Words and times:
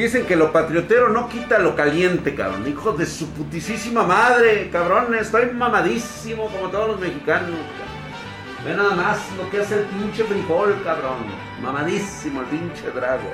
Dicen 0.00 0.24
que 0.24 0.34
lo 0.34 0.50
patriotero 0.50 1.10
no 1.10 1.28
quita 1.28 1.58
lo 1.58 1.76
caliente, 1.76 2.34
cabrón. 2.34 2.66
Hijo 2.66 2.92
de 2.92 3.04
su 3.04 3.28
putísima 3.32 4.02
madre, 4.02 4.70
cabrón. 4.72 5.14
Estoy 5.14 5.50
mamadísimo 5.50 6.46
como 6.46 6.70
todos 6.70 6.92
los 6.92 7.00
mexicanos. 7.00 7.50
Ve 8.64 8.74
nada 8.74 8.94
más 8.94 9.18
lo 9.36 9.50
que 9.50 9.60
hace 9.60 9.74
el 9.74 9.84
pinche 9.84 10.24
frijol, 10.24 10.74
cabrón. 10.82 11.18
Mamadísimo 11.62 12.40
el 12.40 12.46
pinche 12.46 12.90
drago. 12.94 13.28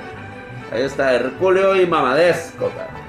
Ahí 0.69 0.81
está, 0.81 1.13
Herculeo 1.13 1.81
y 1.81 1.87
mamadesco, 1.87 2.69
cabrón. 2.71 3.01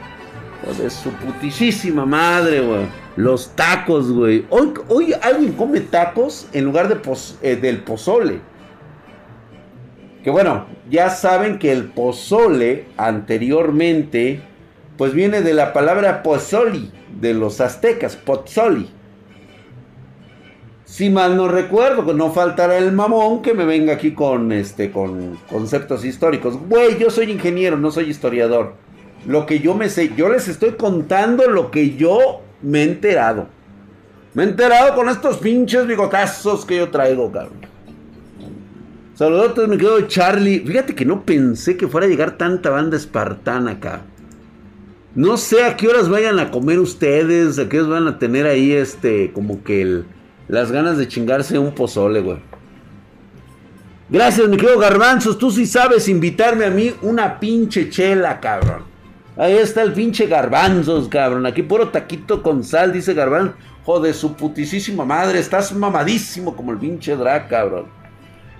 Hijo 0.62 0.80
de 0.80 0.88
su 0.88 1.10
putísima 1.10 2.06
madre, 2.06 2.60
güey. 2.60 2.86
Los 3.16 3.56
tacos, 3.56 4.12
güey. 4.12 4.46
Hoy, 4.50 4.72
hoy 4.86 5.14
alguien 5.20 5.54
come 5.54 5.80
tacos 5.80 6.46
en 6.52 6.64
lugar 6.64 6.86
de 6.86 7.00
eh, 7.42 7.56
del 7.56 7.78
pozole. 7.78 8.40
Que 10.22 10.30
bueno, 10.30 10.66
ya 10.90 11.10
saben 11.10 11.58
que 11.58 11.72
el 11.72 11.84
pozole 11.84 12.86
anteriormente, 12.96 14.40
pues 14.96 15.14
viene 15.14 15.42
de 15.42 15.54
la 15.54 15.72
palabra 15.72 16.22
pozoli, 16.22 16.90
de 17.20 17.34
los 17.34 17.60
aztecas, 17.60 18.16
pozoli. 18.16 18.90
Si 20.84 21.10
mal 21.10 21.36
no 21.36 21.48
recuerdo, 21.48 22.14
no 22.14 22.32
faltará 22.32 22.78
el 22.78 22.92
mamón 22.92 23.42
que 23.42 23.54
me 23.54 23.64
venga 23.64 23.92
aquí 23.92 24.12
con 24.12 24.52
este 24.52 24.90
con 24.90 25.38
conceptos 25.48 26.04
históricos. 26.04 26.58
Güey, 26.68 26.98
yo 26.98 27.10
soy 27.10 27.30
ingeniero, 27.30 27.76
no 27.76 27.90
soy 27.90 28.08
historiador. 28.10 28.74
Lo 29.26 29.46
que 29.46 29.60
yo 29.60 29.74
me 29.74 29.90
sé, 29.90 30.12
yo 30.16 30.28
les 30.28 30.48
estoy 30.48 30.72
contando 30.72 31.46
lo 31.48 31.70
que 31.70 31.94
yo 31.94 32.40
me 32.62 32.80
he 32.80 32.84
enterado. 32.84 33.46
Me 34.34 34.44
he 34.44 34.46
enterado 34.46 34.94
con 34.94 35.08
estos 35.08 35.36
pinches 35.38 35.86
bigotazos 35.86 36.64
que 36.64 36.76
yo 36.76 36.88
traigo, 36.90 37.30
cabrón. 37.30 37.60
Saludos, 39.18 39.66
me 39.66 39.76
quedo 39.76 40.00
Charlie. 40.02 40.60
Fíjate 40.60 40.94
que 40.94 41.04
no 41.04 41.24
pensé 41.24 41.76
que 41.76 41.88
fuera 41.88 42.06
a 42.06 42.08
llegar 42.08 42.38
tanta 42.38 42.70
banda 42.70 42.96
espartana 42.96 43.72
acá. 43.72 44.02
No 45.16 45.36
sé 45.36 45.64
a 45.64 45.76
qué 45.76 45.88
horas 45.88 46.08
vayan 46.08 46.38
a 46.38 46.52
comer 46.52 46.78
ustedes, 46.78 47.58
a 47.58 47.68
qué 47.68 47.80
horas 47.80 47.90
van 47.90 48.06
a 48.06 48.20
tener 48.20 48.46
ahí 48.46 48.70
este, 48.70 49.32
como 49.32 49.64
que 49.64 50.04
las 50.46 50.70
ganas 50.70 50.98
de 50.98 51.08
chingarse 51.08 51.58
un 51.58 51.74
pozole, 51.74 52.20
güey. 52.20 52.38
Gracias, 54.08 54.48
mi 54.48 54.56
querido 54.56 54.78
Garbanzos. 54.78 55.36
Tú 55.36 55.50
sí 55.50 55.66
sabes 55.66 56.06
invitarme 56.08 56.66
a 56.66 56.70
mí 56.70 56.94
una 57.02 57.40
pinche 57.40 57.90
chela, 57.90 58.38
cabrón. 58.38 58.84
Ahí 59.36 59.54
está 59.54 59.82
el 59.82 59.94
pinche 59.94 60.28
Garbanzos, 60.28 61.08
cabrón. 61.08 61.44
Aquí 61.44 61.64
puro 61.64 61.88
taquito 61.88 62.40
con 62.40 62.62
sal, 62.62 62.92
dice 62.92 63.14
Garbanzos. 63.14 63.56
Joder, 63.84 64.14
su 64.14 64.36
putisísima 64.36 65.04
madre. 65.04 65.40
Estás 65.40 65.74
mamadísimo 65.74 66.54
como 66.54 66.70
el 66.70 66.78
pinche 66.78 67.16
drag, 67.16 67.48
cabrón. 67.48 67.97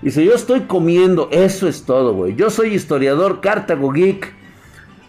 Dice, 0.01 0.23
yo 0.23 0.33
estoy 0.33 0.61
comiendo, 0.61 1.27
eso 1.31 1.67
es 1.67 1.83
todo, 1.83 2.13
güey. 2.13 2.35
Yo 2.35 2.49
soy 2.49 2.73
historiador, 2.73 3.41
Cartago 3.41 3.91
Geek. 3.91 4.33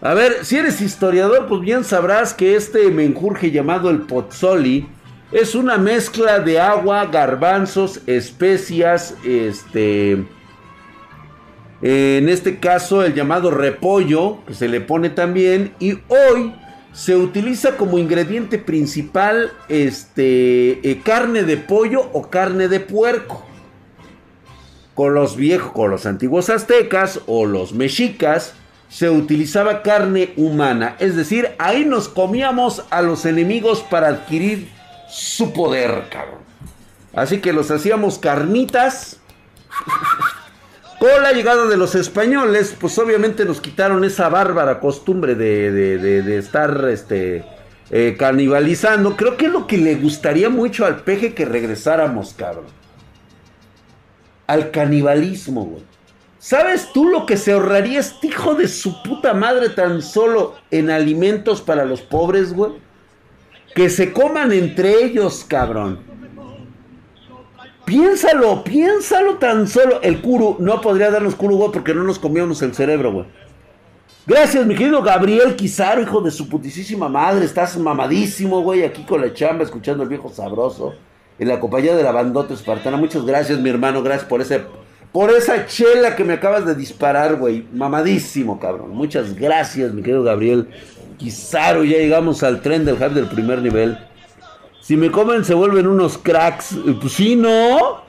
A 0.01 0.13
ver, 0.13 0.43
si 0.43 0.57
eres 0.57 0.81
historiador, 0.81 1.47
pues 1.47 1.61
bien 1.61 1.85
sabrás 1.85 2.33
que 2.33 2.55
este 2.55 2.91
menjurje 2.91 3.51
llamado 3.51 3.89
el 3.89 4.01
Pozzoli 4.01 4.87
es 5.31 5.55
una 5.55 5.77
mezcla 5.77 6.39
de 6.39 6.59
agua, 6.59 7.05
garbanzos, 7.05 8.01
especias, 8.05 9.15
este... 9.23 10.25
En 11.83 12.29
este 12.29 12.59
caso 12.59 13.03
el 13.03 13.15
llamado 13.15 13.49
repollo, 13.49 14.45
que 14.45 14.53
se 14.53 14.67
le 14.67 14.81
pone 14.81 15.09
también, 15.09 15.73
y 15.79 15.93
hoy 16.09 16.53
se 16.93 17.15
utiliza 17.15 17.75
como 17.75 17.97
ingrediente 17.97 18.59
principal 18.59 19.51
este, 19.67 20.87
eh, 20.87 21.01
carne 21.03 21.41
de 21.41 21.57
pollo 21.57 22.07
o 22.13 22.29
carne 22.29 22.67
de 22.67 22.81
puerco 22.81 23.47
con 25.01 25.15
los 25.15 25.35
viejos, 25.35 25.71
con 25.71 25.89
los 25.89 26.05
antiguos 26.05 26.51
aztecas 26.51 27.21
o 27.25 27.47
los 27.47 27.73
mexicas, 27.73 28.53
se 28.87 29.09
utilizaba 29.09 29.81
carne 29.81 30.31
humana. 30.37 30.95
Es 30.99 31.15
decir, 31.15 31.55
ahí 31.57 31.85
nos 31.85 32.07
comíamos 32.07 32.83
a 32.91 33.01
los 33.01 33.25
enemigos 33.25 33.81
para 33.81 34.09
adquirir 34.09 34.69
su 35.09 35.53
poder, 35.53 36.03
cabrón. 36.11 36.41
Así 37.15 37.39
que 37.39 37.51
los 37.51 37.71
hacíamos 37.71 38.19
carnitas. 38.19 39.17
Con 40.99 41.23
la 41.23 41.31
llegada 41.31 41.65
de 41.65 41.77
los 41.77 41.95
españoles, 41.95 42.75
pues 42.79 42.95
obviamente 42.99 43.43
nos 43.43 43.59
quitaron 43.59 44.03
esa 44.03 44.29
bárbara 44.29 44.79
costumbre 44.79 45.33
de, 45.33 46.37
estar 46.37 46.87
este, 46.91 47.43
eh, 47.89 48.15
canibalizando. 48.19 49.17
Creo 49.17 49.35
que 49.35 49.47
es 49.47 49.51
lo 49.51 49.65
que 49.65 49.79
le 49.79 49.95
gustaría 49.95 50.51
mucho 50.51 50.85
al 50.85 50.97
peje 50.97 51.33
que 51.33 51.45
regresáramos, 51.45 52.35
cabrón 52.35 52.80
al 54.51 54.69
canibalismo, 54.69 55.63
güey. 55.63 55.83
¿Sabes 56.37 56.91
tú 56.91 57.05
lo 57.07 57.25
que 57.25 57.37
se 57.37 57.53
ahorraría 57.53 58.01
este 58.01 58.27
hijo 58.27 58.53
de 58.53 58.67
su 58.67 59.01
puta 59.01 59.33
madre 59.33 59.69
tan 59.69 60.01
solo 60.01 60.55
en 60.71 60.89
alimentos 60.89 61.61
para 61.61 61.85
los 61.85 62.01
pobres, 62.01 62.51
güey? 62.53 62.73
Que 63.73 63.89
se 63.89 64.11
coman 64.11 64.51
entre 64.51 65.05
ellos, 65.05 65.45
cabrón. 65.47 65.99
Piénsalo, 67.85 68.63
piénsalo 68.65 69.35
tan 69.35 69.67
solo. 69.69 70.01
El 70.01 70.21
curu 70.21 70.57
no 70.59 70.81
podría 70.81 71.11
darnos 71.11 71.35
curu, 71.35 71.55
güey, 71.55 71.71
porque 71.71 71.93
no 71.93 72.03
nos 72.03 72.19
comíamos 72.19 72.61
el 72.61 72.73
cerebro, 72.73 73.13
güey. 73.13 73.25
Gracias, 74.27 74.65
mi 74.65 74.75
querido 74.75 75.01
Gabriel 75.01 75.55
Quizaro, 75.55 76.01
hijo 76.01 76.19
de 76.19 76.31
su 76.31 76.49
putísima 76.49 77.07
madre. 77.07 77.45
Estás 77.45 77.77
mamadísimo, 77.77 78.61
güey, 78.61 78.83
aquí 78.83 79.05
con 79.05 79.21
la 79.21 79.33
chamba, 79.33 79.63
escuchando 79.63 80.03
el 80.03 80.09
viejo 80.09 80.27
sabroso 80.27 80.93
en 81.41 81.47
la 81.47 81.59
compañía 81.59 81.95
de 81.95 82.03
la 82.03 82.11
bandota 82.11 82.53
espartana. 82.53 82.97
Muchas 82.97 83.25
gracias, 83.25 83.59
mi 83.59 83.71
hermano. 83.71 84.03
Gracias 84.03 84.29
por 84.29 84.41
ese. 84.41 84.61
Por 85.11 85.31
esa 85.31 85.65
chela 85.65 86.15
que 86.15 86.23
me 86.23 86.33
acabas 86.33 86.67
de 86.67 86.75
disparar, 86.75 87.35
güey. 87.35 87.65
Mamadísimo, 87.73 88.59
cabrón. 88.59 88.91
Muchas 88.91 89.33
gracias, 89.33 89.91
mi 89.91 90.03
querido 90.03 90.21
Gabriel. 90.21 90.67
Quizaro, 91.17 91.83
ya 91.83 91.97
llegamos 91.97 92.43
al 92.43 92.61
tren 92.61 92.85
del 92.85 92.95
hype 92.97 93.09
del 93.09 93.25
primer 93.25 93.59
nivel. 93.59 93.97
Si 94.81 94.95
me 94.95 95.09
comen, 95.09 95.43
se 95.43 95.55
vuelven 95.55 95.87
unos 95.87 96.19
cracks. 96.19 96.77
Pues 97.01 97.13
sí, 97.13 97.35
¿no? 97.35 98.03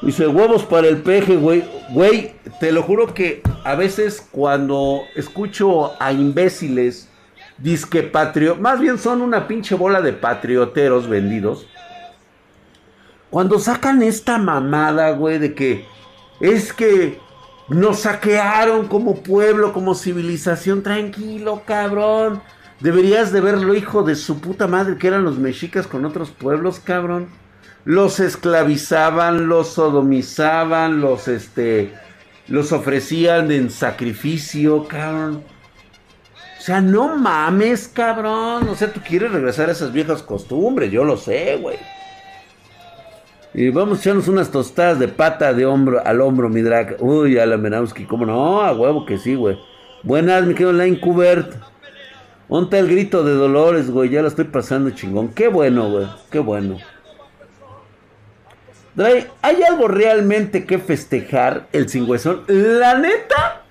Dice, 0.00 0.28
huevos 0.28 0.62
para 0.62 0.86
el 0.86 0.98
peje, 0.98 1.36
güey. 1.36 1.64
Güey, 1.90 2.34
te 2.60 2.70
lo 2.70 2.84
juro 2.84 3.12
que 3.12 3.42
a 3.64 3.74
veces 3.74 4.26
cuando 4.30 5.00
escucho 5.16 6.00
a 6.00 6.12
imbéciles, 6.12 7.08
disque 7.58 8.04
patrio, 8.04 8.54
más 8.54 8.78
bien 8.78 8.96
son 8.96 9.22
una 9.22 9.48
pinche 9.48 9.74
bola 9.74 10.00
de 10.00 10.12
patrioteros 10.12 11.08
vendidos 11.08 11.66
cuando 13.30 13.58
sacan 13.58 14.02
esta 14.02 14.38
mamada, 14.38 15.12
güey, 15.12 15.38
de 15.38 15.54
que 15.54 15.86
es 16.40 16.72
que 16.72 17.18
nos 17.68 18.00
saquearon 18.00 18.88
como 18.88 19.22
pueblo, 19.22 19.72
como 19.72 19.94
civilización, 19.94 20.82
tranquilo, 20.82 21.62
cabrón. 21.64 22.42
Deberías 22.80 23.32
de 23.32 23.40
verlo, 23.40 23.74
hijo 23.74 24.02
de 24.02 24.16
su 24.16 24.40
puta 24.40 24.66
madre, 24.66 24.96
que 24.98 25.06
eran 25.06 25.24
los 25.24 25.38
mexicas 25.38 25.86
con 25.86 26.04
otros 26.04 26.30
pueblos, 26.30 26.80
cabrón. 26.80 27.28
Los 27.84 28.18
esclavizaban, 28.20 29.48
los 29.48 29.68
sodomizaban, 29.74 31.00
los 31.00 31.28
este 31.28 31.94
los 32.48 32.72
ofrecían 32.72 33.52
en 33.52 33.70
sacrificio, 33.70 34.88
cabrón. 34.88 35.44
O 36.58 36.62
sea, 36.62 36.80
no 36.80 37.16
mames, 37.16 37.88
cabrón. 37.88 38.68
O 38.68 38.74
sea, 38.74 38.92
tú 38.92 39.00
quieres 39.00 39.30
regresar 39.30 39.68
a 39.68 39.72
esas 39.72 39.92
viejas 39.92 40.22
costumbres, 40.22 40.90
yo 40.90 41.04
lo 41.04 41.16
sé, 41.16 41.56
güey. 41.56 41.78
Y 43.52 43.70
vamos 43.70 43.98
a 43.98 44.00
echarnos 44.02 44.28
unas 44.28 44.50
tostadas 44.50 44.98
de 44.98 45.08
pata 45.08 45.52
de 45.52 45.66
hombro 45.66 46.00
al 46.04 46.20
hombro, 46.20 46.48
mi 46.48 46.62
drag. 46.62 46.96
Uy, 47.00 47.38
Alan 47.38 47.60
Menowski, 47.60 48.04
¿cómo 48.04 48.24
no? 48.24 48.62
A 48.62 48.72
huevo 48.72 49.04
que 49.04 49.18
sí, 49.18 49.34
güey. 49.34 49.58
Buenas, 50.04 50.44
mi 50.44 50.54
querido 50.54 50.72
Line 50.72 51.00
Cubert. 51.00 51.54
¿Dónde 52.48 52.78
el 52.78 52.88
grito 52.88 53.24
de 53.24 53.32
Dolores, 53.32 53.90
güey? 53.90 54.10
Ya 54.10 54.22
lo 54.22 54.28
estoy 54.28 54.44
pasando 54.44 54.90
chingón. 54.90 55.28
Qué 55.28 55.48
bueno, 55.48 55.90
güey. 55.90 56.06
Qué 56.30 56.38
bueno. 56.38 56.78
¿hay 59.42 59.62
algo 59.62 59.88
realmente 59.88 60.64
que 60.64 60.78
festejar 60.78 61.68
el 61.72 61.88
cingüezón? 61.88 62.42
La 62.48 62.98
neta. 62.98 63.62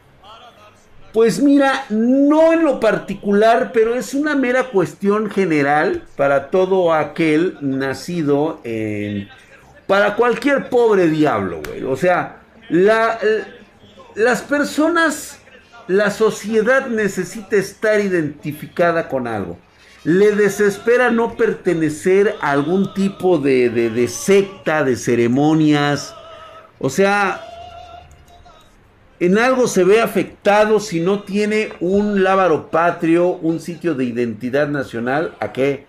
Pues 1.14 1.42
mira, 1.42 1.86
no 1.90 2.54
en 2.54 2.64
lo 2.64 2.80
particular, 2.80 3.72
pero 3.74 3.96
es 3.96 4.14
una 4.14 4.36
mera 4.36 4.66
cuestión 4.66 5.30
general 5.30 6.04
para 6.16 6.50
todo 6.50 6.94
aquel 6.94 7.58
nacido 7.62 8.62
en 8.64 9.28
para 9.90 10.16
cualquier 10.16 10.70
pobre 10.70 11.08
diablo, 11.08 11.62
güey. 11.66 11.84
O 11.84 11.96
sea, 11.96 12.44
la, 12.70 13.18
las 14.14 14.44
personas, 14.44 15.40
la 15.88 16.12
sociedad 16.12 16.86
necesita 16.86 17.56
estar 17.56 18.00
identificada 18.00 19.10
con 19.10 19.26
algo. 19.26 19.58
Le 20.04 20.36
desespera 20.36 21.10
no 21.10 21.36
pertenecer 21.36 22.36
a 22.40 22.52
algún 22.52 22.94
tipo 22.94 23.40
de, 23.40 23.72
de, 23.72 23.90
de 23.90 24.08
secta, 24.08 24.84
de 24.84 24.96
ceremonias. 24.96 26.14
O 26.78 26.92
sea, 26.92 27.42
en 29.20 29.40
algo 29.40 29.66
se 29.66 29.84
ve 29.84 30.02
afectado 30.02 30.80
si 30.80 31.00
no 31.00 31.24
tiene 31.24 31.70
un 31.80 32.24
lábaro 32.24 32.70
patrio, 32.70 33.30
un 33.30 33.60
sitio 33.60 33.96
de 33.96 34.06
identidad 34.06 34.68
nacional, 34.68 35.34
¿a 35.40 35.52
qué? 35.52 35.88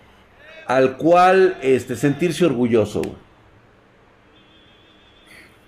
Al 0.66 0.96
cual 0.96 1.58
este, 1.60 1.96
sentirse 1.96 2.46
orgulloso. 2.46 3.02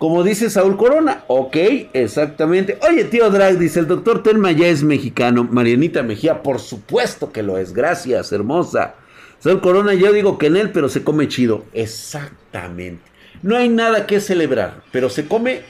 Como 0.02 0.24
dice 0.24 0.50
Saúl 0.50 0.76
Corona, 0.76 1.22
ok, 1.28 1.56
exactamente. 1.92 2.76
Oye, 2.90 3.04
tío 3.04 3.30
Drag, 3.30 3.56
dice 3.56 3.78
el 3.78 3.86
doctor 3.86 4.24
Telma 4.24 4.50
ya 4.50 4.66
es 4.66 4.82
mexicano. 4.82 5.46
Marianita 5.48 6.02
Mejía, 6.02 6.42
por 6.42 6.58
supuesto 6.58 7.30
que 7.30 7.44
lo 7.44 7.56
es. 7.56 7.72
Gracias, 7.72 8.32
hermosa. 8.32 8.96
Saúl 9.38 9.60
Corona, 9.60 9.94
yo 9.94 10.12
digo 10.12 10.38
que 10.38 10.46
en 10.48 10.56
él, 10.56 10.72
pero 10.72 10.88
se 10.88 11.04
come 11.04 11.28
chido. 11.28 11.64
Exactamente. 11.72 13.00
No 13.44 13.56
hay 13.56 13.68
nada 13.68 14.08
que 14.08 14.18
celebrar, 14.18 14.82
pero 14.90 15.08
se 15.08 15.28
come 15.28 15.60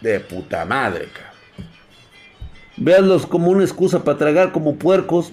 de 0.00 0.20
puta 0.20 0.64
madre, 0.64 1.08
cabrón. 1.12 1.72
Veanlos 2.76 3.26
como 3.26 3.50
una 3.50 3.64
excusa 3.64 4.04
para 4.04 4.16
tragar 4.16 4.52
como 4.52 4.76
puercos. 4.76 5.32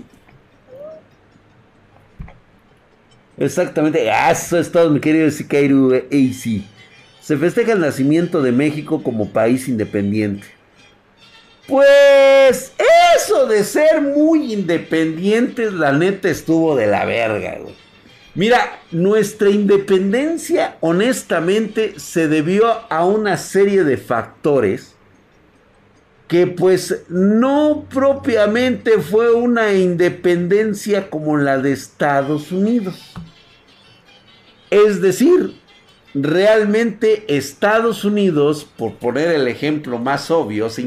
Exactamente, 3.38 4.10
eso 4.32 4.58
es 4.58 4.72
todo, 4.72 4.90
mi 4.90 5.00
querido 5.00 5.30
Sikairu 5.30 5.94
AC. 5.94 6.73
Se 7.24 7.38
festeja 7.38 7.72
el 7.72 7.80
nacimiento 7.80 8.42
de 8.42 8.52
México 8.52 9.02
como 9.02 9.30
país 9.30 9.70
independiente. 9.70 10.46
Pues 11.66 12.74
eso 13.16 13.48
de 13.48 13.64
ser 13.64 14.02
muy 14.02 14.52
independientes, 14.52 15.72
la 15.72 15.94
neta 15.94 16.30
estuvo 16.30 16.76
de 16.76 16.88
la 16.88 17.06
verga. 17.06 17.60
Mira, 18.36 18.82
nuestra 18.92 19.50
independencia 19.50 20.76
honestamente 20.82 21.94
se 21.98 22.28
debió 22.28 22.66
a 22.90 23.06
una 23.06 23.38
serie 23.38 23.86
de 23.86 23.96
factores 23.96 24.94
que 26.28 26.46
pues 26.46 27.04
no 27.08 27.86
propiamente 27.90 29.00
fue 29.00 29.32
una 29.32 29.72
independencia 29.72 31.10
como 31.10 31.38
la 31.38 31.58
de 31.58 31.72
Estados 31.72 32.52
Unidos. 32.52 33.14
Es 34.70 35.00
decir, 35.00 35.63
realmente 36.14 37.26
Estados 37.28 38.06
Unidos, 38.06 38.68
por 38.78 38.96
poner 38.96 39.30
el 39.30 39.48
ejemplo 39.48 39.98
más 40.00 40.32
obvio, 40.32 40.70
se, 40.70 40.84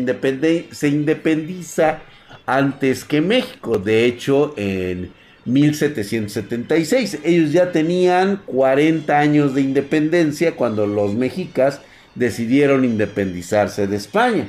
se 0.71 0.89
independiza 0.89 2.03
antes 2.47 3.05
que 3.05 3.21
México. 3.21 3.79
De 3.79 4.05
hecho, 4.05 4.55
en 4.57 5.13
1776, 5.45 7.19
ellos 7.25 7.53
ya 7.53 7.73
tenían 7.73 8.43
40 8.47 9.19
años 9.19 9.55
de 9.55 9.63
independencia 9.63 10.57
cuando 10.57 10.87
los 10.87 11.15
mexicas 11.15 11.81
decidieron 12.15 12.85
independizarse 12.85 13.87
de 13.87 13.97
España. 13.97 14.49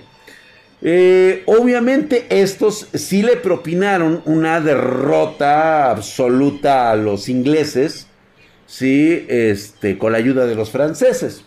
Eh, 0.81 1.41
obviamente 1.47 2.27
estos 2.30 2.88
sí 2.94 3.23
le 3.23 3.35
propinaron 3.38 4.21
una 4.25 4.62
derrota 4.62 5.89
absoluta 5.89 6.91
a 6.91 6.95
los 6.95 7.30
ingleses, 7.30 8.06
¿sí? 8.67 9.25
Este, 9.27 9.97
con 9.97 10.11
la 10.11 10.19
ayuda 10.19 10.45
de 10.45 10.53
los 10.53 10.69
franceses. 10.69 11.43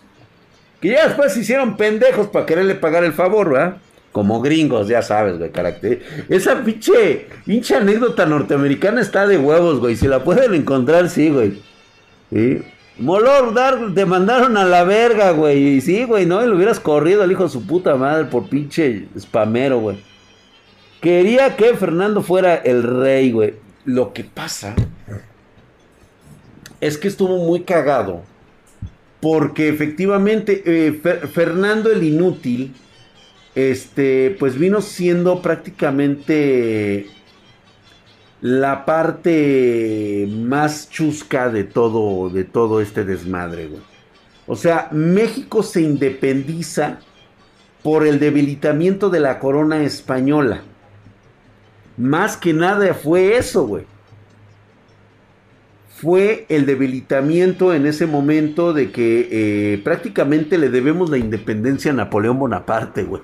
Que 0.80 0.88
ya 0.88 1.06
después 1.06 1.32
se 1.32 1.40
hicieron 1.40 1.76
pendejos 1.76 2.28
para 2.28 2.46
quererle 2.46 2.74
pagar 2.74 3.04
el 3.04 3.12
favor, 3.12 3.50
¿verdad? 3.50 3.76
Como 4.10 4.40
gringos, 4.40 4.88
ya 4.88 5.02
sabes, 5.02 5.38
güey, 5.38 5.52
carácter. 5.52 6.02
Esa 6.28 6.64
pinche, 6.64 7.28
pinche 7.46 7.76
anécdota 7.76 8.26
norteamericana 8.26 9.00
está 9.00 9.26
de 9.28 9.38
huevos, 9.38 9.78
güey. 9.78 9.94
Si 9.94 10.08
la 10.08 10.24
pueden 10.24 10.54
encontrar, 10.54 11.08
sí, 11.08 11.30
güey. 11.30 11.62
¿Sí? 12.32 12.62
Molor 12.98 13.54
Dark 13.54 13.94
te 13.94 14.04
mandaron 14.04 14.56
a 14.56 14.64
la 14.64 14.82
verga, 14.84 15.30
güey. 15.30 15.76
Y 15.76 15.80
sí, 15.80 16.04
güey, 16.04 16.26
no, 16.26 16.42
y 16.42 16.48
lo 16.48 16.56
hubieras 16.56 16.80
corrido 16.80 17.22
al 17.22 17.30
hijo 17.30 17.44
de 17.44 17.50
su 17.50 17.66
puta 17.66 17.94
madre 17.94 18.24
por 18.24 18.48
pinche 18.48 19.06
spamero, 19.18 19.78
güey. 19.78 20.02
Quería 21.00 21.56
que 21.56 21.74
Fernando 21.74 22.22
fuera 22.22 22.56
el 22.56 22.82
rey, 22.82 23.30
güey. 23.30 23.54
Lo 23.84 24.12
que 24.12 24.24
pasa 24.24 24.74
es 26.80 26.96
que 26.96 27.08
estuvo 27.08 27.38
muy 27.38 27.62
cagado. 27.62 28.22
Porque 29.20 29.68
efectivamente 29.68 30.62
eh, 30.64 30.92
Fernando 30.92 31.92
el 31.92 32.02
Inútil, 32.02 32.74
este, 33.54 34.34
pues 34.38 34.58
vino 34.58 34.80
siendo 34.80 35.42
prácticamente 35.42 37.06
la 38.40 38.86
parte 38.86 40.26
más 40.30 40.88
chusca 40.88 41.50
de 41.50 41.64
todo, 41.64 42.30
de 42.30 42.44
todo 42.44 42.80
este 42.80 43.04
desmadre, 43.04 43.66
güey. 43.66 43.82
O 44.46 44.56
sea, 44.56 44.88
México 44.90 45.62
se 45.62 45.82
independiza 45.82 47.00
por 47.82 48.06
el 48.06 48.18
debilitamiento 48.18 49.10
de 49.10 49.20
la 49.20 49.38
corona 49.38 49.82
española. 49.82 50.62
Más 51.98 52.38
que 52.38 52.54
nada 52.54 52.94
fue 52.94 53.36
eso, 53.36 53.66
güey 53.66 53.84
fue 56.00 56.46
el 56.48 56.64
debilitamiento 56.64 57.74
en 57.74 57.86
ese 57.86 58.06
momento 58.06 58.72
de 58.72 58.90
que 58.90 59.28
eh, 59.30 59.80
prácticamente 59.84 60.56
le 60.56 60.70
debemos 60.70 61.10
la 61.10 61.18
independencia 61.18 61.90
a 61.90 61.94
Napoleón 61.94 62.38
Bonaparte, 62.38 63.02
güey. 63.02 63.22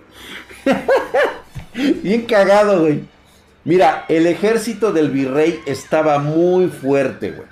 Bien 2.02 2.22
cagado, 2.26 2.82
güey. 2.82 3.04
Mira, 3.64 4.04
el 4.08 4.26
ejército 4.26 4.92
del 4.92 5.10
virrey 5.10 5.58
estaba 5.64 6.18
muy 6.18 6.68
fuerte, 6.68 7.30
güey. 7.30 7.48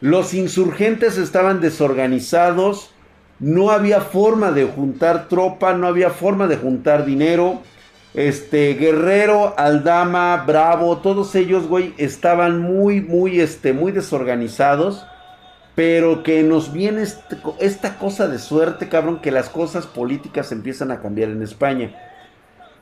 Los 0.00 0.32
insurgentes 0.32 1.18
estaban 1.18 1.60
desorganizados, 1.60 2.90
no 3.38 3.70
había 3.70 4.00
forma 4.00 4.50
de 4.50 4.64
juntar 4.64 5.28
tropa, 5.28 5.74
no 5.74 5.86
había 5.86 6.08
forma 6.08 6.46
de 6.46 6.56
juntar 6.56 7.04
dinero. 7.04 7.60
Este, 8.14 8.74
Guerrero, 8.74 9.54
Aldama, 9.58 10.44
Bravo, 10.46 10.98
todos 10.98 11.34
ellos, 11.34 11.66
güey, 11.66 11.94
estaban 11.98 12.60
muy, 12.60 13.00
muy, 13.00 13.40
este, 13.40 13.72
muy 13.72 13.92
desorganizados. 13.92 15.04
Pero 15.74 16.22
que 16.22 16.44
nos 16.44 16.72
viene 16.72 17.02
este, 17.02 17.36
esta 17.58 17.98
cosa 17.98 18.28
de 18.28 18.38
suerte, 18.38 18.88
cabrón, 18.88 19.20
que 19.20 19.32
las 19.32 19.48
cosas 19.48 19.88
políticas 19.88 20.52
empiezan 20.52 20.92
a 20.92 21.00
cambiar 21.00 21.30
en 21.30 21.42
España. 21.42 21.92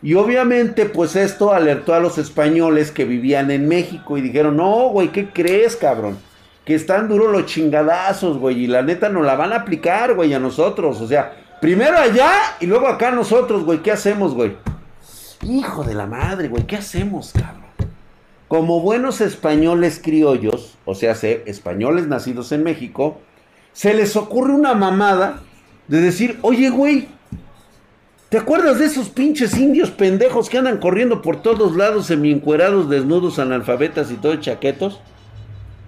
Y 0.02 0.14
obviamente, 0.14 0.84
pues 0.84 1.16
esto 1.16 1.54
alertó 1.54 1.94
a 1.94 2.00
los 2.00 2.18
españoles 2.18 2.90
que 2.90 3.06
vivían 3.06 3.50
en 3.50 3.66
México 3.66 4.18
y 4.18 4.20
dijeron, 4.20 4.58
no, 4.58 4.88
güey, 4.88 5.08
¿qué 5.08 5.30
crees, 5.30 5.76
cabrón? 5.76 6.18
Que 6.66 6.74
están 6.74 7.08
duros 7.08 7.32
los 7.32 7.46
chingadazos, 7.46 8.36
güey, 8.36 8.64
y 8.64 8.66
la 8.66 8.82
neta 8.82 9.08
nos 9.08 9.24
la 9.24 9.36
van 9.36 9.54
a 9.54 9.56
aplicar, 9.56 10.14
güey, 10.14 10.34
a 10.34 10.38
nosotros. 10.38 11.00
O 11.00 11.06
sea, 11.06 11.32
primero 11.62 11.96
allá 11.96 12.32
y 12.60 12.66
luego 12.66 12.88
acá 12.88 13.10
nosotros, 13.10 13.64
güey, 13.64 13.78
¿qué 13.78 13.92
hacemos, 13.92 14.34
güey? 14.34 14.56
Hijo 15.42 15.82
de 15.82 15.94
la 15.94 16.06
madre, 16.06 16.48
güey, 16.48 16.64
¿qué 16.66 16.76
hacemos, 16.76 17.32
cabrón? 17.32 17.62
Como 18.46 18.80
buenos 18.80 19.20
españoles 19.20 20.00
criollos, 20.02 20.76
o 20.84 20.94
sea, 20.94 21.12
españoles 21.12 22.06
nacidos 22.06 22.52
en 22.52 22.62
México, 22.62 23.20
se 23.72 23.94
les 23.94 24.14
ocurre 24.14 24.52
una 24.52 24.74
mamada 24.74 25.40
de 25.88 26.00
decir, 26.00 26.38
oye, 26.42 26.70
güey, 26.70 27.08
¿te 28.28 28.38
acuerdas 28.38 28.78
de 28.78 28.84
esos 28.84 29.08
pinches 29.08 29.56
indios 29.56 29.90
pendejos 29.90 30.48
que 30.48 30.58
andan 30.58 30.78
corriendo 30.78 31.22
por 31.22 31.42
todos 31.42 31.76
lados 31.76 32.06
semi-encuerados, 32.06 32.88
desnudos, 32.88 33.38
analfabetas 33.38 34.10
y 34.10 34.14
todos 34.14 34.40
chaquetos? 34.40 35.00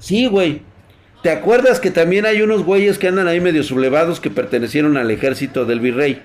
Sí, 0.00 0.26
güey. 0.26 0.62
¿Te 1.22 1.30
acuerdas 1.30 1.80
que 1.80 1.90
también 1.90 2.26
hay 2.26 2.42
unos 2.42 2.64
güeyes 2.64 2.98
que 2.98 3.08
andan 3.08 3.28
ahí 3.28 3.40
medio 3.40 3.62
sublevados 3.62 4.20
que 4.20 4.30
pertenecieron 4.30 4.96
al 4.96 5.10
ejército 5.10 5.64
del 5.64 5.80
virrey? 5.80 6.22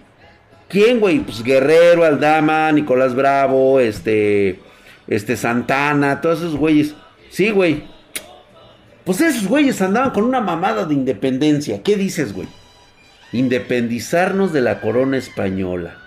¿Quién, 0.70 1.00
güey? 1.00 1.20
Pues 1.20 1.44
Guerrero, 1.44 2.06
Aldama, 2.06 2.72
Nicolás 2.72 3.16
Bravo, 3.16 3.80
este, 3.80 4.60
este 5.08 5.36
Santana, 5.36 6.22
todos 6.22 6.40
esos 6.40 6.56
güeyes. 6.56 6.94
Sí, 7.32 7.50
güey. 7.50 7.84
Pues 9.04 9.20
esos 9.20 9.48
güeyes 9.48 9.82
andaban 9.82 10.12
con 10.12 10.24
una 10.24 10.42
mamada 10.42 10.86
de 10.86 10.94
independencia. 10.94 11.82
¿Qué 11.82 11.98
dices, 11.98 12.34
güey? 12.34 12.48
Independizarnos 13.32 14.54
de 14.54 14.62
la 14.62 14.80
corona 14.80 15.18
española. 15.18 15.98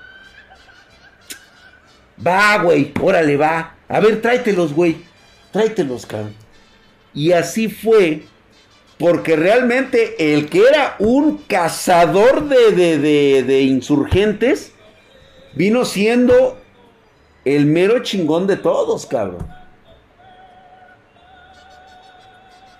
Va, 2.24 2.58
güey, 2.58 2.92
órale, 3.00 3.36
va. 3.36 3.74
A 3.88 3.98
ver, 3.98 4.22
tráetelos, 4.22 4.72
güey. 4.72 4.98
Tráetelos, 5.50 6.06
cabrón. 6.06 6.34
Y 7.12 7.32
así 7.32 7.68
fue 7.68 8.22
porque 9.02 9.34
realmente 9.34 10.32
el 10.32 10.48
que 10.48 10.60
era 10.60 10.94
un 11.00 11.38
cazador 11.48 12.48
de, 12.48 13.62
insurgentes 13.62 14.72
vino 15.56 15.84
siendo 15.84 16.56
el 17.44 17.66
mero 17.66 18.04
chingón 18.04 18.46
de 18.46 18.58
todos, 18.58 19.04
cabrón. 19.06 19.44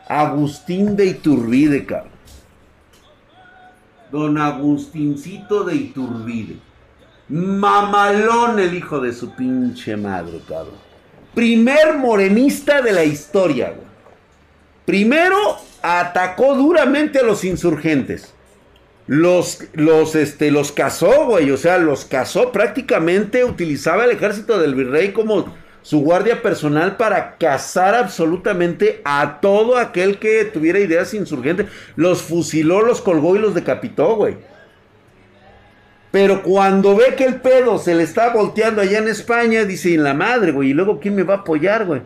Agustín 0.07 0.95
de 0.95 1.07
Iturbide, 1.07 1.87
cabrón. 1.87 2.13
Don 4.13 4.39
Agustincito 4.39 5.65
de 5.65 5.75
Iturbide. 5.75 6.57
Mamalón 7.31 8.61
el 8.61 8.75
hijo 8.75 9.01
de 9.01 9.13
su 9.13 9.35
pinche 9.35 9.97
madre, 9.97 10.41
cabrón. 10.49 10.79
Primer 11.35 11.99
morenista 11.99 12.81
de 12.81 12.93
la 12.93 13.03
historia, 13.03 13.71
güey. 13.71 13.92
Primero 14.85 15.37
atacó 15.83 16.55
duramente 16.55 17.21
a 17.21 17.23
los 17.23 17.45
insurgentes. 17.45 18.35
Los, 19.07 19.65
los, 19.75 20.15
este, 20.15 20.51
los 20.51 20.73
cazó, 20.73 21.27
güey. 21.27 21.51
O 21.51 21.57
sea, 21.57 21.79
los 21.79 22.05
cazó 22.05 22.53
prácticamente. 22.53 23.45
Utilizaba 23.45 24.05
el 24.05 24.13
ejército 24.13 24.59
del 24.59 24.75
virrey 24.75 25.13
como 25.13 25.55
su 25.83 26.01
guardia 26.01 26.43
personal 26.43 26.97
para 26.97 27.37
cazar 27.37 27.95
absolutamente 27.95 29.01
a 29.05 29.41
todo 29.41 29.77
aquel 29.77 30.19
que 30.19 30.45
tuviera 30.45 30.79
ideas 30.79 31.13
insurgentes. 31.15 31.67
Los 31.97 32.23
fusiló, 32.23 32.83
los 32.83 33.01
colgó 33.01 33.37
y 33.37 33.41
los 33.41 33.55
decapitó, 33.55 34.17
güey. 34.17 34.37
Pero 36.13 36.43
cuando 36.43 36.95
ve 36.95 37.15
que 37.17 37.25
el 37.25 37.41
pedo 37.41 37.79
se 37.79 37.95
le 37.95 38.03
está 38.03 38.29
volteando 38.31 38.83
allá 38.83 38.99
en 38.99 39.09
España, 39.09 39.65
dice, 39.65 39.95
en 39.95 40.05
la 40.05 40.15
madre, 40.15 40.53
güey, 40.53 40.71
y 40.71 40.75
luego 40.75 41.01
¿quién 41.01 41.15
me 41.15 41.23
va 41.23 41.35
a 41.35 41.39
apoyar, 41.39 41.87
güey? 41.87 42.03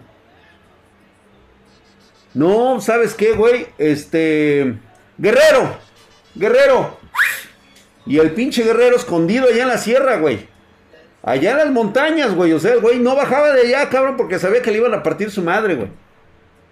No, 2.36 2.82
¿sabes 2.82 3.14
qué, 3.14 3.32
güey? 3.32 3.66
Este... 3.78 4.76
Guerrero, 5.16 5.74
Guerrero. 6.34 6.98
Y 8.04 8.18
el 8.18 8.32
pinche 8.32 8.62
Guerrero 8.62 8.94
escondido 8.96 9.46
allá 9.48 9.62
en 9.62 9.68
la 9.68 9.78
sierra, 9.78 10.18
güey. 10.18 10.46
Allá 11.22 11.52
en 11.52 11.56
las 11.56 11.70
montañas, 11.70 12.34
güey. 12.34 12.52
O 12.52 12.60
sea, 12.60 12.74
el 12.74 12.80
güey 12.80 12.98
no 12.98 13.16
bajaba 13.16 13.54
de 13.54 13.62
allá, 13.62 13.88
cabrón, 13.88 14.18
porque 14.18 14.38
sabía 14.38 14.60
que 14.60 14.70
le 14.70 14.76
iban 14.76 14.92
a 14.92 15.02
partir 15.02 15.30
su 15.30 15.42
madre, 15.42 15.76
güey. 15.76 15.88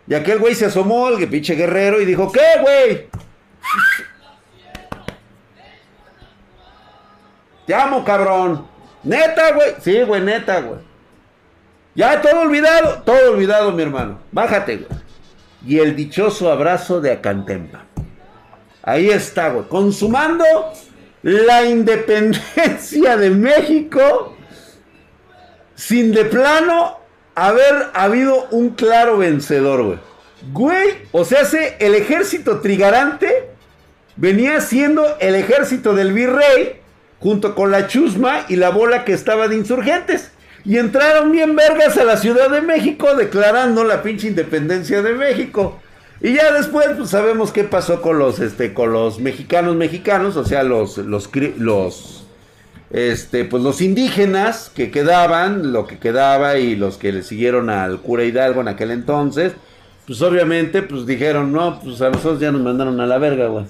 Y 0.06 0.12
aquel 0.12 0.38
güey 0.38 0.54
se 0.54 0.66
asomó, 0.66 1.09
el 1.09 1.28
pinche 1.30 1.54
Guerrero, 1.54 1.99
y 1.99 2.04
dijo, 2.04 2.30
¿qué, 2.30 2.61
güey? 2.61 3.09
Te 7.66 7.75
amo, 7.75 8.04
cabrón. 8.04 8.68
Neta, 9.02 9.52
güey. 9.52 9.76
Sí, 9.80 10.02
güey, 10.02 10.21
neta, 10.21 10.61
güey. 10.61 10.80
Ya 11.94 12.21
todo 12.21 12.42
olvidado, 12.42 13.02
todo 13.02 13.33
olvidado, 13.33 13.73
mi 13.73 13.83
hermano. 13.83 14.21
Bájate, 14.30 14.76
güey. 14.76 15.03
Y 15.66 15.78
el 15.78 15.97
dichoso 15.97 16.50
abrazo 16.50 17.00
de 17.00 17.12
Acantempa. 17.12 17.85
Ahí 18.83 19.09
está, 19.11 19.49
güey. 19.49 19.66
Consumando 19.68 20.44
la 21.23 21.64
independencia 21.64 23.16
de 23.16 23.30
México 23.30 24.37
sin 25.75 26.12
de 26.12 26.26
plano 26.26 26.99
haber 27.35 27.90
habido 27.94 28.47
un 28.50 28.71
claro 28.71 29.18
vencedor, 29.18 29.83
güey. 29.83 29.99
Güey, 30.52 30.88
o 31.12 31.25
sea, 31.25 31.40
el 31.78 31.94
ejército 31.94 32.61
trigarante 32.61 33.49
venía 34.16 34.61
siendo 34.61 35.16
el 35.18 35.35
ejército 35.35 35.94
del 35.94 36.12
virrey 36.12 36.80
junto 37.21 37.54
con 37.54 37.71
la 37.71 37.87
chusma 37.87 38.44
y 38.49 38.56
la 38.56 38.68
bola 38.68 39.04
que 39.04 39.14
estaba 39.14 39.49
de 39.49 39.56
insurgentes. 39.56 40.30
Y 40.64 40.78
entraron 40.78 41.30
bien 41.30 41.54
vergas 41.54 41.99
a 41.99 42.04
la 42.04 42.16
Ciudad 42.16 42.49
de 42.50 42.62
México 42.62 43.14
declarando 43.14 43.85
la 43.85 44.02
pinche 44.02 44.28
independencia 44.28 45.02
de 45.02 45.12
México. 45.12 45.78
Y 46.23 46.35
ya 46.35 46.52
después 46.52 46.87
pues, 46.97 47.11
sabemos 47.11 47.52
qué 47.52 47.64
pasó 47.64 48.00
con 48.00 48.18
los 48.18 48.40
este 48.40 48.73
con 48.73 48.92
los 48.92 49.21
mexicanos 49.21 49.76
mexicanos, 49.76 50.37
o 50.37 50.44
sea, 50.44 50.62
los 50.62 50.97
los 50.97 51.28
los 51.59 52.25
este 52.90 53.44
pues 53.44 53.62
los 53.62 53.83
indígenas 53.83 54.71
que 54.75 54.90
quedaban, 54.90 55.73
lo 55.73 55.87
que 55.87 55.99
quedaba 55.99 56.56
y 56.56 56.76
los 56.76 56.97
que 56.97 57.12
le 57.12 57.23
siguieron 57.23 57.68
al 57.68 58.00
cura 58.00 58.25
Hidalgo 58.25 58.62
en 58.62 58.68
aquel 58.68 58.90
entonces, 58.90 59.52
pues 60.06 60.23
obviamente 60.23 60.80
pues 60.80 61.04
dijeron, 61.04 61.52
"No, 61.52 61.78
pues 61.80 62.00
a 62.00 62.09
nosotros 62.09 62.40
ya 62.40 62.50
nos 62.52 62.62
mandaron 62.62 62.99
a 63.00 63.06
la 63.06 63.18
verga, 63.18 63.49
güey." 63.49 63.66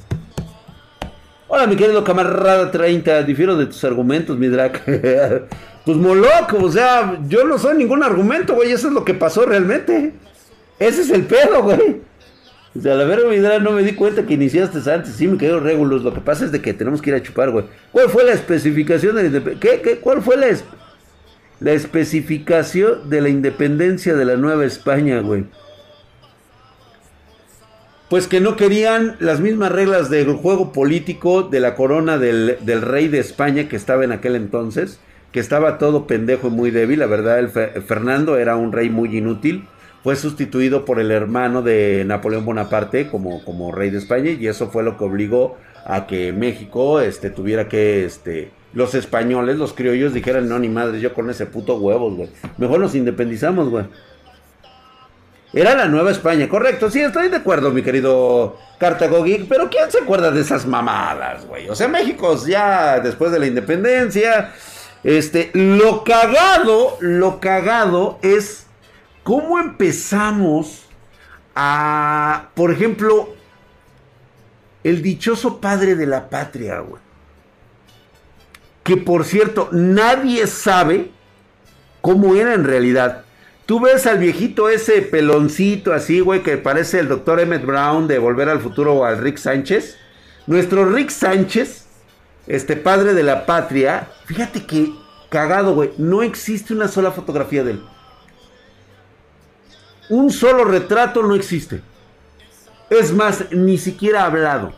Hola, 1.48 1.66
mi 1.66 1.74
querido 1.74 2.04
camarada 2.04 2.70
30, 2.70 3.24
difiero 3.24 3.56
de 3.56 3.66
tus 3.66 3.82
argumentos, 3.82 4.38
mi 4.38 4.46
drag. 4.46 4.80
pues 5.84 5.96
moloco, 5.96 6.58
o 6.62 6.70
sea, 6.70 7.18
yo 7.28 7.44
no 7.44 7.58
soy 7.58 7.76
ningún 7.76 8.02
argumento, 8.02 8.54
güey, 8.54 8.72
eso 8.72 8.88
es 8.88 8.94
lo 8.94 9.04
que 9.04 9.14
pasó 9.14 9.44
realmente. 9.44 10.12
Ese 10.78 11.02
es 11.02 11.10
el 11.10 11.24
pedo, 11.24 11.62
güey. 11.62 12.00
O 12.76 12.80
sea, 12.80 12.94
la 12.94 13.04
verdad, 13.04 13.60
no 13.60 13.70
me 13.70 13.82
di 13.82 13.92
cuenta 13.92 14.26
que 14.26 14.34
iniciaste 14.34 14.78
antes, 14.90 15.14
sí 15.14 15.28
me 15.28 15.38
quedó 15.38 15.60
régulos. 15.60 16.02
Lo 16.02 16.12
que 16.12 16.20
pasa 16.20 16.44
es 16.44 16.52
de 16.52 16.60
que 16.60 16.74
tenemos 16.74 17.00
que 17.00 17.10
ir 17.10 17.16
a 17.16 17.22
chupar, 17.22 17.50
güey. 17.50 17.66
¿Cuál 17.92 18.08
fue 18.08 18.24
la 18.24 18.32
especificación 18.32 19.14
de 19.14 19.22
la 19.22 19.28
independencia? 19.28 19.82
¿Qué, 19.82 19.98
¿Cuál 19.98 20.22
fue 20.22 20.36
la, 20.36 20.48
la 21.60 21.72
especificación 21.72 23.08
de 23.08 23.20
la 23.20 23.28
independencia 23.28 24.14
de 24.14 24.24
la 24.24 24.36
Nueva 24.36 24.64
España, 24.64 25.20
güey? 25.20 25.44
pues 28.14 28.28
que 28.28 28.40
no 28.40 28.54
querían 28.56 29.16
las 29.18 29.40
mismas 29.40 29.72
reglas 29.72 30.10
del 30.10 30.34
juego 30.34 30.72
político 30.72 31.42
de 31.42 31.58
la 31.60 31.74
corona 31.74 32.16
del, 32.16 32.56
rey 32.82 33.08
de 33.08 33.18
España 33.18 33.68
que 33.68 33.74
estaba 33.74 34.04
en 34.04 34.12
aquel 34.12 34.36
entonces, 34.36 35.00
que 35.34 35.40
estaba 35.40 35.78
todo 35.78 36.06
pendejo 36.06 36.46
y 36.46 36.50
muy 36.50 36.70
débil, 36.70 37.00
la 37.00 37.06
verdad, 37.06 37.40
el 37.40 37.48
Fernando 37.50 38.38
era 38.38 38.54
un 38.54 38.70
rey 38.70 38.88
muy 38.88 39.18
inútil, 39.18 39.66
fue 40.04 40.14
sustituido 40.14 40.84
por 40.84 41.00
el 41.00 41.10
hermano 41.10 41.60
de 41.60 42.04
Napoleón 42.06 42.44
Bonaparte 42.44 43.08
como, 43.08 43.44
como 43.44 43.72
rey 43.72 43.90
de 43.90 43.98
España 43.98 44.30
y 44.30 44.46
eso 44.46 44.70
fue 44.70 44.84
lo 44.84 44.96
que 44.96 45.02
obligó 45.02 45.56
a 45.86 46.06
que 46.06 46.32
México 46.32 47.00
este, 47.00 47.30
tuviera 47.30 47.68
que, 47.68 48.04
este, 48.04 48.52
los 48.74 48.94
españoles, 48.94 49.56
los 49.56 49.72
criollos 49.72 50.14
dijeran, 50.14 50.48
no, 50.48 50.60
ni 50.60 50.68
madre, 50.68 51.00
yo 51.00 51.12
con 51.12 51.28
ese 51.28 51.46
puto 51.46 51.78
huevos, 51.78 52.14
güey, 52.14 52.30
mejor 52.56 52.78
nos 52.78 52.94
independizamos, 52.94 53.70
güey. 53.70 53.86
Era 55.52 55.74
la 55.74 55.86
Nueva 55.86 56.12
España, 56.12 56.48
correcto. 56.48 56.90
Sí, 56.90 57.00
estoy 57.00 57.28
de 57.28 57.36
acuerdo, 57.36 57.70
mi 57.70 57.82
querido 57.82 58.56
Cartago. 58.78 59.24
Pero 59.48 59.70
¿quién 59.70 59.88
se 59.88 59.98
acuerda 59.98 60.32
de 60.32 60.40
esas 60.40 60.66
mamadas, 60.66 61.46
güey? 61.46 61.68
O 61.68 61.76
sea, 61.76 61.86
México 61.86 62.36
ya 62.44 62.98
después 62.98 63.30
de 63.30 63.38
la 63.38 63.46
independencia. 63.46 64.52
Este, 65.04 65.50
lo 65.52 66.02
cagado, 66.02 66.96
lo 67.00 67.38
cagado 67.38 68.18
es 68.22 68.66
cómo 69.22 69.58
empezamos 69.58 70.86
a, 71.54 72.48
por 72.54 72.72
ejemplo, 72.72 73.34
el 74.82 75.02
dichoso 75.02 75.60
padre 75.60 75.94
de 75.94 76.06
la 76.06 76.28
patria, 76.30 76.80
güey. 76.80 77.02
Que 78.82 78.96
por 78.96 79.24
cierto, 79.24 79.68
nadie 79.72 80.46
sabe 80.46 81.10
cómo 82.00 82.34
era 82.34 82.54
en 82.54 82.64
realidad. 82.64 83.24
Tú 83.66 83.80
ves 83.80 84.06
al 84.06 84.18
viejito 84.18 84.68
ese 84.68 85.00
peloncito 85.00 85.94
así, 85.94 86.20
güey, 86.20 86.42
que 86.42 86.58
parece 86.58 87.00
el 87.00 87.08
doctor 87.08 87.40
Emmett 87.40 87.64
Brown 87.64 88.06
de 88.06 88.18
Volver 88.18 88.50
al 88.50 88.60
Futuro 88.60 88.94
o 88.94 89.04
al 89.04 89.18
Rick 89.18 89.38
Sánchez. 89.38 89.96
Nuestro 90.46 90.84
Rick 90.84 91.08
Sánchez, 91.08 91.83
este 92.46 92.76
padre 92.76 93.14
de 93.14 93.22
la 93.22 93.46
patria, 93.46 94.08
fíjate 94.26 94.66
que 94.66 94.92
cagado, 95.28 95.74
güey, 95.74 95.92
no 95.98 96.22
existe 96.22 96.72
una 96.72 96.88
sola 96.88 97.10
fotografía 97.10 97.64
de 97.64 97.72
él. 97.72 97.82
Un 100.08 100.30
solo 100.30 100.64
retrato 100.64 101.22
no 101.22 101.34
existe. 101.34 101.82
Es 102.90 103.12
más, 103.12 103.50
ni 103.50 103.78
siquiera 103.78 104.24
hablado. 104.24 104.72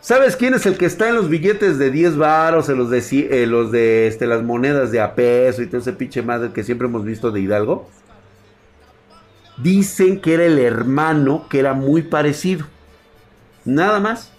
¿Sabes 0.00 0.36
quién 0.36 0.54
es 0.54 0.64
el 0.66 0.78
que 0.78 0.86
está 0.86 1.08
en 1.08 1.16
los 1.16 1.28
billetes 1.28 1.78
de 1.78 1.90
10 1.90 2.16
varos, 2.16 2.68
en 2.68 2.78
los 2.78 2.90
de, 2.90 3.46
los 3.46 3.72
de 3.72 4.06
este, 4.06 4.26
las 4.26 4.42
monedas 4.42 4.92
de 4.92 5.00
a 5.00 5.16
peso 5.16 5.62
y 5.62 5.66
todo 5.66 5.80
ese 5.80 5.92
pinche 5.92 6.22
madre 6.22 6.52
que 6.52 6.62
siempre 6.62 6.86
hemos 6.86 7.04
visto 7.04 7.32
de 7.32 7.40
Hidalgo? 7.40 7.90
Dicen 9.56 10.20
que 10.20 10.34
era 10.34 10.44
el 10.44 10.60
hermano 10.60 11.46
que 11.50 11.58
era 11.58 11.74
muy 11.74 12.02
parecido. 12.02 12.66
Nada 13.64 13.98
más. 13.98 14.30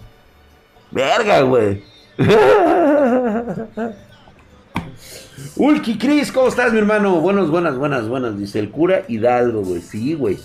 Verga, 0.90 1.42
güey. 1.42 1.84
Ulki 5.56 5.98
Cris, 5.98 6.32
¿cómo 6.32 6.48
estás, 6.48 6.72
mi 6.72 6.80
hermano? 6.80 7.20
Buenas, 7.20 7.48
buenas, 7.48 7.78
buenas, 7.78 8.08
buenas. 8.08 8.36
Dice 8.36 8.58
el 8.58 8.70
cura 8.70 9.02
Hidalgo, 9.06 9.62
güey. 9.62 9.80
Sí, 9.80 10.14
güey. 10.14 10.36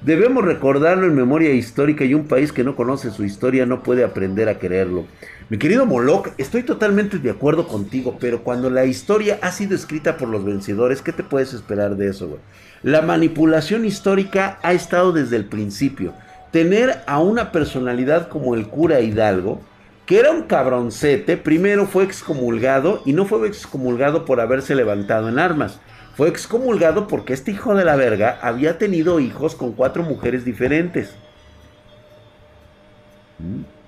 Debemos 0.00 0.44
recordarlo 0.44 1.06
en 1.06 1.14
memoria 1.14 1.52
histórica 1.52 2.04
y 2.04 2.14
un 2.14 2.26
país 2.26 2.50
que 2.50 2.64
no 2.64 2.74
conoce 2.74 3.12
su 3.12 3.22
historia 3.22 3.66
no 3.66 3.84
puede 3.84 4.02
aprender 4.02 4.48
a 4.48 4.58
quererlo. 4.58 5.04
Mi 5.48 5.58
querido 5.58 5.86
Moloch, 5.86 6.30
estoy 6.38 6.64
totalmente 6.64 7.20
de 7.20 7.30
acuerdo 7.30 7.68
contigo, 7.68 8.16
pero 8.18 8.42
cuando 8.42 8.68
la 8.68 8.84
historia 8.84 9.38
ha 9.42 9.52
sido 9.52 9.76
escrita 9.76 10.16
por 10.16 10.28
los 10.28 10.44
vencedores, 10.44 11.02
¿qué 11.02 11.12
te 11.12 11.22
puedes 11.22 11.54
esperar 11.54 11.94
de 11.94 12.08
eso, 12.08 12.26
güey? 12.26 12.40
La 12.82 13.00
manipulación 13.00 13.84
histórica 13.84 14.58
ha 14.62 14.72
estado 14.72 15.12
desde 15.12 15.36
el 15.36 15.44
principio. 15.44 16.14
Tener 16.50 17.02
a 17.06 17.20
una 17.20 17.52
personalidad 17.52 18.28
como 18.28 18.56
el 18.56 18.66
cura 18.66 19.00
Hidalgo, 19.00 19.60
que 20.06 20.18
era 20.18 20.30
un 20.30 20.42
cabroncete, 20.42 21.36
primero 21.36 21.86
fue 21.86 22.04
excomulgado 22.04 23.02
y 23.04 23.12
no 23.12 23.24
fue 23.24 23.46
excomulgado 23.46 24.24
por 24.24 24.40
haberse 24.40 24.74
levantado 24.74 25.28
en 25.28 25.38
armas 25.38 25.80
fue 26.16 26.28
excomulgado 26.28 27.08
porque 27.08 27.32
este 27.32 27.52
hijo 27.52 27.74
de 27.74 27.84
la 27.84 27.96
verga 27.96 28.38
había 28.42 28.78
tenido 28.78 29.20
hijos 29.20 29.54
con 29.54 29.72
cuatro 29.72 30.02
mujeres 30.02 30.44
diferentes. 30.44 31.14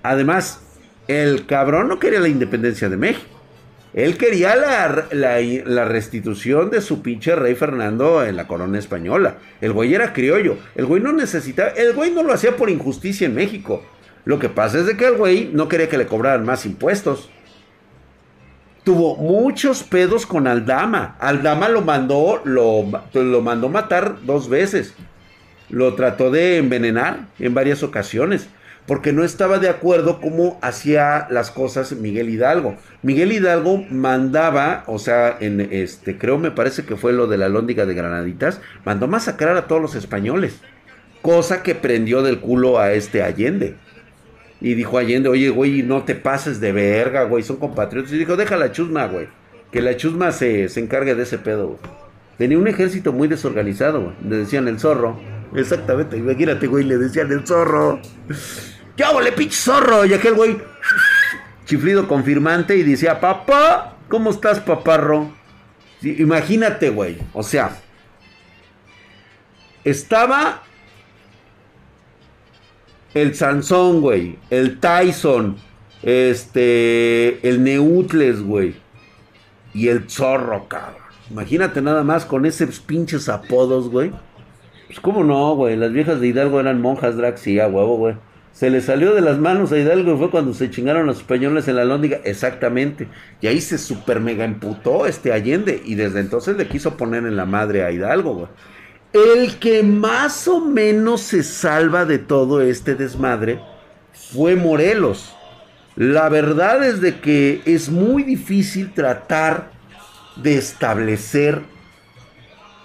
Además, 0.02 0.61
el 1.06 1.47
cabrón 1.47 1.88
no 1.88 1.99
quería 1.99 2.21
la 2.21 2.28
independencia 2.28 2.88
de 2.88 2.97
México. 2.97 3.28
Él 3.92 4.16
quería 4.16 4.56
la, 4.56 5.06
la, 5.12 5.85
restitución 5.85 6.68
de 6.71 6.80
su 6.80 7.00
pinche 7.00 7.37
rey 7.37 7.54
Fernando 7.54 8.25
en 8.25 8.35
la 8.35 8.49
corona 8.49 8.76
española. 8.76 9.37
El 9.61 9.73
güey 9.73 9.94
era 9.94 10.12
criollo. 10.12 10.59
El 10.75 10.87
güey 10.87 11.00
no 11.00 11.12
necesitaba. 11.12 11.68
El 11.71 11.92
güey 11.92 12.11
no 12.11 12.25
lo 12.25 12.33
hacía 12.33 12.56
por 12.56 12.71
injusticia 12.71 13.26
en 13.26 13.37
México. 13.37 13.85
Lo 14.25 14.38
que 14.38 14.49
pasa 14.49 14.78
es 14.78 14.87
de 14.87 14.97
que 14.97 15.07
el 15.07 15.16
güey 15.16 15.50
no 15.52 15.69
quería 15.69 15.88
que 15.88 15.99
le 15.99 16.07
cobraran 16.07 16.45
más 16.45 16.66
impuestos 16.66 17.31
tuvo 18.85 19.16
muchos 19.16 19.83
pedos 19.83 20.26
con 20.26 20.47
Aldama. 20.47 21.16
Aldama 21.19 21.69
lo 21.69 21.81
mandó, 21.81 22.43
lo, 22.45 22.85
lo 23.14 23.40
mandó 23.40 23.69
matar 23.69 24.19
dos 24.25 24.49
veces. 24.49 24.95
Lo 25.71 25.95
trató 25.95 26.31
de 26.31 26.59
envenenar 26.59 27.26
en 27.38 27.54
varias 27.54 27.83
ocasiones. 27.83 28.49
Porque 28.87 29.14
no 29.14 29.25
estaba 29.25 29.59
de 29.59 29.71
acuerdo 29.71 30.21
cómo 30.21 30.59
hacía 30.61 31.26
las 31.31 31.50
cosas 31.50 31.93
Miguel 31.93 32.28
Hidalgo. 32.28 32.76
Miguel 33.00 33.33
Hidalgo 33.33 33.83
mandaba, 33.90 34.85
o 34.87 34.99
sea, 34.99 35.38
en 35.40 35.62
este, 35.62 36.19
creo 36.19 36.37
me 36.37 36.50
parece 36.50 36.85
que 36.85 36.97
fue 36.97 37.14
lo 37.14 37.26
de 37.26 37.38
la 37.38 37.49
lóndiga 37.49 37.87
de 37.87 37.95
Granaditas, 37.95 38.61
mandó 38.85 39.09
masacrar 39.09 39.57
a 39.57 39.66
todos 39.66 39.81
los 39.81 39.95
españoles. 39.95 40.61
Cosa 41.23 41.62
que 41.62 41.75
prendió 41.75 42.21
del 42.21 42.40
culo 42.40 42.78
a 42.78 42.93
este 42.93 43.23
Allende. 43.23 43.76
Y 44.61 44.75
dijo 44.75 44.99
Allende, 44.99 45.28
oye, 45.28 45.50
güey, 45.50 45.82
no 45.82 46.04
te 46.04 46.14
pases 46.14 46.61
de 46.61 46.73
verga, 46.73 47.25
güey, 47.25 47.42
son 47.42 47.56
compatriotas. 47.56 48.12
Y 48.12 48.18
dijo, 48.18 48.37
deja 48.37 48.56
la 48.56 48.73
chusma, 48.73 49.06
güey. 49.06 49.28
Que 49.70 49.82
la 49.82 49.96
chusma 49.96 50.32
se, 50.32 50.68
se 50.68 50.80
encargue 50.80 51.14
de 51.14 51.23
ese 51.25 51.38
pedo, 51.38 51.66
güey. 51.68 51.78
Tenía 52.38 52.58
un 52.58 52.66
ejército 52.66 53.12
muy 53.12 53.28
desorganizado, 53.28 54.00
güey. 54.00 54.14
Le 54.28 54.37
decían 54.38 54.66
el 54.68 54.78
zorro. 54.78 55.20
Exactamente, 55.54 56.16
imagínate, 56.16 56.66
güey, 56.66 56.84
le 56.84 56.99
decían 56.99 57.30
el 57.30 57.46
zorro. 57.46 58.00
¿Qué 58.96 59.04
hago, 59.04 59.20
le 59.20 59.32
pinche 59.32 59.56
zorro? 59.56 60.04
Y 60.04 60.12
aquel 60.12 60.34
güey, 60.34 60.58
chiflido 61.64 62.08
confirmante, 62.08 62.76
y 62.76 62.82
decía, 62.82 63.20
papá, 63.20 63.96
¿cómo 64.08 64.30
estás, 64.30 64.61
paparro? 64.61 65.32
imagínate, 66.02 66.90
güey. 66.90 67.16
O 67.32 67.42
sea, 67.42 67.78
estaba 69.84 70.62
el 73.14 73.35
Sansón, 73.35 74.00
güey. 74.00 74.38
El 74.50 74.80
Tyson. 74.80 75.56
Este. 76.02 77.49
El 77.49 77.64
Neutles, 77.64 78.42
güey. 78.42 78.75
Y 79.73 79.88
el 79.88 80.09
Zorro, 80.09 80.68
cabrón. 80.68 81.02
Imagínate 81.30 81.80
nada 81.80 82.04
más 82.04 82.26
con 82.26 82.44
esos 82.44 82.80
pinches 82.80 83.28
apodos, 83.28 83.88
güey. 83.88 84.12
Pues 84.87 85.00
cómo 85.00 85.25
no, 85.25 85.56
güey. 85.56 85.76
Las 85.76 85.92
viejas 85.92 86.21
de 86.21 86.28
Hidalgo 86.28 86.61
eran 86.61 86.80
monjas 86.80 87.16
drag, 87.16 87.38
sí, 87.38 87.59
a 87.59 87.66
huevo, 87.66 87.97
güey. 87.97 88.14
Se 88.52 88.71
le 88.71 88.80
salió 88.80 89.14
de 89.14 89.21
las 89.21 89.38
manos 89.38 89.73
a 89.73 89.78
Hidalgo 89.78 90.14
y 90.14 90.18
fue 90.18 90.30
cuando 90.30 90.54
se 90.54 90.71
chingaron 90.71 91.06
los 91.06 91.18
españoles 91.18 91.66
en 91.66 91.75
la 91.76 91.85
lóndiga. 91.85 92.21
Exactamente. 92.25 93.09
Y 93.40 93.49
ahí 93.49 93.61
se 93.61 93.78
super 93.78 94.21
mega 94.21 94.44
emputó 94.44 95.06
este 95.06 95.33
Allende. 95.33 95.83
Y 95.85 95.97
desde 95.97 96.21
entonces 96.21 96.56
le 96.56 96.68
quiso 96.68 96.97
poner 96.97 97.25
en 97.25 97.37
la 97.37 97.47
madre 97.47 97.83
a 97.83 97.90
Hidalgo, 97.90 98.35
güey. 98.35 98.49
El 99.14 99.61
que 99.61 99.85
más 99.85 100.49
o 100.49 100.61
menos 100.61 101.21
se 101.21 101.44
salva 101.44 102.04
de 102.04 102.18
todo 102.18 102.61
este 102.61 102.97
desmadre 102.97 103.61
fue 104.12 104.56
Morelos. 104.56 105.37
La 105.94 106.28
verdad 106.28 106.83
es 106.85 107.00
de 107.00 107.21
que 107.21 107.62
es 107.64 107.90
muy 107.90 108.25
difícil 108.25 108.92
tratar 108.92 109.71
de 110.35 110.56
establecer 110.56 111.62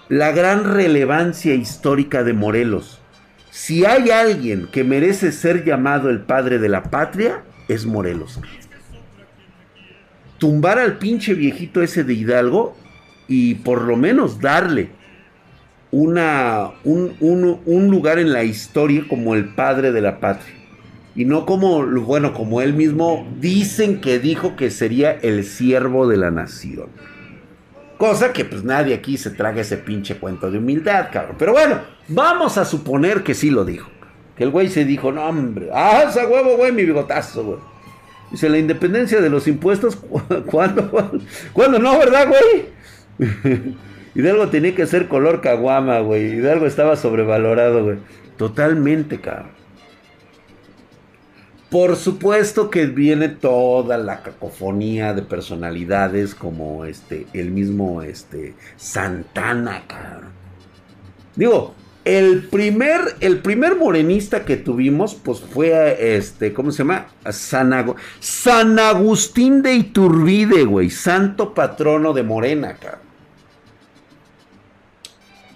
la 0.07 0.31
gran 0.31 0.71
relevancia 0.71 1.55
histórica 1.55 2.24
de 2.24 2.33
Morelos. 2.33 3.01
Si 3.50 3.86
hay 3.86 4.12
alguien 4.12 4.69
que 4.71 4.83
merece 4.83 5.31
ser 5.31 5.65
llamado 5.65 6.12
el 6.12 6.21
padre 6.21 6.59
de 6.59 6.69
la 6.69 6.83
patria, 6.83 7.41
es 7.67 7.88
Morelos. 7.88 8.39
Tumbar 10.38 10.77
al 10.77 11.00
pinche 11.00 11.33
viejito 11.33 11.81
ese 11.81 12.03
de 12.03 12.13
Hidalgo 12.13 12.77
y 13.27 13.55
por 13.55 13.81
lo 13.81 13.95
menos 13.95 14.39
darle 14.39 14.98
una, 15.91 16.72
un, 16.84 17.15
un, 17.65 17.88
lugar 17.89 18.19
en 18.19 18.31
la 18.31 18.43
historia 18.43 19.05
como 19.08 19.36
el 19.36 19.46
padre 19.46 19.91
de 19.91 20.01
la 20.01 20.19
patria. 20.19 20.55
Y 21.15 21.25
no 21.25 21.46
como, 21.46 21.86
bueno, 21.86 22.34
como 22.34 22.62
él 22.62 22.74
mismo 22.74 23.27
dicen 23.39 24.00
que 24.00 24.19
dijo 24.19 24.55
que 24.55 24.69
sería 24.69 25.12
el 25.12 25.43
siervo 25.43 26.08
de 26.08 26.17
la 26.17 26.31
nación. 26.31 26.88
Cosa 27.98 28.31
que 28.31 28.46
pues 28.46 28.63
nadie 28.63 28.93
aquí 28.93 29.17
se 29.17 29.31
traga 29.31 29.62
ese 29.62 29.77
pinche 29.77 30.17
cuento 30.17 30.50
de 30.50 30.60
humildad, 30.60 31.10
cabrón. 31.12 31.36
Pero 31.38 31.51
bueno, 31.51 31.81
vamos 32.08 32.58
a 32.58 32.63
suponer 32.63 33.24
que 33.24 33.34
sí 33.34 33.50
lo 33.50 33.65
dijo. 33.65 33.89
Que 34.38 34.46
el 34.46 34.51
güey 34.51 34.69
se 34.69 34.86
dijo, 34.86 35.12
no 35.12 35.25
hombre, 35.25 35.69
ah, 35.74 36.05
esa 36.08 36.25
huevo, 36.25 36.55
güey, 36.55 36.72
mi 36.72 36.86
bigotazo, 36.86 37.43
güey. 37.43 37.60
Dice, 38.31 38.48
la 38.48 38.60
independencia 38.60 39.19
de 39.19 39.29
los 39.29 39.48
impuestos, 39.48 39.98
¿cuándo? 40.46 40.89
¿Cuándo 41.53 41.79
no, 41.79 41.98
verdad, 41.98 42.27
güey? 42.29 43.29
Hidalgo 44.15 44.49
tenía 44.49 44.75
que 44.75 44.85
ser 44.85 45.07
color 45.07 45.41
caguama, 45.41 45.99
güey. 45.99 46.33
Hidalgo 46.35 46.65
estaba 46.65 46.95
sobrevalorado, 46.95 47.83
güey. 47.83 47.97
Totalmente, 48.37 49.19
cabrón. 49.19 49.59
Por 51.69 51.95
supuesto 51.97 52.71
que 52.71 52.87
viene 52.87 53.29
toda 53.29 53.99
la 53.99 54.23
cacofonía 54.23 55.13
de 55.13 55.21
personalidades 55.21 56.33
como 56.33 56.85
este, 56.85 57.27
el 57.33 57.51
mismo 57.51 58.01
este, 58.01 58.55
Santana, 58.75 59.83
cabrón. 59.85 60.31
Digo, 61.35 61.75
el 62.05 62.47
primer, 62.47 63.01
el 63.19 63.37
primer 63.39 63.75
morenista 63.75 64.45
que 64.45 64.57
tuvimos, 64.57 65.13
pues 65.13 65.41
fue 65.41 66.15
este, 66.15 66.53
¿cómo 66.53 66.71
se 66.71 66.79
llama? 66.79 67.05
San, 67.29 67.93
San 68.19 68.79
Agustín 68.79 69.62
de 69.62 69.75
Iturbide, 69.75 70.63
güey, 70.63 70.89
santo 70.89 71.53
patrono 71.53 72.13
de 72.13 72.23
Morena, 72.23 72.77
cabrón. 72.81 73.09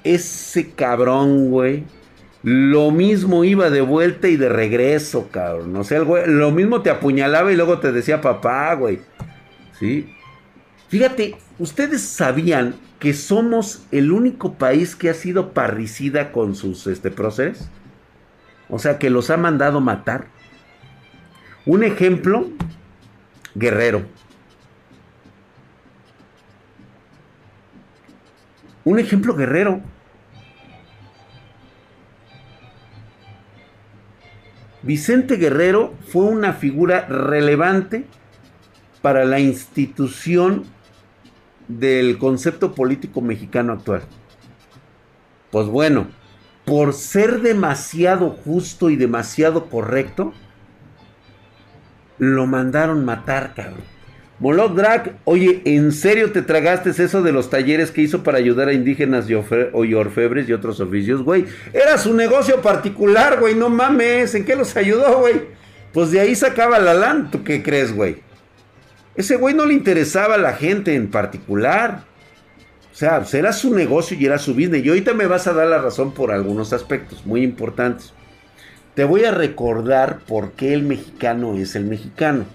Ese 0.04 0.72
cabrón, 0.72 1.50
güey 1.50 1.86
lo 2.44 2.92
mismo 2.92 3.46
iba 3.46 3.70
de 3.70 3.80
vuelta 3.80 4.28
y 4.28 4.36
de 4.36 4.50
regreso, 4.50 5.30
cabrón. 5.32 5.74
O 5.78 5.84
sea, 5.86 6.00
el 6.00 6.04
güey, 6.04 6.28
lo 6.28 6.52
mismo 6.52 6.82
te 6.82 6.90
apuñalaba 6.90 7.52
y 7.52 7.56
luego 7.56 7.80
te 7.80 7.94
decía 7.94 8.20
papá, 8.20 8.74
güey. 8.76 9.00
¿Sí? 9.80 10.14
Fíjate, 10.90 11.38
ustedes 11.58 12.02
sabían 12.02 12.76
que 13.00 13.14
somos 13.14 13.84
el 13.92 14.12
único 14.12 14.56
país 14.56 14.96
que 14.96 15.10
ha 15.10 15.14
sido 15.14 15.54
parricida 15.54 16.34
con 16.34 16.54
sus 16.54 16.86
este, 16.88 17.12
próceres. 17.12 17.70
O 18.70 18.78
sea, 18.78 19.00
que 19.00 19.10
los 19.10 19.30
ha 19.30 19.38
mandado 19.38 19.80
matar. 19.80 20.26
Un 21.66 21.84
ejemplo, 21.84 22.50
Guerrero. 23.56 24.04
Un 28.84 29.00
ejemplo 29.00 29.34
guerrero. 29.34 29.82
Vicente 34.84 35.38
Guerrero 35.38 35.94
fue 36.08 36.26
una 36.26 36.54
figura 36.54 37.06
relevante 37.08 38.06
para 39.02 39.24
la 39.24 39.40
institución 39.40 40.66
del 41.70 42.18
concepto 42.18 42.76
político 42.76 43.22
mexicano 43.22 43.74
actual. 43.74 44.04
Pues 45.52 45.68
bueno, 45.68 46.08
por 46.66 46.94
ser 46.94 47.42
demasiado 47.42 48.30
justo 48.30 48.90
y 48.90 48.98
demasiado 48.98 49.70
correcto, 49.70 50.34
lo 52.18 52.46
mandaron 52.46 53.06
matar, 53.06 53.54
cabrón. 53.54 53.93
Moloch 54.44 54.74
Drag, 54.74 55.20
oye, 55.24 55.62
¿en 55.64 55.94
serio 55.94 56.34
te 56.34 56.42
tragaste 56.42 56.90
eso 56.90 57.22
de 57.22 57.32
los 57.32 57.50
talleres 57.50 57.92
que 57.92 58.02
hizo 58.02 58.24
para 58.24 58.40
ayudar 58.40 58.68
a 58.68 58.74
indígenas 58.74 59.30
y, 59.30 59.36
orfebres 59.36 60.50
y 60.50 60.52
otros 60.52 60.82
oficios, 60.82 61.24
güey? 61.24 61.46
Era 61.72 61.98
su 61.98 62.14
negocio 62.14 62.62
particular, 62.62 63.40
güey, 63.40 63.56
no 63.56 63.70
mames. 63.70 64.36
¿En 64.36 64.44
qué 64.44 64.58
los 64.58 64.76
ayudó, 64.76 65.22
güey? 65.22 65.44
Pues 65.94 66.12
de 66.12 66.20
ahí 66.20 66.36
sacaba 66.36 66.78
la 66.78 66.94
lana, 66.94 67.30
¿tú 67.32 67.42
qué 67.46 67.64
crees, 67.64 67.96
güey? 67.96 68.18
Ese 69.16 69.38
güey 69.38 69.56
no 69.56 69.66
le 69.66 69.76
interesaba 69.76 70.36
a 70.36 70.40
la 70.40 70.52
gente 70.52 70.94
en 70.94 71.10
particular. 71.10 72.04
O 72.92 72.96
sea, 72.98 73.20
pues 73.20 73.34
era 73.36 73.54
su 73.54 73.74
negocio 73.74 74.18
y 74.20 74.26
era 74.26 74.38
su 74.40 74.54
business. 74.54 74.84
Y 74.84 74.90
ahorita 74.90 75.14
me 75.14 75.26
vas 75.26 75.48
a 75.48 75.54
dar 75.54 75.68
la 75.68 75.78
razón 75.78 76.14
por 76.14 76.34
algunos 76.34 76.74
aspectos 76.74 77.26
muy 77.26 77.44
importantes. 77.44 78.12
Te 78.94 79.06
voy 79.06 79.24
a 79.24 79.32
recordar 79.32 80.20
por 80.28 80.52
qué 80.52 80.74
el 80.74 80.84
mexicano 80.84 81.56
es 81.56 81.78
el 81.78 81.86
mexicano. 81.86 82.46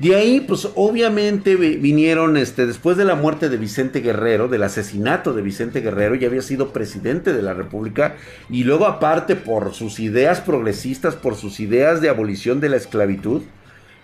De 0.00 0.16
ahí, 0.16 0.40
pues 0.40 0.66
obviamente 0.76 1.56
vinieron, 1.56 2.38
este, 2.38 2.66
después 2.66 2.96
de 2.96 3.04
la 3.04 3.16
muerte 3.16 3.50
de 3.50 3.58
Vicente 3.58 4.00
Guerrero, 4.00 4.48
del 4.48 4.62
asesinato 4.62 5.34
de 5.34 5.42
Vicente 5.42 5.82
Guerrero, 5.82 6.14
ya 6.14 6.28
había 6.28 6.40
sido 6.40 6.72
presidente 6.72 7.34
de 7.34 7.42
la 7.42 7.52
República, 7.52 8.16
y 8.48 8.64
luego 8.64 8.86
aparte 8.86 9.36
por 9.36 9.74
sus 9.74 10.00
ideas 10.00 10.40
progresistas, 10.40 11.16
por 11.16 11.36
sus 11.36 11.60
ideas 11.60 12.00
de 12.00 12.08
abolición 12.08 12.60
de 12.60 12.70
la 12.70 12.76
esclavitud, 12.76 13.42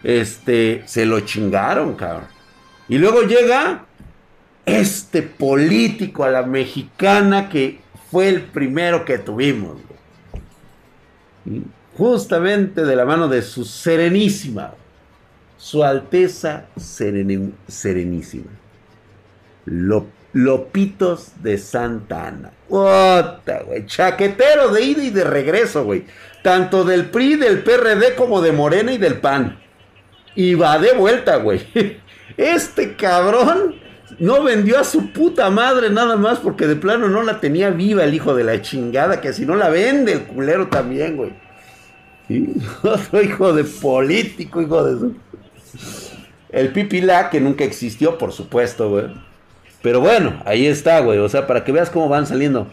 este, 0.05 0.83
se 0.85 1.07
lo 1.07 1.21
chingaron, 1.21 1.95
cabrón. 1.95 2.29
Y 2.91 2.99
luego 2.99 3.23
llega 3.23 3.87
este 4.67 5.23
político 5.23 6.25
a 6.25 6.31
la 6.31 6.43
mexicana 6.43 7.49
que 7.49 7.81
fue 8.11 8.29
el 8.29 8.43
primero 8.43 9.07
que 9.07 9.17
tuvimos. 9.17 9.79
Justamente 11.97 12.85
de 12.85 12.97
la 12.97 13.07
mano 13.07 13.29
de 13.29 13.41
su 13.41 13.65
serenísima. 13.65 14.75
Su 15.67 15.83
Alteza 15.83 16.67
Serenísima. 16.77 18.53
Lopitos 20.33 21.33
de 21.43 21.59
Santa 21.59 22.29
Ana. 22.29 22.53
Puta, 22.69 23.65
güey. 23.67 23.85
Chaquetero 23.85 24.69
de 24.69 24.85
ida 24.85 25.03
y 25.03 25.11
de 25.11 25.25
regreso, 25.25 25.83
güey. 25.83 26.05
Tanto 26.45 26.85
del 26.85 27.07
PRI, 27.07 27.35
del 27.35 27.65
PRD, 27.65 28.15
como 28.15 28.41
de 28.43 28.53
Morena 28.53 28.93
y 28.93 28.99
del 28.99 29.19
PAN. 29.19 29.59
Y 30.37 30.55
va 30.55 30.79
de 30.79 30.93
vuelta, 30.93 31.39
güey. 31.39 31.67
Este 32.37 32.95
cabrón 32.95 33.75
no 34.21 34.45
vendió 34.45 34.79
a 34.79 34.85
su 34.85 35.11
puta 35.13 35.51
madre 35.51 35.91
nada 35.91 36.15
más 36.15 36.39
porque 36.39 36.69
de 36.69 36.77
plano 36.77 37.09
no 37.09 37.25
la 37.25 37.41
tenía 37.41 37.71
viva 37.71 38.05
el 38.05 38.15
hijo 38.15 38.37
de 38.37 38.45
la 38.45 38.63
chingada. 38.63 39.21
Que 39.21 39.33
si 39.33 39.45
no 39.45 39.57
la 39.57 39.69
vende 39.69 40.13
el 40.13 40.23
culero 40.27 40.69
también, 40.69 41.17
güey. 41.17 41.33
Otro 42.83 43.23
hijo 43.25 43.53
de 43.53 43.65
político, 43.65 44.61
hijo 44.63 44.85
de. 44.85 45.11
El 46.51 46.73
pipilá, 46.73 47.31
que 47.31 47.41
nunca 47.41 47.65
existió, 47.65 48.19
por 48.19 48.33
supuesto, 48.33 48.89
güey. 48.89 49.07
Pero 49.83 50.01
bueno, 50.01 50.43
ahí 50.45 50.67
está, 50.67 51.01
güey. 51.01 51.19
O 51.19 51.29
sea, 51.29 51.47
para 51.47 51.65
que 51.65 51.73
veas 51.73 51.91
cómo 51.91 52.09
van 52.09 52.27
saliendo. 52.27 52.67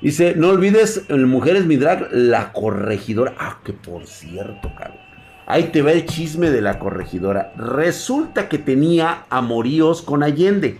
Dice, 0.00 0.34
no 0.36 0.48
olvides, 0.48 1.08
Mujeres 1.10 1.66
Mi 1.66 1.76
Drag, 1.76 2.08
la 2.12 2.52
corregidora. 2.52 3.34
Ah, 3.38 3.58
que 3.64 3.72
por 3.72 4.06
cierto, 4.06 4.72
cabrón. 4.76 4.98
Ahí 5.46 5.64
te 5.64 5.82
va 5.82 5.90
el 5.90 6.06
chisme 6.06 6.50
de 6.50 6.60
la 6.60 6.78
corregidora. 6.78 7.52
Resulta 7.56 8.48
que 8.48 8.58
tenía 8.58 9.24
amoríos 9.30 10.00
con 10.00 10.22
Allende. 10.22 10.78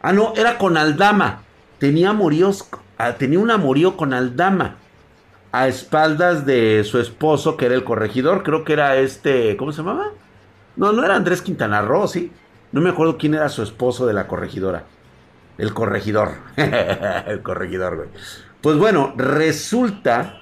Ah, 0.00 0.12
no, 0.12 0.32
era 0.34 0.56
con 0.56 0.78
Aldama. 0.78 1.42
Tenía 1.78 2.10
amoríos, 2.10 2.66
ah, 2.96 3.12
tenía 3.18 3.38
un 3.38 3.50
amorío 3.50 3.96
con 3.96 4.14
Aldama. 4.14 4.76
A 5.52 5.68
espaldas 5.68 6.46
de 6.46 6.84
su 6.84 6.98
esposo, 7.00 7.56
que 7.56 7.66
era 7.66 7.74
el 7.74 7.84
corregidor. 7.84 8.42
Creo 8.42 8.64
que 8.64 8.72
era 8.72 8.96
este, 8.96 9.56
¿cómo 9.56 9.72
se 9.72 9.78
llamaba? 9.78 10.08
No, 10.76 10.92
no 10.92 11.04
era 11.04 11.16
Andrés 11.16 11.42
Quintana 11.42 11.82
Roo, 11.82 12.06
¿sí? 12.06 12.32
No 12.72 12.80
me 12.80 12.90
acuerdo 12.90 13.18
quién 13.18 13.34
era 13.34 13.48
su 13.48 13.62
esposo 13.62 14.06
de 14.06 14.14
la 14.14 14.28
corregidora. 14.28 14.84
El 15.58 15.74
corregidor. 15.74 16.30
el 16.56 17.42
corregidor, 17.42 17.96
güey. 17.96 18.08
Pues 18.60 18.76
bueno, 18.76 19.12
resulta 19.16 20.40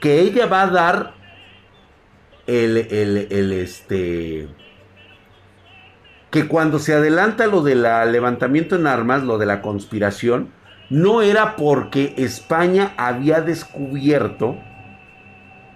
que 0.00 0.20
ella 0.20 0.46
va 0.46 0.62
a 0.62 0.66
dar 0.66 1.14
el, 2.46 2.76
el, 2.76 3.28
el, 3.30 3.52
este... 3.52 4.48
Que 6.30 6.48
cuando 6.48 6.78
se 6.78 6.94
adelanta 6.94 7.46
lo 7.46 7.62
del 7.62 7.82
levantamiento 7.82 8.74
en 8.76 8.86
armas, 8.86 9.22
lo 9.22 9.38
de 9.38 9.46
la 9.46 9.62
conspiración, 9.62 10.50
no 10.90 11.22
era 11.22 11.56
porque 11.56 12.14
España 12.16 12.92
había 12.96 13.40
descubierto 13.40 14.56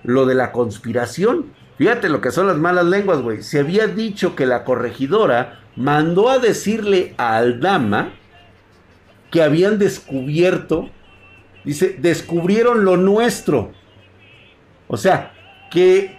lo 0.05 0.27
de 0.27 0.35
la 0.35 0.53
conspiración. 0.53 1.53
Fíjate 1.77 2.09
lo 2.09 2.21
que 2.21 2.31
son 2.31 2.47
las 2.47 2.57
malas 2.57 2.87
lenguas, 2.87 3.21
güey. 3.21 3.42
Se 3.42 3.61
había 3.61 3.87
dicho 3.87 4.35
que 4.35 4.47
la 4.47 4.64
corregidora 4.64 5.61
mandó 5.77 6.29
a 6.29 6.38
decirle 6.38 7.14
a 7.18 7.37
Aldama 7.37 8.12
que 9.31 9.42
habían 9.42 9.79
descubierto, 9.79 10.88
dice, 11.64 11.97
descubrieron 11.99 12.85
lo 12.85 12.97
nuestro. 12.97 13.73
O 14.88 14.97
sea, 14.97 15.33
que 15.71 16.18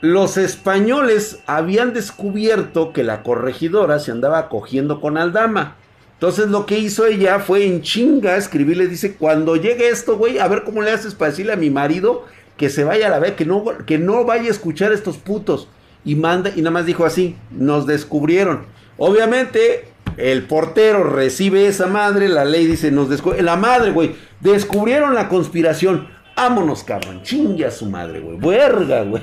los 0.00 0.36
españoles 0.36 1.42
habían 1.46 1.92
descubierto 1.92 2.92
que 2.92 3.04
la 3.04 3.22
corregidora 3.22 3.98
se 3.98 4.10
andaba 4.10 4.48
cogiendo 4.48 5.00
con 5.00 5.16
Aldama. 5.18 5.76
Entonces 6.24 6.48
lo 6.48 6.64
que 6.64 6.78
hizo 6.78 7.04
ella 7.04 7.38
fue 7.38 7.66
en 7.66 7.82
chinga 7.82 8.38
escribirle, 8.38 8.86
dice, 8.86 9.14
cuando 9.14 9.56
llegue 9.56 9.90
esto, 9.90 10.16
güey, 10.16 10.38
a 10.38 10.48
ver 10.48 10.64
cómo 10.64 10.80
le 10.80 10.90
haces 10.90 11.14
para 11.14 11.30
decirle 11.30 11.52
a 11.52 11.56
mi 11.56 11.68
marido 11.68 12.24
que 12.56 12.70
se 12.70 12.82
vaya 12.82 13.08
a 13.08 13.10
la 13.10 13.18
vez, 13.18 13.32
que 13.32 13.44
no, 13.44 13.62
que 13.84 13.98
no 13.98 14.24
vaya 14.24 14.48
a 14.48 14.50
escuchar 14.50 14.90
estos 14.90 15.18
putos. 15.18 15.68
Y 16.02 16.14
manda, 16.14 16.50
y 16.56 16.62
nada 16.62 16.70
más 16.70 16.86
dijo 16.86 17.04
así, 17.04 17.36
nos 17.50 17.86
descubrieron. 17.86 18.64
Obviamente, 18.96 19.88
el 20.16 20.44
portero 20.44 21.04
recibe 21.04 21.66
esa 21.66 21.88
madre, 21.88 22.30
la 22.30 22.46
ley 22.46 22.66
dice, 22.66 22.90
nos 22.90 23.10
la 23.42 23.56
madre, 23.56 23.90
güey, 23.90 24.16
descubrieron 24.40 25.14
la 25.14 25.28
conspiración. 25.28 26.08
Vámonos, 26.34 26.84
cabrón, 26.84 27.22
chingue 27.22 27.66
a 27.66 27.70
su 27.70 27.84
madre, 27.84 28.20
güey, 28.20 28.38
verga, 28.38 29.02
güey. 29.02 29.22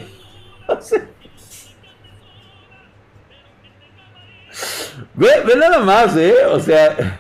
ve, 5.16 5.28
ve 5.46 5.56
nada 5.56 5.80
más, 5.80 6.16
eh, 6.18 6.34
o 6.50 6.60
sea... 6.60 7.20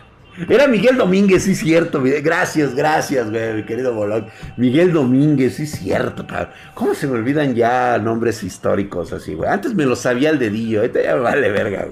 Era 0.49 0.65
Miguel 0.65 0.95
Domínguez, 0.97 1.43
sí, 1.43 1.55
cierto. 1.55 2.01
Gracias, 2.01 2.73
gracias, 2.73 3.29
güey, 3.29 3.53
mi 3.53 3.63
querido 3.63 3.93
Bolón. 3.93 4.27
Miguel 4.57 4.93
Domínguez, 4.93 5.55
sí, 5.55 5.67
cierto, 5.67 6.25
cabrón. 6.25 6.53
¿Cómo 6.73 6.93
se 6.95 7.05
me 7.05 7.13
olvidan 7.13 7.53
ya 7.53 7.99
nombres 7.99 8.41
históricos 8.41 9.11
así, 9.11 9.33
güey? 9.33 9.49
Antes 9.49 9.75
me 9.75 9.85
lo 9.85 9.95
sabía 9.95 10.29
el 10.29 10.39
dedillo, 10.39 10.79
ahorita 10.79 11.03
ya 11.03 11.15
vale 11.15 11.51
verga. 11.51 11.89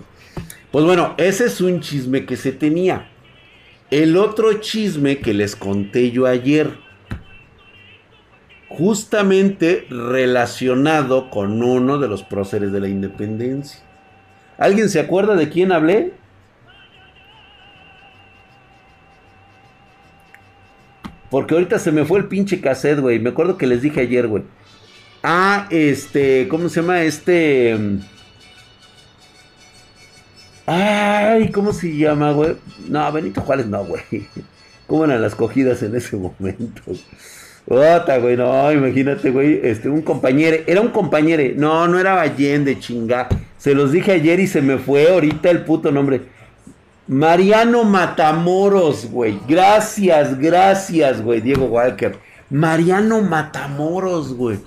Pues 0.71 0.85
bueno, 0.85 1.15
ese 1.17 1.45
es 1.45 1.59
un 1.61 1.81
chisme 1.81 2.25
que 2.25 2.37
se 2.37 2.51
tenía. 2.51 3.09
El 3.91 4.15
otro 4.17 4.53
chisme 4.53 5.19
que 5.19 5.33
les 5.33 5.55
conté 5.55 6.11
yo 6.11 6.25
ayer, 6.25 6.71
justamente 8.69 9.85
relacionado 9.89 11.29
con 11.29 11.61
uno 11.61 11.97
de 11.97 12.07
los 12.07 12.23
próceres 12.23 12.71
de 12.71 12.79
la 12.79 12.87
independencia. 12.87 13.81
¿Alguien 14.59 14.89
se 14.89 14.99
acuerda 14.99 15.35
de 15.35 15.47
quién 15.47 15.71
hablé? 15.71 16.11
Porque 21.29 21.53
ahorita 21.53 21.79
se 21.79 21.93
me 21.93 22.03
fue 22.03 22.19
el 22.19 22.25
pinche 22.25 22.59
cassette, 22.59 22.99
güey. 22.99 23.19
Me 23.19 23.29
acuerdo 23.29 23.57
que 23.57 23.67
les 23.67 23.81
dije 23.81 24.01
ayer, 24.01 24.27
güey. 24.27 24.43
Ah, 25.23 25.65
este, 25.69 26.47
¿cómo 26.49 26.67
se 26.67 26.81
llama? 26.81 27.03
Este... 27.03 27.77
Ay, 30.65 31.49
¿cómo 31.51 31.71
se 31.71 31.95
llama, 31.95 32.31
güey? 32.31 32.57
No, 32.87 33.11
Benito 33.13 33.41
Juárez 33.41 33.65
no, 33.65 33.85
güey. 33.85 34.03
¿Cómo 34.87 35.05
eran 35.05 35.21
las 35.21 35.35
cogidas 35.35 35.81
en 35.83 35.95
ese 35.95 36.17
momento? 36.17 36.81
Ota, 37.65 38.17
güey, 38.17 38.35
no, 38.35 38.71
imagínate, 38.71 39.29
güey, 39.29 39.59
este, 39.63 39.89
un 39.89 40.01
compañero, 40.01 40.57
era 40.65 40.81
un 40.81 40.89
compañero, 40.89 41.43
no, 41.55 41.87
no 41.87 41.99
era 41.99 42.19
Allende, 42.19 42.79
chinga. 42.79 43.29
Se 43.59 43.75
los 43.75 43.91
dije 43.91 44.13
ayer 44.13 44.39
y 44.39 44.47
se 44.47 44.61
me 44.61 44.77
fue 44.77 45.09
ahorita 45.09 45.49
el 45.51 45.65
puto 45.65 45.91
nombre. 45.91 46.21
Mariano 47.07 47.83
Matamoros, 47.83 49.05
güey. 49.11 49.37
Gracias, 49.47 50.39
gracias, 50.39 51.21
güey, 51.21 51.41
Diego 51.41 51.65
Walker. 51.65 52.17
Mariano 52.49 53.21
Matamoros, 53.21 54.33
güey. 54.33 54.59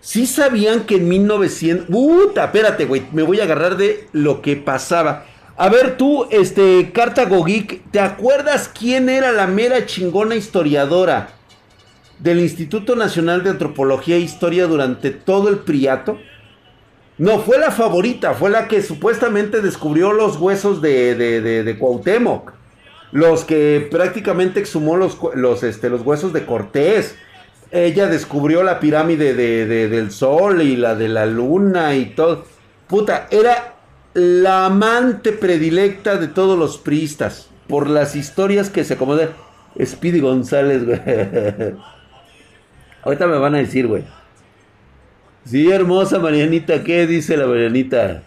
Sí 0.00 0.26
sabían 0.26 0.84
que 0.84 0.96
en 0.96 1.08
1900... 1.08 1.86
Puta, 1.86 2.44
espérate, 2.44 2.84
güey, 2.84 3.02
me 3.12 3.24
voy 3.24 3.40
a 3.40 3.42
agarrar 3.44 3.76
de 3.76 4.06
lo 4.12 4.40
que 4.40 4.54
pasaba. 4.54 5.26
A 5.56 5.68
ver 5.68 5.96
tú, 5.96 6.26
este, 6.30 6.92
Cartago 6.92 7.42
Geek, 7.42 7.90
¿te 7.90 7.98
acuerdas 7.98 8.68
quién 8.68 9.08
era 9.08 9.32
la 9.32 9.48
mera 9.48 9.84
chingona 9.84 10.36
historiadora 10.36 11.30
del 12.20 12.38
Instituto 12.38 12.94
Nacional 12.94 13.42
de 13.42 13.50
Antropología 13.50 14.14
e 14.14 14.20
Historia 14.20 14.68
durante 14.68 15.10
todo 15.10 15.48
el 15.48 15.58
Priato? 15.58 16.18
No, 17.18 17.40
fue 17.40 17.58
la 17.58 17.72
favorita, 17.72 18.34
fue 18.34 18.48
la 18.48 18.68
que 18.68 18.80
supuestamente 18.80 19.60
descubrió 19.60 20.12
los 20.12 20.36
huesos 20.36 20.80
de, 20.80 21.16
de, 21.16 21.40
de, 21.64 21.78
Cuauhtémoc. 21.78 22.52
Los 23.10 23.44
que 23.44 23.88
prácticamente 23.90 24.60
exhumó 24.60 24.96
los, 24.96 25.18
los, 25.34 25.64
este, 25.64 25.90
los 25.90 26.02
huesos 26.02 26.32
de 26.32 26.46
Cortés. 26.46 27.16
Ella 27.72 28.06
descubrió 28.06 28.62
la 28.62 28.78
pirámide 28.78 29.34
de, 29.34 29.88
del 29.88 30.12
sol 30.12 30.62
y 30.62 30.76
la 30.76 30.94
de 30.94 31.08
la 31.08 31.26
luna 31.26 31.96
y 31.96 32.06
todo. 32.14 32.44
Puta, 32.86 33.26
era 33.30 33.74
la 34.14 34.66
amante 34.66 35.32
predilecta 35.32 36.16
de 36.16 36.28
todos 36.28 36.56
los 36.56 36.78
priistas. 36.78 37.48
Por 37.66 37.90
las 37.90 38.14
historias 38.14 38.70
que 38.70 38.84
se 38.84 38.94
acomodan. 38.94 39.30
Speedy 39.84 40.20
González, 40.20 40.86
güey. 40.86 41.00
Ahorita 43.02 43.26
me 43.26 43.38
van 43.38 43.56
a 43.56 43.58
decir, 43.58 43.86
güey. 43.88 44.04
Sí, 45.48 45.70
hermosa 45.70 46.18
Marianita, 46.18 46.84
¿qué 46.84 47.06
dice 47.06 47.34
la 47.38 47.46
Marianita? 47.46 48.22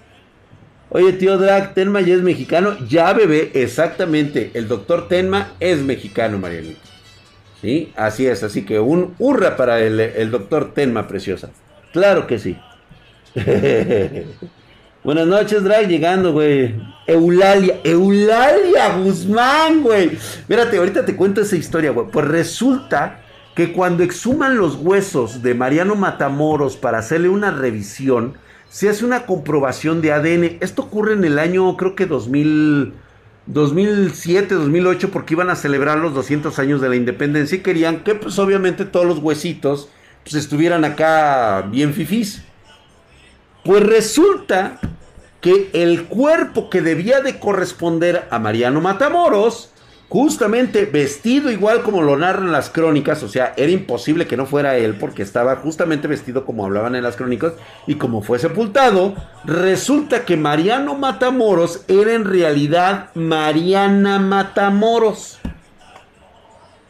Oye, 0.89 1.13
tío 1.13 1.37
Drag, 1.37 1.75
Tenma 1.75 2.01
ya 2.01 2.15
es 2.15 2.23
mexicano. 2.23 2.75
Ya, 2.87 3.13
bebé, 3.13 3.51
exactamente. 3.53 4.49
El 4.55 4.67
doctor 4.67 5.07
Tenma 5.07 5.53
es 5.59 5.83
mexicano, 5.83 6.39
Marianita. 6.39 6.81
Sí, 7.61 7.93
así 7.95 8.25
es. 8.25 8.41
Así 8.41 8.65
que 8.65 8.79
un 8.79 9.13
hurra 9.19 9.55
para 9.55 9.79
el, 9.81 9.99
el 9.99 10.31
doctor 10.31 10.73
Tenma, 10.73 11.07
preciosa. 11.07 11.51
Claro 11.93 12.25
que 12.25 12.39
sí. 12.39 12.57
Buenas 15.03 15.27
noches, 15.27 15.63
Drag, 15.63 15.87
llegando, 15.87 16.33
güey. 16.33 16.73
Eulalia, 17.05 17.81
Eulalia 17.83 18.97
Guzmán, 18.97 19.83
güey. 19.83 20.17
Mírate, 20.47 20.77
ahorita 20.77 21.05
te 21.05 21.15
cuento 21.15 21.41
esa 21.41 21.55
historia, 21.55 21.91
güey. 21.91 22.07
Pues 22.11 22.27
resulta 22.27 23.21
que 23.55 23.73
cuando 23.73 24.03
exhuman 24.03 24.57
los 24.57 24.75
huesos 24.75 25.41
de 25.41 25.53
Mariano 25.53 25.95
Matamoros 25.95 26.77
para 26.77 26.99
hacerle 26.99 27.29
una 27.29 27.51
revisión, 27.51 28.35
se 28.69 28.87
hace 28.89 29.03
una 29.03 29.25
comprobación 29.25 30.01
de 30.01 30.13
ADN. 30.13 30.57
Esto 30.61 30.83
ocurre 30.83 31.13
en 31.13 31.25
el 31.25 31.37
año, 31.37 31.75
creo 31.75 31.95
que 31.95 32.05
2000, 32.05 32.93
2007, 33.47 34.55
2008, 34.55 35.11
porque 35.11 35.33
iban 35.33 35.49
a 35.49 35.55
celebrar 35.55 35.97
los 35.97 36.13
200 36.13 36.57
años 36.59 36.79
de 36.79 36.89
la 36.89 36.95
independencia 36.95 37.57
y 37.57 37.61
querían 37.61 38.03
que, 38.03 38.15
pues 38.15 38.39
obviamente, 38.39 38.85
todos 38.85 39.05
los 39.05 39.19
huesitos 39.19 39.89
pues, 40.23 40.35
estuvieran 40.35 40.85
acá 40.85 41.67
bien 41.69 41.93
fifís. 41.93 42.43
Pues 43.65 43.83
resulta 43.83 44.79
que 45.41 45.69
el 45.73 46.05
cuerpo 46.05 46.69
que 46.69 46.81
debía 46.81 47.19
de 47.21 47.39
corresponder 47.39 48.27
a 48.29 48.39
Mariano 48.39 48.79
Matamoros, 48.79 49.70
justamente 50.11 50.83
vestido 50.83 51.49
igual 51.49 51.83
como 51.83 52.01
lo 52.01 52.17
narran 52.17 52.51
las 52.51 52.69
crónicas, 52.69 53.23
o 53.23 53.29
sea, 53.29 53.53
era 53.55 53.71
imposible 53.71 54.27
que 54.27 54.35
no 54.35 54.45
fuera 54.45 54.75
él 54.75 54.95
porque 54.95 55.23
estaba 55.23 55.55
justamente 55.55 56.09
vestido 56.09 56.43
como 56.43 56.65
hablaban 56.65 56.95
en 56.95 57.03
las 57.03 57.15
crónicas 57.15 57.53
y 57.87 57.95
como 57.95 58.21
fue 58.21 58.37
sepultado, 58.37 59.15
resulta 59.45 60.25
que 60.25 60.35
Mariano 60.35 60.95
Matamoros 60.95 61.85
era 61.87 62.13
en 62.13 62.25
realidad 62.25 63.09
Mariana 63.15 64.19
Matamoros. 64.19 65.39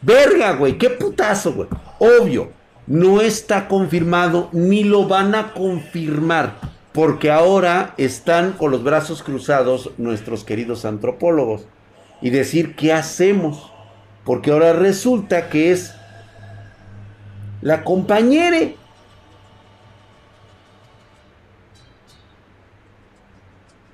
Verga, 0.00 0.54
güey, 0.54 0.76
qué 0.76 0.90
putazo, 0.90 1.52
güey. 1.52 1.68
Obvio, 2.00 2.50
no 2.88 3.20
está 3.20 3.68
confirmado 3.68 4.48
ni 4.50 4.82
lo 4.82 5.06
van 5.06 5.36
a 5.36 5.52
confirmar, 5.52 6.54
porque 6.90 7.30
ahora 7.30 7.94
están 7.98 8.50
con 8.50 8.72
los 8.72 8.82
brazos 8.82 9.22
cruzados 9.22 9.92
nuestros 9.96 10.42
queridos 10.42 10.84
antropólogos 10.84 11.68
y 12.22 12.30
decir 12.30 12.74
qué 12.74 12.92
hacemos. 12.92 13.70
Porque 14.24 14.52
ahora 14.52 14.72
resulta 14.72 15.50
que 15.50 15.72
es 15.72 15.94
la 17.60 17.84
compañere. 17.84 18.76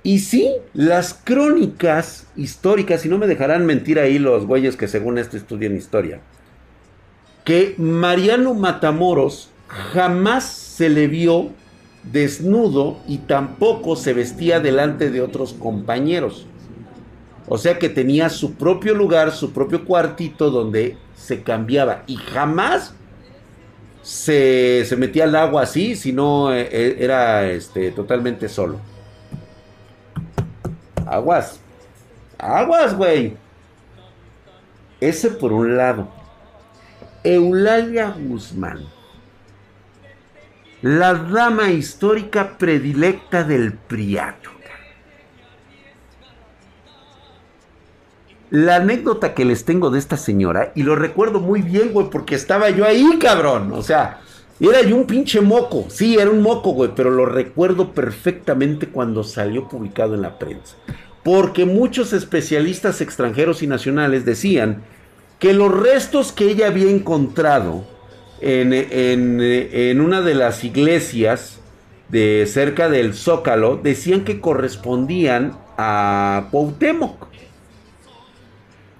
Y 0.03 0.19
sí, 0.19 0.51
las 0.73 1.13
crónicas 1.13 2.27
históricas, 2.35 3.05
y 3.05 3.09
no 3.09 3.17
me 3.17 3.27
dejarán 3.27 3.65
mentir 3.65 3.99
ahí 3.99 4.17
los 4.17 4.45
güeyes 4.45 4.75
que 4.75 4.87
según 4.87 5.17
esto 5.17 5.35
estudian 5.35 5.75
historia, 5.75 6.21
que 7.43 7.75
Mariano 7.77 8.53
Matamoros 8.53 9.49
jamás 9.67 10.45
se 10.45 10.89
le 10.89 11.07
vio 11.07 11.49
desnudo 12.11 12.99
y 13.07 13.19
tampoco 13.19 13.95
se 13.95 14.13
vestía 14.13 14.59
delante 14.59 15.11
de 15.11 15.21
otros 15.21 15.53
compañeros. 15.53 16.47
O 17.49 17.57
sea 17.57 17.79
que 17.79 17.89
tenía 17.89 18.29
su 18.29 18.53
propio 18.53 18.93
lugar, 18.93 19.31
su 19.31 19.51
propio 19.51 19.83
cuartito 19.83 20.51
donde 20.51 20.97
se 21.15 21.41
cambiaba 21.41 22.03
y 22.05 22.15
jamás 22.15 22.93
se, 24.03 24.85
metía 24.97 25.23
al 25.23 25.35
agua 25.35 25.63
así, 25.63 25.95
sino 25.95 26.53
eh, 26.53 26.69
eh, 26.71 26.97
era 26.99 27.49
este, 27.49 27.91
totalmente 27.91 28.47
solo. 28.47 28.79
Aguas. 31.07 31.59
Aguas, 32.37 32.95
güey. 32.95 33.35
Ese 35.01 35.31
por 35.31 35.51
un 35.51 35.75
lado. 35.75 36.07
Eulalia 37.23 38.15
Guzmán. 38.17 38.85
La 40.81 41.13
dama 41.13 41.71
histórica 41.71 42.57
predilecta 42.57 43.43
del 43.43 43.73
Priato. 43.73 44.48
La 48.51 48.77
anécdota 48.77 49.35
que 49.35 49.45
les 49.45 49.63
tengo 49.63 49.91
de 49.91 49.99
esta 49.99 50.17
señora, 50.17 50.71
y 50.73 50.81
lo 50.81 50.95
recuerdo 50.95 51.39
muy 51.39 51.61
bien, 51.61 51.91
güey, 51.93 52.09
porque 52.09 52.33
estaba 52.33 52.71
yo 52.71 52.83
ahí, 52.85 53.05
cabrón. 53.19 53.71
O 53.73 53.83
sea, 53.83 54.21
era 54.59 54.81
yo 54.81 54.95
un 54.95 55.05
pinche 55.05 55.39
moco. 55.39 55.85
Sí, 55.89 56.15
era 56.15 56.31
un 56.31 56.41
moco, 56.41 56.71
güey, 56.71 56.91
pero 56.95 57.11
lo 57.11 57.27
recuerdo 57.27 57.91
perfectamente 57.91 58.87
cuando 58.87 59.23
salió 59.23 59.67
publicado 59.67 60.15
en 60.15 60.23
la 60.23 60.39
prensa. 60.39 60.75
Porque 61.23 61.65
muchos 61.65 62.11
especialistas 62.11 63.01
extranjeros 63.01 63.61
y 63.61 63.67
nacionales 63.67 64.25
decían 64.25 64.81
que 65.37 65.53
los 65.53 65.71
restos 65.71 66.31
que 66.31 66.45
ella 66.45 66.67
había 66.67 66.89
encontrado 66.89 67.83
en, 68.41 68.73
en 68.73 70.01
una 70.01 70.21
de 70.21 70.33
las 70.33 70.63
iglesias 70.63 71.59
de 72.09 72.45
cerca 72.47 72.89
del 72.89 73.13
Zócalo 73.13 73.77
decían 73.77 74.23
que 74.23 74.41
correspondían 74.41 75.57
a 75.77 76.47
Cuauhtémoc 76.51 77.28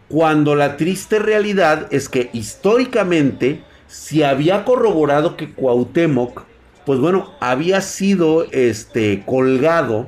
cuando 0.10 0.56
la 0.56 0.76
triste 0.76 1.20
realidad 1.20 1.88
es 1.92 2.10
que 2.10 2.30
históricamente 2.34 3.64
se 3.88 4.26
había 4.26 4.66
corroborado 4.66 5.38
que 5.38 5.54
Cuauhtémoc, 5.54 6.44
pues 6.86 7.00
bueno, 7.00 7.32
había 7.40 7.80
sido 7.82 8.46
este, 8.52 9.24
colgado, 9.26 10.08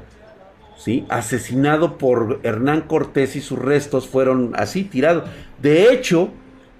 ¿sí? 0.76 1.06
asesinado 1.10 2.00
por 2.00 2.40
Hernán 2.42 2.82
Cortés 2.82 3.36
y 3.36 3.42
sus 3.42 3.60
restos 3.60 4.08
fueron 4.08 4.54
así 4.56 4.84
tirados. 4.84 5.30
De 5.62 5.94
hecho, 5.94 6.30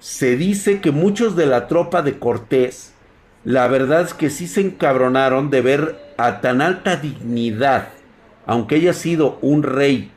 se 0.00 0.36
dice 0.36 0.80
que 0.80 0.90
muchos 0.90 1.36
de 1.36 1.46
la 1.46 1.68
tropa 1.68 2.02
de 2.02 2.18
Cortés, 2.18 2.92
la 3.44 3.68
verdad 3.68 4.02
es 4.02 4.14
que 4.14 4.30
sí 4.30 4.48
se 4.48 4.62
encabronaron 4.62 5.50
de 5.50 5.60
ver 5.60 6.14
a 6.16 6.40
tan 6.40 6.60
alta 6.60 6.96
dignidad, 6.96 7.90
aunque 8.46 8.76
haya 8.76 8.92
sido 8.92 9.38
un 9.42 9.62
rey 9.62 10.10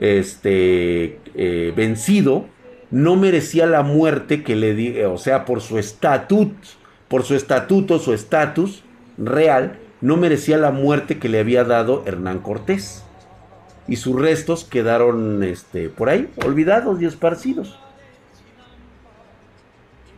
este, 0.00 1.20
eh, 1.34 1.72
vencido, 1.76 2.46
no 2.90 3.16
merecía 3.16 3.66
la 3.66 3.82
muerte 3.82 4.42
que 4.42 4.56
le 4.56 4.74
di, 4.74 5.00
o 5.02 5.18
sea, 5.18 5.44
por 5.44 5.60
su 5.60 5.78
estatut, 5.78 6.52
por 7.08 7.22
su 7.22 7.34
estatuto, 7.34 7.98
su 7.98 8.12
estatus 8.12 8.82
real, 9.16 9.78
no 10.00 10.16
merecía 10.16 10.56
la 10.56 10.70
muerte 10.70 11.18
que 11.18 11.28
le 11.28 11.38
había 11.38 11.64
dado 11.64 12.02
Hernán 12.06 12.40
Cortés. 12.40 13.04
Y 13.86 13.96
sus 13.96 14.18
restos 14.20 14.64
quedaron 14.64 15.42
este, 15.42 15.88
por 15.88 16.08
ahí, 16.08 16.30
olvidados 16.44 17.00
y 17.00 17.06
esparcidos. 17.06 17.78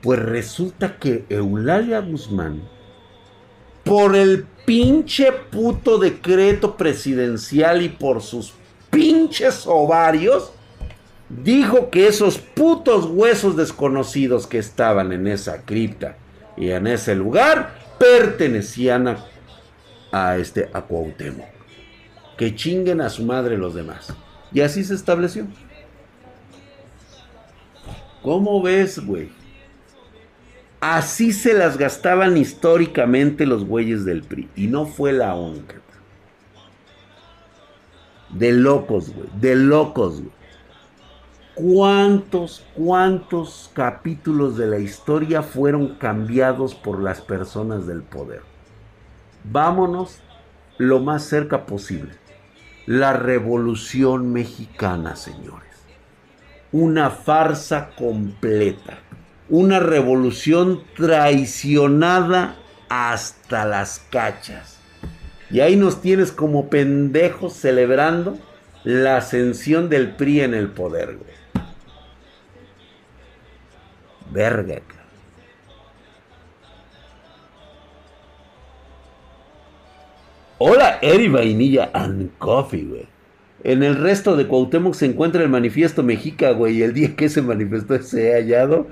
Pues 0.02 0.18
resulta 0.20 0.98
que 0.98 1.24
Eulalia 1.28 2.00
Guzmán, 2.00 2.62
por 3.84 4.14
el 4.14 4.46
pinche 4.66 5.32
puto 5.32 5.98
decreto 5.98 6.76
presidencial 6.76 7.82
y 7.82 7.88
por 7.88 8.20
sus 8.20 8.52
pinches 8.92 9.66
ovarios, 9.66 10.52
dijo 11.28 11.90
que 11.90 12.06
esos 12.06 12.38
putos 12.38 13.06
huesos 13.06 13.56
desconocidos 13.56 14.46
que 14.46 14.58
estaban 14.58 15.12
en 15.12 15.26
esa 15.26 15.62
cripta 15.62 16.16
y 16.56 16.70
en 16.70 16.86
ese 16.86 17.16
lugar 17.16 17.74
pertenecían 17.98 19.16
a, 20.12 20.36
este 20.36 20.68
a 20.72 20.82
Cuauhtémoc. 20.82 21.46
Que 22.36 22.54
chinguen 22.54 23.00
a 23.00 23.08
su 23.08 23.24
madre 23.24 23.56
los 23.56 23.74
demás. 23.74 24.12
Y 24.52 24.60
así 24.60 24.84
se 24.84 24.94
estableció. 24.94 25.46
¿Cómo 28.22 28.62
ves, 28.62 29.04
güey? 29.04 29.30
Así 30.80 31.32
se 31.32 31.54
las 31.54 31.78
gastaban 31.78 32.36
históricamente 32.36 33.46
los 33.46 33.64
güeyes 33.64 34.04
del 34.04 34.22
PRI. 34.22 34.48
Y 34.54 34.66
no 34.66 34.86
fue 34.86 35.12
la 35.12 35.34
única. 35.34 35.76
De 38.32 38.52
locos, 38.52 39.12
güey. 39.14 39.28
De 39.40 39.54
locos, 39.56 40.20
güey. 40.20 40.42
¿Cuántos, 41.54 42.64
cuántos 42.74 43.70
capítulos 43.74 44.56
de 44.56 44.66
la 44.66 44.78
historia 44.78 45.42
fueron 45.42 45.96
cambiados 45.96 46.74
por 46.74 47.02
las 47.02 47.20
personas 47.20 47.86
del 47.86 48.02
poder? 48.02 48.40
Vámonos 49.44 50.20
lo 50.78 51.00
más 51.00 51.24
cerca 51.24 51.66
posible. 51.66 52.14
La 52.86 53.12
revolución 53.12 54.32
mexicana, 54.32 55.14
señores. 55.14 55.68
Una 56.72 57.10
farsa 57.10 57.90
completa. 57.96 58.98
Una 59.50 59.78
revolución 59.78 60.82
traicionada 60.96 62.56
hasta 62.88 63.66
las 63.66 63.98
cachas. 64.10 64.81
Y 65.52 65.60
ahí 65.60 65.76
nos 65.76 66.00
tienes 66.00 66.32
como 66.32 66.70
pendejos 66.70 67.52
celebrando 67.52 68.38
la 68.84 69.18
ascensión 69.18 69.90
del 69.90 70.16
PRI 70.16 70.40
en 70.40 70.54
el 70.54 70.68
poder, 70.68 71.18
güey. 71.18 71.30
Verga, 74.30 74.80
Hola, 80.56 80.98
Eri 81.02 81.28
Vainilla 81.28 81.90
and 81.92 82.30
Coffee, 82.38 82.84
güey. 82.84 83.06
En 83.62 83.82
el 83.82 83.96
resto 83.96 84.36
de 84.36 84.46
Cuauhtémoc 84.46 84.94
se 84.94 85.06
encuentra 85.06 85.42
el 85.42 85.50
manifiesto 85.50 86.02
Mexica, 86.02 86.52
güey. 86.52 86.78
Y 86.78 86.82
el 86.82 86.94
día 86.94 87.14
que 87.14 87.26
ese 87.26 87.42
manifiesto 87.42 88.00
se 88.00 88.32
ha 88.32 88.36
hallado, 88.36 88.86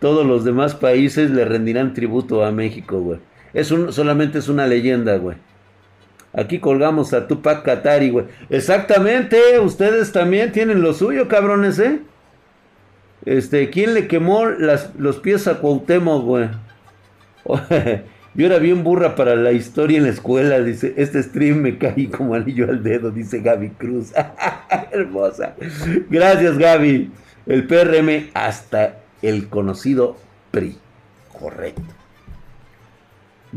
todos 0.00 0.24
los 0.24 0.44
demás 0.44 0.74
países 0.74 1.30
le 1.30 1.44
rendirán 1.44 1.92
tributo 1.92 2.42
a 2.42 2.52
México, 2.52 3.00
güey. 3.00 3.18
Es 3.52 3.70
un, 3.70 3.92
solamente 3.92 4.38
es 4.38 4.48
una 4.48 4.66
leyenda, 4.66 5.18
güey. 5.18 5.36
Aquí 6.36 6.60
colgamos 6.60 7.14
a 7.14 7.26
Tupac 7.26 7.64
Katari, 7.64 8.10
güey. 8.10 8.26
Exactamente, 8.50 9.58
ustedes 9.58 10.12
también 10.12 10.52
tienen 10.52 10.82
lo 10.82 10.92
suyo, 10.92 11.28
cabrones, 11.28 11.78
¿eh? 11.78 12.00
Este, 13.24 13.70
¿quién 13.70 13.94
le 13.94 14.06
quemó 14.06 14.44
los 14.44 15.16
pies 15.16 15.48
a 15.48 15.54
Cuauhtémoc, 15.58 16.24
güey? 16.24 16.48
Yo 18.34 18.44
era 18.44 18.58
bien 18.58 18.84
burra 18.84 19.14
para 19.14 19.34
la 19.34 19.52
historia 19.52 19.96
en 19.96 20.04
la 20.04 20.10
escuela, 20.10 20.60
dice, 20.60 20.92
este 20.98 21.22
stream 21.22 21.56
me 21.62 21.78
caí 21.78 22.08
como 22.08 22.34
anillo 22.34 22.68
al 22.68 22.82
dedo, 22.82 23.10
dice 23.10 23.40
Gaby 23.40 23.70
Cruz. 23.70 24.12
Hermosa. 24.92 25.54
Gracias, 26.10 26.58
Gaby. 26.58 27.10
El 27.46 27.66
PRM 27.66 28.28
hasta 28.34 28.98
el 29.22 29.48
conocido 29.48 30.18
PRI. 30.50 30.76
Correcto. 31.40 31.82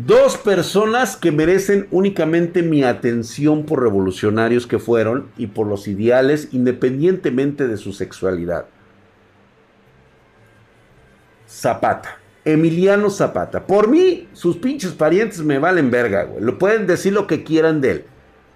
Dos 0.05 0.37
personas 0.37 1.17
que 1.17 1.29
merecen 1.29 1.89
únicamente 1.91 2.63
mi 2.63 2.85
atención 2.85 3.65
por 3.65 3.83
revolucionarios 3.83 4.65
que 4.65 4.79
fueron 4.79 5.29
y 5.35 5.47
por 5.47 5.67
los 5.67 5.89
ideales 5.89 6.47
independientemente 6.53 7.67
de 7.67 7.75
su 7.75 7.91
sexualidad. 7.91 8.67
Zapata. 11.49 12.17
Emiliano 12.45 13.09
Zapata. 13.09 13.67
Por 13.67 13.89
mí, 13.89 14.29
sus 14.31 14.55
pinches 14.55 14.91
parientes 14.91 15.41
me 15.41 15.59
valen 15.59 15.91
verga, 15.91 16.23
güey. 16.23 16.45
Lo 16.45 16.57
pueden 16.57 16.87
decir 16.87 17.11
lo 17.11 17.27
que 17.27 17.43
quieran 17.43 17.81
de 17.81 17.91
él. 17.91 18.05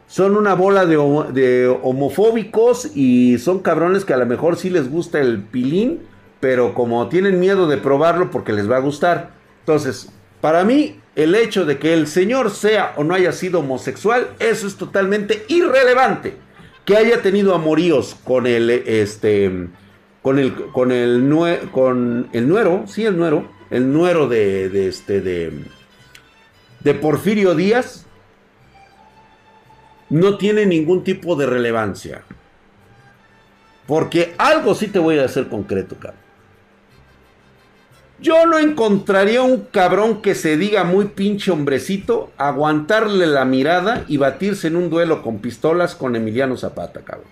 Son 0.08 0.38
una 0.38 0.54
bola 0.54 0.86
de, 0.86 0.96
de, 1.34 1.68
homofóbicos 1.68 2.96
y 2.96 3.38
son 3.38 3.60
cabrones 3.60 4.06
que 4.06 4.14
a 4.14 4.18
lo 4.18 4.26
mejor 4.26 4.56
sí 4.56 4.70
les 4.70 4.90
gusta 4.90 5.20
el 5.20 5.42
pilín, 5.42 6.04
pero 6.40 6.74
como 6.74 7.10
tienen 7.10 7.42
miedo 7.42 7.68
de 7.68 7.76
probarlo 7.76 8.32
porque 8.32 8.54
les 8.54 8.72
va 8.72 8.78
a 8.78 8.82
gustar. 8.82 9.32
Entonces, 9.60 10.10
para 10.44 10.66
mí, 10.66 11.00
el 11.16 11.36
hecho 11.36 11.64
de 11.64 11.80
que 11.80 11.94
el 11.94 12.06
señor 12.06 12.52
sea 12.52 12.96
o 12.98 13.06
no 13.06 13.14
haya 13.14 13.32
sido 13.32 13.62
homosexual, 13.62 14.32
eso 14.40 14.68
es 14.68 14.76
totalmente 14.76 15.46
irrelevante. 15.48 16.36
Que 16.84 16.98
haya 16.98 17.22
tenido 17.22 17.56
amoríos 17.56 18.18
con 18.26 18.46
el, 18.46 18.70
este, 18.70 19.70
con 20.22 20.40
el, 20.40 20.54
con 20.54 20.92
el, 20.92 21.70
con 21.72 22.28
el 22.34 22.50
nuero, 22.50 22.84
sí, 22.88 23.06
el 23.06 23.16
nuero, 23.16 23.50
el 23.70 23.94
nuero 23.94 24.28
de, 24.28 24.68
de 24.68 24.90
este, 24.90 25.22
de, 25.22 25.64
de 26.82 26.94
Porfirio 26.94 27.56
Díaz, 27.56 28.06
no 30.10 30.38
tiene 30.38 30.66
ningún 30.66 31.06
tipo 31.06 31.38
de 31.38 31.46
relevancia. 31.46 32.22
Porque 33.88 34.36
algo 34.38 34.76
sí 34.76 34.88
te 34.88 35.00
voy 35.00 35.20
a 35.20 35.24
hacer 35.24 35.48
concreto, 35.48 35.96
cabrón. 35.96 36.33
Yo 38.24 38.46
no 38.46 38.58
encontraría 38.58 39.42
un 39.42 39.66
cabrón 39.70 40.22
que 40.22 40.34
se 40.34 40.56
diga 40.56 40.86
muy 40.86 41.08
pinche 41.08 41.52
hombrecito, 41.52 42.32
aguantarle 42.38 43.28
la 43.28 43.44
mirada 43.44 44.06
y 44.08 44.16
batirse 44.16 44.68
en 44.68 44.78
un 44.78 44.90
duelo 44.90 45.22
con 45.22 45.40
pistolas 45.40 45.94
con 45.94 46.16
Emiliano 46.16 46.56
Zapata, 46.56 47.02
cabrón. 47.02 47.28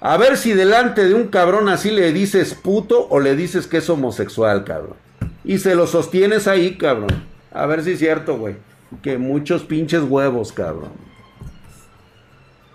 A 0.00 0.16
ver 0.16 0.38
si 0.38 0.54
delante 0.54 1.06
de 1.06 1.12
un 1.12 1.26
cabrón 1.28 1.68
así 1.68 1.90
le 1.90 2.10
dices 2.14 2.54
puto 2.54 3.06
o 3.10 3.20
le 3.20 3.36
dices 3.36 3.66
que 3.66 3.76
es 3.76 3.90
homosexual, 3.90 4.64
cabrón. 4.64 4.96
Y 5.44 5.58
se 5.58 5.74
lo 5.74 5.86
sostienes 5.86 6.48
ahí, 6.48 6.78
cabrón. 6.78 7.26
A 7.52 7.66
ver 7.66 7.84
si 7.84 7.90
es 7.90 7.98
cierto, 7.98 8.38
güey. 8.38 8.56
Que 9.02 9.18
muchos 9.18 9.64
pinches 9.64 10.04
huevos, 10.04 10.54
cabrón. 10.54 10.92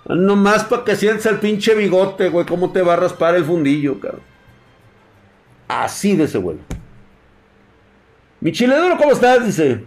Nomás 0.05 0.65
para 0.65 0.83
que 0.83 0.95
sientas 0.95 1.25
el 1.25 1.39
pinche 1.39 1.73
bigote, 1.73 2.29
güey. 2.29 2.45
¿Cómo 2.45 2.71
te 2.71 2.83
va 2.83 2.93
a 2.93 2.97
raspar 2.97 3.33
el 3.33 3.43
fundillo, 3.43 3.99
cabrón? 3.99 4.21
Así 5.67 6.15
de 6.15 6.25
ese 6.25 6.37
güey. 6.37 6.57
Mi 8.43 8.51
chileduro, 8.51 8.97
¿cómo 8.97 9.13
estás? 9.13 9.45
Dice. 9.45 9.85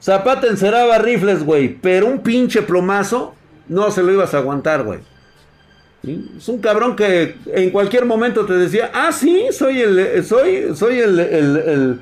Zapata 0.00 0.46
enceraba 0.46 0.96
rifles, 0.96 1.44
güey. 1.44 1.68
Pero 1.68 2.06
un 2.06 2.20
pinche 2.20 2.62
plomazo 2.62 3.34
no 3.68 3.90
se 3.90 4.02
lo 4.02 4.10
ibas 4.12 4.32
a 4.32 4.38
aguantar, 4.38 4.82
güey. 4.82 5.00
Es 6.38 6.48
un 6.48 6.62
cabrón 6.62 6.96
que 6.96 7.34
en 7.48 7.68
cualquier 7.68 8.06
momento 8.06 8.46
te 8.46 8.54
decía, 8.54 8.90
ah, 8.94 9.12
sí, 9.12 9.48
soy 9.52 9.82
el, 9.82 10.24
soy, 10.24 10.74
soy 10.74 11.00
el, 11.00 11.20
el, 11.20 11.56
el, 11.58 12.00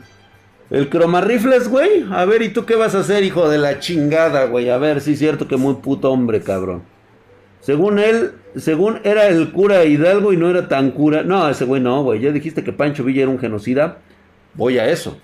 el 0.71 0.89
croma 0.89 1.23
rifles, 1.23 1.67
güey. 1.69 2.05
A 2.13 2.25
ver, 2.25 2.43
¿y 2.43 2.51
tú 2.51 2.65
qué 2.65 2.77
vas 2.77 2.95
a 2.95 3.01
hacer, 3.01 3.25
hijo 3.25 3.49
de 3.49 3.59
la 3.59 3.81
chingada, 3.81 4.45
güey? 4.45 4.71
A 4.71 4.79
ver, 4.79 5.01
sí 5.01 5.15
es 5.15 5.19
cierto 5.19 5.49
que 5.49 5.57
muy 5.57 5.75
puto 5.75 6.13
hombre, 6.13 6.41
cabrón. 6.41 6.85
Según 7.63 7.99
él, 7.99 8.31
según 8.55 9.01
era 9.03 9.27
el 9.27 9.51
cura 9.51 9.85
Hidalgo 9.85 10.33
y 10.33 10.37
no 10.37 10.49
era 10.49 10.69
tan 10.69 10.93
cura. 10.93 11.25
No, 11.25 11.49
ese 11.49 11.65
güey 11.65 11.83
no, 11.83 12.05
güey. 12.05 12.21
Ya 12.21 12.31
dijiste 12.31 12.63
que 12.63 12.73
Pancho 12.73 13.03
Villa 13.03 13.23
era 13.23 13.31
un 13.33 13.41
genocida. 13.41 13.99
Voy 14.55 14.79
a 14.79 14.89
eso. 14.89 15.19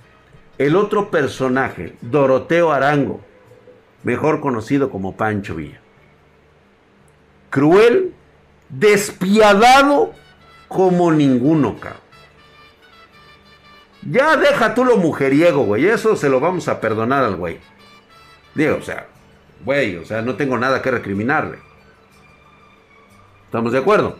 El 0.59 0.77
otro 0.77 1.11
personaje, 1.11 1.97
Doroteo 2.01 2.73
Arango, 2.73 3.21
mejor 4.05 4.41
conocido 4.41 4.91
como 4.91 5.17
Pancho 5.17 5.57
Villa. 5.57 5.81
Cruel, 7.51 8.15
despiadado 8.69 10.13
como 10.69 11.11
ninguno, 11.13 11.79
cabrón. 11.79 12.05
Ya 14.03 14.37
deja 14.37 14.75
tú 14.75 14.85
lo 14.85 14.97
mujeriego, 14.99 15.65
güey. 15.65 15.87
Eso 15.87 16.15
se 16.15 16.29
lo 16.29 16.39
vamos 16.39 16.69
a 16.69 16.81
perdonar 16.81 17.25
al 17.25 17.37
güey. 17.37 17.59
Digo, 18.55 18.77
o 18.77 18.83
sea, 18.83 19.07
güey, 19.65 19.97
o 19.97 20.05
sea, 20.05 20.23
no 20.23 20.37
tengo 20.37 20.59
nada 20.59 20.83
que 20.83 20.91
recriminarle. 20.91 21.59
¿Estamos 23.47 23.73
de 23.73 23.79
acuerdo? 23.79 24.19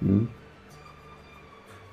¿Mm? 0.00 0.24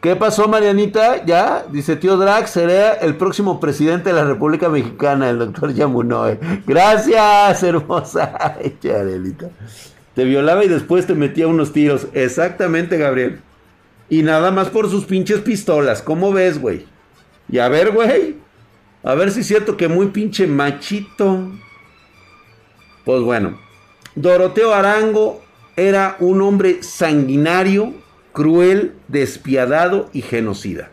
¿Qué 0.02 0.16
pasó, 0.16 0.48
Marianita? 0.48 1.24
Ya, 1.26 1.64
dice 1.72 1.96
tío 1.96 2.18
Drag, 2.18 2.48
será 2.48 2.94
el 2.94 3.18
próximo 3.18 3.60
presidente 3.60 4.10
de 4.10 4.16
la 4.16 4.24
República 4.24 4.68
Mexicana, 4.68 5.30
el 5.30 5.38
doctor 5.38 5.76
Yamunoe. 5.76 6.40
Gracias, 6.66 7.62
hermosa. 7.62 8.58
Charelita. 8.82 9.52
Te 10.16 10.24
violaba 10.24 10.66
y 10.66 10.70
después 10.70 11.06
te 11.06 11.14
metía 11.14 11.46
unos 11.46 11.72
tiros. 11.72 12.08
Exactamente, 12.14 12.98
Gabriel. 12.98 13.42
Y 14.10 14.24
nada 14.24 14.50
más 14.50 14.70
por 14.70 14.90
sus 14.90 15.06
pinches 15.06 15.42
pistolas. 15.42 16.02
¿Cómo 16.02 16.34
ves, 16.34 16.60
güey? 16.60 16.88
Y 17.48 17.60
a 17.60 17.70
ver, 17.70 17.92
güey. 17.92 18.38
A 19.04 19.14
ver 19.14 19.30
si 19.30 19.42
es 19.42 19.48
cierto 19.48 19.78
que 19.78 19.88
muy 19.88 20.08
pinche 20.08 20.48
machito. 20.48 21.52
Pues 23.06 23.22
bueno. 23.22 23.60
Doroteo 24.16 24.74
Arango 24.74 25.44
era 25.76 26.16
un 26.20 26.42
hombre 26.42 26.82
sanguinario 26.82 27.94
cruel, 28.32 28.94
despiadado 29.08 30.10
y 30.14 30.22
genocida. 30.22 30.90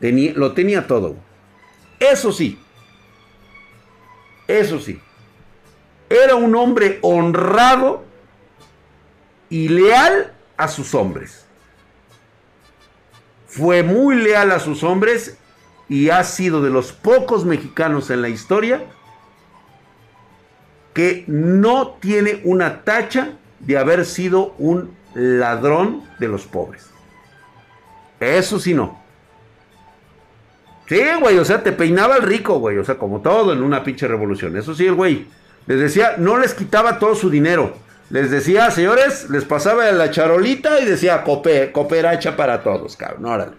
Tenía, 0.00 0.32
lo 0.34 0.52
tenía 0.52 0.86
todo. 0.86 1.16
Eso 1.98 2.32
sí, 2.32 2.58
eso 4.46 4.78
sí, 4.78 5.00
era 6.08 6.34
un 6.34 6.54
hombre 6.54 6.98
honrado 7.02 8.04
y 9.48 9.68
leal 9.68 10.32
a 10.56 10.68
sus 10.68 10.94
hombres. 10.94 11.46
Fue 13.46 13.82
muy 13.82 14.16
leal 14.16 14.52
a 14.52 14.58
sus 14.58 14.82
hombres 14.82 15.38
y 15.88 16.10
ha 16.10 16.22
sido 16.24 16.62
de 16.62 16.70
los 16.70 16.92
pocos 16.92 17.44
mexicanos 17.44 18.10
en 18.10 18.22
la 18.22 18.28
historia 18.28 18.84
que 20.92 21.24
no 21.26 21.96
tiene 22.00 22.40
una 22.44 22.82
tacha 22.84 23.32
de 23.60 23.78
haber 23.78 24.04
sido 24.04 24.54
un 24.58 24.96
ladrón 25.16 26.02
de 26.18 26.28
los 26.28 26.44
pobres. 26.44 26.90
Eso 28.20 28.58
sí 28.58 28.74
no. 28.74 29.02
Sí, 30.88 31.00
güey, 31.20 31.38
o 31.38 31.44
sea, 31.44 31.62
te 31.62 31.72
peinaba 31.72 32.16
el 32.16 32.22
rico, 32.22 32.58
güey, 32.58 32.78
o 32.78 32.84
sea, 32.84 32.96
como 32.96 33.20
todo 33.20 33.52
en 33.52 33.62
una 33.62 33.82
pinche 33.82 34.06
revolución. 34.06 34.56
Eso 34.56 34.74
sí, 34.74 34.86
el 34.86 34.94
güey. 34.94 35.26
Les 35.66 35.80
decía, 35.80 36.14
no 36.18 36.38
les 36.38 36.54
quitaba 36.54 36.98
todo 36.98 37.14
su 37.14 37.28
dinero. 37.28 37.74
Les 38.10 38.30
decía, 38.30 38.70
señores, 38.70 39.28
les 39.30 39.44
pasaba 39.44 39.90
la 39.90 40.10
charolita 40.12 40.78
y 40.80 40.84
decía, 40.84 41.24
cooperacha 41.24 42.36
para 42.36 42.62
todos, 42.62 42.96
cabrón. 42.96 43.24
Órale. 43.24 43.52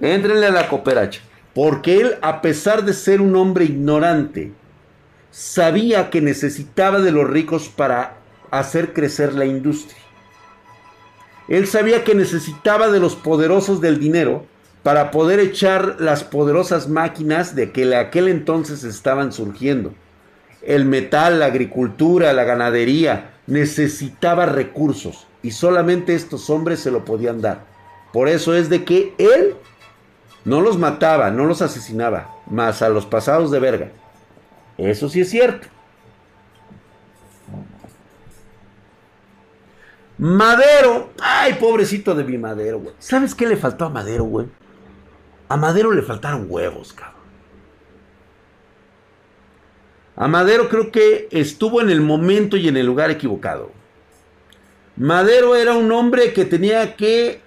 Éntrenle 0.00 0.46
a 0.46 0.50
la 0.50 0.68
cooperacha. 0.68 1.20
Porque 1.54 2.00
él, 2.00 2.14
a 2.22 2.40
pesar 2.40 2.84
de 2.84 2.94
ser 2.94 3.20
un 3.20 3.36
hombre 3.36 3.66
ignorante, 3.66 4.52
sabía 5.30 6.08
que 6.08 6.22
necesitaba 6.22 7.00
de 7.00 7.12
los 7.12 7.28
ricos 7.28 7.68
para 7.68 8.14
hacer 8.50 8.94
crecer 8.94 9.34
la 9.34 9.44
industria. 9.44 9.98
Él 11.50 11.66
sabía 11.66 12.04
que 12.04 12.14
necesitaba 12.14 12.88
de 12.88 13.00
los 13.00 13.16
poderosos 13.16 13.80
del 13.80 13.98
dinero 13.98 14.46
para 14.84 15.10
poder 15.10 15.40
echar 15.40 15.96
las 15.98 16.22
poderosas 16.22 16.88
máquinas 16.88 17.56
de 17.56 17.72
que 17.72 17.82
en 17.82 17.94
aquel 17.94 18.28
entonces 18.28 18.84
estaban 18.84 19.32
surgiendo. 19.32 19.92
El 20.62 20.84
metal, 20.84 21.40
la 21.40 21.46
agricultura, 21.46 22.32
la 22.32 22.44
ganadería, 22.44 23.32
necesitaba 23.48 24.46
recursos 24.46 25.26
y 25.42 25.50
solamente 25.50 26.14
estos 26.14 26.50
hombres 26.50 26.78
se 26.78 26.92
lo 26.92 27.04
podían 27.04 27.40
dar. 27.40 27.64
Por 28.12 28.28
eso 28.28 28.54
es 28.54 28.68
de 28.68 28.84
que 28.84 29.12
él 29.18 29.54
no 30.44 30.60
los 30.60 30.78
mataba, 30.78 31.32
no 31.32 31.46
los 31.46 31.62
asesinaba, 31.62 32.32
más 32.46 32.80
a 32.80 32.88
los 32.90 33.06
pasados 33.06 33.50
de 33.50 33.58
verga. 33.58 33.90
Eso 34.78 35.08
sí 35.08 35.22
es 35.22 35.30
cierto. 35.30 35.66
Madero. 40.20 41.08
Ay, 41.18 41.54
pobrecito 41.54 42.14
de 42.14 42.24
mi 42.24 42.36
Madero, 42.36 42.78
güey. 42.78 42.94
¿Sabes 42.98 43.34
qué 43.34 43.46
le 43.46 43.56
faltó 43.56 43.86
a 43.86 43.88
Madero, 43.88 44.24
güey? 44.24 44.48
A 45.48 45.56
Madero 45.56 45.92
le 45.92 46.02
faltaron 46.02 46.44
huevos, 46.46 46.92
cabrón. 46.92 47.20
A 50.16 50.28
Madero 50.28 50.68
creo 50.68 50.92
que 50.92 51.26
estuvo 51.30 51.80
en 51.80 51.88
el 51.88 52.02
momento 52.02 52.58
y 52.58 52.68
en 52.68 52.76
el 52.76 52.84
lugar 52.84 53.10
equivocado. 53.10 53.70
Madero 54.96 55.56
era 55.56 55.72
un 55.72 55.90
hombre 55.90 56.34
que 56.34 56.44
tenía 56.44 56.96
que 56.96 57.40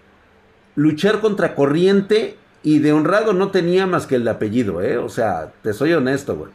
luchar 0.73 1.21
contra 1.21 1.53
corriente 1.53 2.37
y 2.63 2.79
de 2.79 2.91
honrado 2.91 3.33
no 3.33 3.51
tenía 3.51 3.85
más 3.85 4.07
que 4.07 4.15
el 4.15 4.27
apellido, 4.27 4.81
¿eh? 4.81 4.97
O 4.97 5.09
sea, 5.09 5.53
te 5.61 5.73
soy 5.73 5.93
honesto, 5.93 6.35
güey. 6.35 6.51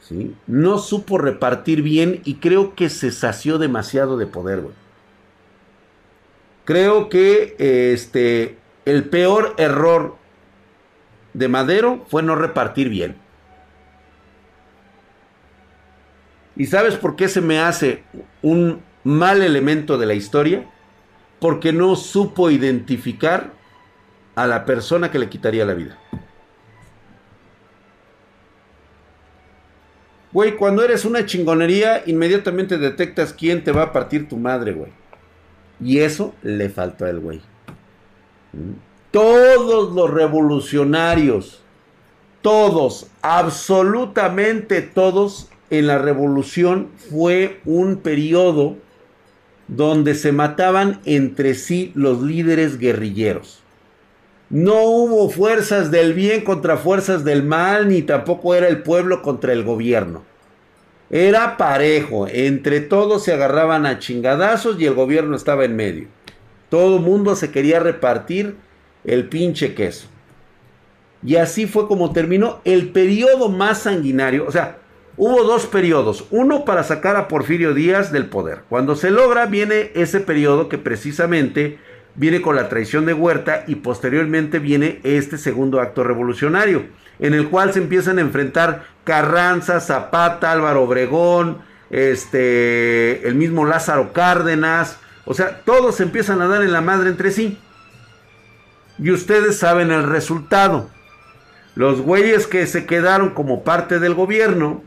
¿Sí? 0.00 0.34
No 0.48 0.78
supo 0.78 1.16
repartir 1.18 1.82
bien 1.82 2.22
y 2.24 2.36
creo 2.36 2.74
que 2.74 2.88
se 2.88 3.12
sació 3.12 3.58
demasiado 3.58 4.16
de 4.16 4.26
poder, 4.26 4.62
güey. 4.62 4.79
Creo 6.64 7.08
que 7.08 7.56
este, 7.58 8.58
el 8.84 9.04
peor 9.08 9.54
error 9.58 10.16
de 11.32 11.48
Madero 11.48 12.04
fue 12.08 12.22
no 12.22 12.36
repartir 12.36 12.88
bien. 12.88 13.16
¿Y 16.56 16.66
sabes 16.66 16.96
por 16.96 17.16
qué 17.16 17.28
se 17.28 17.40
me 17.40 17.58
hace 17.58 18.04
un 18.42 18.82
mal 19.04 19.42
elemento 19.42 19.96
de 19.96 20.06
la 20.06 20.14
historia? 20.14 20.68
Porque 21.38 21.72
no 21.72 21.96
supo 21.96 22.50
identificar 22.50 23.52
a 24.34 24.46
la 24.46 24.64
persona 24.64 25.10
que 25.10 25.18
le 25.18 25.28
quitaría 25.28 25.64
la 25.64 25.74
vida. 25.74 25.98
Güey, 30.32 30.56
cuando 30.56 30.84
eres 30.84 31.04
una 31.04 31.26
chingonería, 31.26 32.02
inmediatamente 32.06 32.78
detectas 32.78 33.32
quién 33.32 33.64
te 33.64 33.72
va 33.72 33.82
a 33.84 33.92
partir 33.92 34.28
tu 34.28 34.36
madre, 34.36 34.72
güey. 34.72 34.92
Y 35.82 36.00
eso 36.00 36.34
le 36.42 36.68
faltó 36.68 37.06
al 37.06 37.20
güey. 37.20 37.40
Todos 39.10 39.92
los 39.94 40.10
revolucionarios, 40.10 41.62
todos, 42.42 43.08
absolutamente 43.22 44.82
todos 44.82 45.48
en 45.70 45.86
la 45.86 45.98
revolución 45.98 46.88
fue 47.10 47.60
un 47.64 47.96
periodo 47.96 48.76
donde 49.68 50.14
se 50.14 50.32
mataban 50.32 51.00
entre 51.04 51.54
sí 51.54 51.92
los 51.94 52.22
líderes 52.22 52.78
guerrilleros. 52.78 53.62
No 54.48 54.82
hubo 54.82 55.30
fuerzas 55.30 55.92
del 55.92 56.12
bien 56.12 56.42
contra 56.42 56.76
fuerzas 56.76 57.24
del 57.24 57.44
mal, 57.44 57.88
ni 57.88 58.02
tampoco 58.02 58.56
era 58.56 58.66
el 58.66 58.82
pueblo 58.82 59.22
contra 59.22 59.52
el 59.52 59.62
gobierno. 59.62 60.24
Era 61.10 61.56
parejo, 61.56 62.28
entre 62.28 62.80
todos 62.80 63.24
se 63.24 63.32
agarraban 63.32 63.84
a 63.84 63.98
chingadazos 63.98 64.80
y 64.80 64.86
el 64.86 64.94
gobierno 64.94 65.34
estaba 65.34 65.64
en 65.64 65.74
medio. 65.74 66.06
Todo 66.68 67.00
mundo 67.00 67.34
se 67.34 67.50
quería 67.50 67.80
repartir 67.80 68.54
el 69.04 69.28
pinche 69.28 69.74
queso. 69.74 70.06
Y 71.26 71.36
así 71.36 71.66
fue 71.66 71.88
como 71.88 72.12
terminó 72.12 72.60
el 72.64 72.90
periodo 72.90 73.48
más 73.48 73.82
sanguinario. 73.82 74.46
O 74.46 74.52
sea, 74.52 74.78
hubo 75.16 75.42
dos 75.42 75.66
periodos. 75.66 76.26
Uno 76.30 76.64
para 76.64 76.84
sacar 76.84 77.16
a 77.16 77.26
Porfirio 77.26 77.74
Díaz 77.74 78.12
del 78.12 78.26
poder. 78.26 78.60
Cuando 78.68 78.94
se 78.94 79.10
logra 79.10 79.46
viene 79.46 79.90
ese 79.94 80.20
periodo 80.20 80.68
que 80.68 80.78
precisamente 80.78 81.78
viene 82.14 82.40
con 82.40 82.54
la 82.54 82.68
traición 82.68 83.04
de 83.04 83.14
Huerta 83.14 83.64
y 83.66 83.76
posteriormente 83.76 84.60
viene 84.60 85.00
este 85.02 85.38
segundo 85.38 85.80
acto 85.80 86.04
revolucionario, 86.04 86.84
en 87.20 87.34
el 87.34 87.48
cual 87.48 87.72
se 87.72 87.78
empiezan 87.78 88.18
a 88.18 88.22
enfrentar 88.22 88.84
Carranza, 89.04 89.80
Zapata, 89.80 90.50
Álvaro 90.52 90.82
Obregón, 90.82 91.58
este, 91.90 93.26
el 93.28 93.34
mismo 93.34 93.64
Lázaro 93.66 94.12
Cárdenas, 94.12 94.98
o 95.24 95.34
sea, 95.34 95.60
todos 95.64 95.96
se 95.96 96.02
empiezan 96.02 96.40
a 96.40 96.48
dar 96.48 96.62
en 96.62 96.72
la 96.72 96.80
madre 96.80 97.10
entre 97.10 97.30
sí. 97.30 97.58
Y 98.98 99.10
ustedes 99.10 99.58
saben 99.58 99.90
el 99.90 100.04
resultado. 100.04 100.90
Los 101.74 102.00
güeyes 102.00 102.46
que 102.46 102.66
se 102.66 102.84
quedaron 102.86 103.30
como 103.30 103.62
parte 103.62 103.98
del 103.98 104.14
gobierno, 104.14 104.82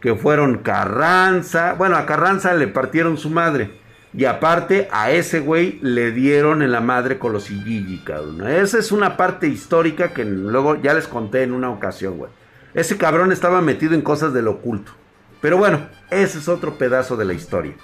que 0.00 0.14
fueron 0.14 0.58
Carranza, 0.58 1.74
bueno, 1.74 1.96
a 1.96 2.06
Carranza 2.06 2.54
le 2.54 2.68
partieron 2.68 3.16
su 3.16 3.30
madre. 3.30 3.79
Y 4.12 4.24
aparte, 4.24 4.88
a 4.90 5.12
ese 5.12 5.40
güey 5.40 5.78
le 5.82 6.10
dieron 6.10 6.62
en 6.62 6.72
la 6.72 6.80
madre 6.80 7.18
con 7.18 7.32
los 7.32 7.50
Igigi, 7.50 7.98
cabrón. 7.98 8.46
Esa 8.48 8.78
es 8.78 8.90
una 8.90 9.16
parte 9.16 9.46
histórica 9.46 10.12
que 10.12 10.24
luego 10.24 10.80
ya 10.82 10.94
les 10.94 11.06
conté 11.06 11.44
en 11.44 11.52
una 11.52 11.70
ocasión, 11.70 12.18
güey. 12.18 12.30
Ese 12.74 12.96
cabrón 12.96 13.30
estaba 13.30 13.60
metido 13.60 13.94
en 13.94 14.02
cosas 14.02 14.32
del 14.32 14.48
oculto. 14.48 14.92
Pero 15.40 15.58
bueno, 15.58 15.88
ese 16.10 16.38
es 16.38 16.48
otro 16.48 16.76
pedazo 16.76 17.16
de 17.16 17.24
la 17.24 17.34
historia. 17.34 17.74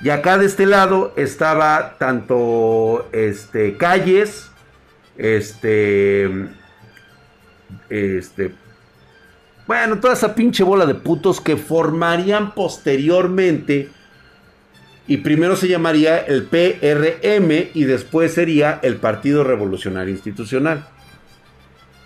Y 0.00 0.10
acá 0.10 0.38
de 0.38 0.46
este 0.46 0.64
lado 0.64 1.12
estaba 1.16 1.96
tanto 1.98 3.08
este 3.12 3.76
Calles, 3.76 4.50
este 5.16 6.30
este 7.88 8.54
bueno, 9.66 9.98
toda 10.00 10.14
esa 10.14 10.34
pinche 10.34 10.62
bola 10.62 10.86
de 10.86 10.94
putos 10.94 11.42
que 11.42 11.56
formarían 11.56 12.54
posteriormente 12.54 13.90
y 15.08 15.16
primero 15.16 15.56
se 15.56 15.68
llamaría 15.68 16.18
el 16.18 16.44
PRM 16.44 17.70
y 17.72 17.84
después 17.84 18.34
sería 18.34 18.78
el 18.82 18.96
Partido 18.96 19.42
Revolucionario 19.42 20.12
Institucional. 20.12 20.86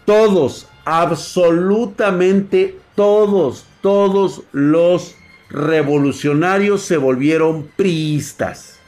Todos, 0.05 0.69
absolutamente 0.85 2.79
todos, 2.95 3.67
todos 3.81 4.43
los 4.53 5.17
revolucionarios 5.51 6.83
se 6.83 6.97
volvieron 6.97 7.69
priistas. 7.75 8.79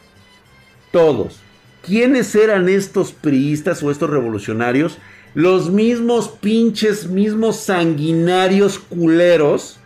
Todos. 0.92 1.40
¿Quiénes 1.82 2.34
eran 2.36 2.68
estos 2.68 3.12
priistas 3.12 3.82
o 3.82 3.90
estos 3.90 4.08
revolucionarios? 4.08 4.98
Los 5.34 5.70
mismos 5.70 6.28
pinches, 6.28 7.08
mismos 7.08 7.56
sanguinarios 7.56 8.78
culeros 8.78 9.80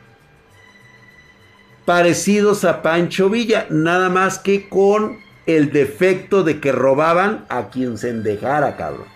parecidos 1.89 2.67
a 2.67 2.83
Pancho 2.83 3.31
Villa, 3.31 3.67
nada 3.71 4.11
más 4.11 4.39
que 4.39 4.69
con 4.69 5.21
el 5.47 5.73
defecto 5.73 6.45
de 6.45 6.61
que 6.61 6.71
robaban 6.71 7.47
a 7.49 7.71
quien 7.71 7.97
se 7.97 8.11
endejara, 8.11 8.77
cabrón. 8.77 9.07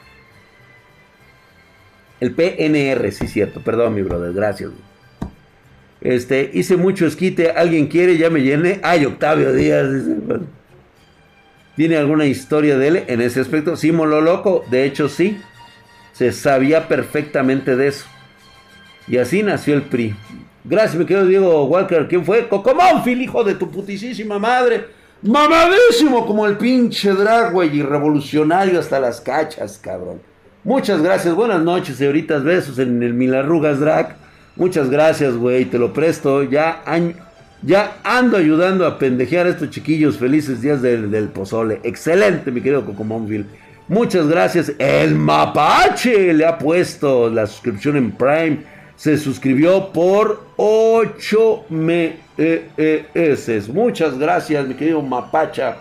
El 2.18 2.34
PNR, 2.34 3.12
sí, 3.12 3.28
cierto, 3.28 3.60
perdón, 3.60 3.92
mi 3.92 4.00
brother, 4.00 4.32
gracias. 4.32 4.70
Este, 6.00 6.50
hice 6.54 6.78
mucho 6.78 7.06
esquite, 7.06 7.50
alguien 7.50 7.88
quiere, 7.88 8.16
ya 8.16 8.30
me 8.30 8.40
llené. 8.40 8.80
Ay, 8.82 9.04
Octavio 9.04 9.52
Díaz. 9.52 9.88
¿Tiene 11.76 11.98
alguna 11.98 12.24
historia 12.24 12.78
de 12.78 12.88
él 12.88 13.04
en 13.06 13.20
ese 13.20 13.40
aspecto? 13.40 13.76
Sí, 13.76 13.92
Molo 13.92 14.22
Loco, 14.22 14.64
de 14.70 14.86
hecho 14.86 15.10
sí. 15.10 15.38
Se 16.14 16.32
sabía 16.32 16.88
perfectamente 16.88 17.76
de 17.76 17.88
eso. 17.88 18.06
Y 19.06 19.18
así 19.18 19.42
nació 19.42 19.74
el 19.74 19.82
PRI. 19.82 20.14
Gracias, 20.64 20.94
mi 20.94 21.04
querido 21.04 21.26
Diego 21.26 21.64
Walker. 21.64 22.06
¿Quién 22.08 22.24
fue? 22.24 22.48
Cocomónfil, 22.48 23.20
hijo 23.20 23.42
de 23.42 23.54
tu 23.54 23.68
putisísima 23.68 24.38
madre. 24.38 24.86
Mamadísimo 25.22 26.24
como 26.24 26.46
el 26.46 26.56
pinche 26.56 27.10
drag. 27.10 27.52
Y 27.72 27.82
revolucionario 27.82 28.78
hasta 28.78 29.00
las 29.00 29.20
cachas, 29.20 29.78
cabrón. 29.82 30.20
Muchas 30.62 31.02
gracias. 31.02 31.34
Buenas 31.34 31.62
noches, 31.62 31.96
señoritas. 31.96 32.44
Besos 32.44 32.78
en 32.78 33.02
el 33.02 33.12
Milarrugas 33.12 33.80
Drag. 33.80 34.16
Muchas 34.54 34.88
gracias, 34.88 35.34
güey. 35.34 35.64
Te 35.64 35.78
lo 35.78 35.92
presto. 35.92 36.44
Ya, 36.44 36.84
ya 37.62 37.96
ando 38.04 38.36
ayudando 38.36 38.86
a 38.86 38.98
pendejear 38.98 39.46
a 39.46 39.50
estos 39.50 39.70
chiquillos. 39.70 40.16
Felices 40.16 40.60
días 40.60 40.80
del, 40.80 41.10
del 41.10 41.28
pozole. 41.28 41.80
Excelente, 41.82 42.52
mi 42.52 42.60
querido 42.60 42.84
Cocomónfil. 42.84 43.46
Muchas 43.88 44.28
gracias. 44.28 44.72
El 44.78 45.16
Mapache 45.16 46.32
le 46.32 46.46
ha 46.46 46.56
puesto 46.56 47.28
la 47.28 47.48
suscripción 47.48 47.96
en 47.96 48.12
Prime 48.12 48.71
se 49.02 49.18
suscribió 49.18 49.92
por 49.92 50.46
8 50.54 51.64
meses. 51.70 53.68
Muchas 53.68 54.16
gracias, 54.16 54.64
mi 54.68 54.74
querido 54.74 55.02
Mapacha. 55.02 55.78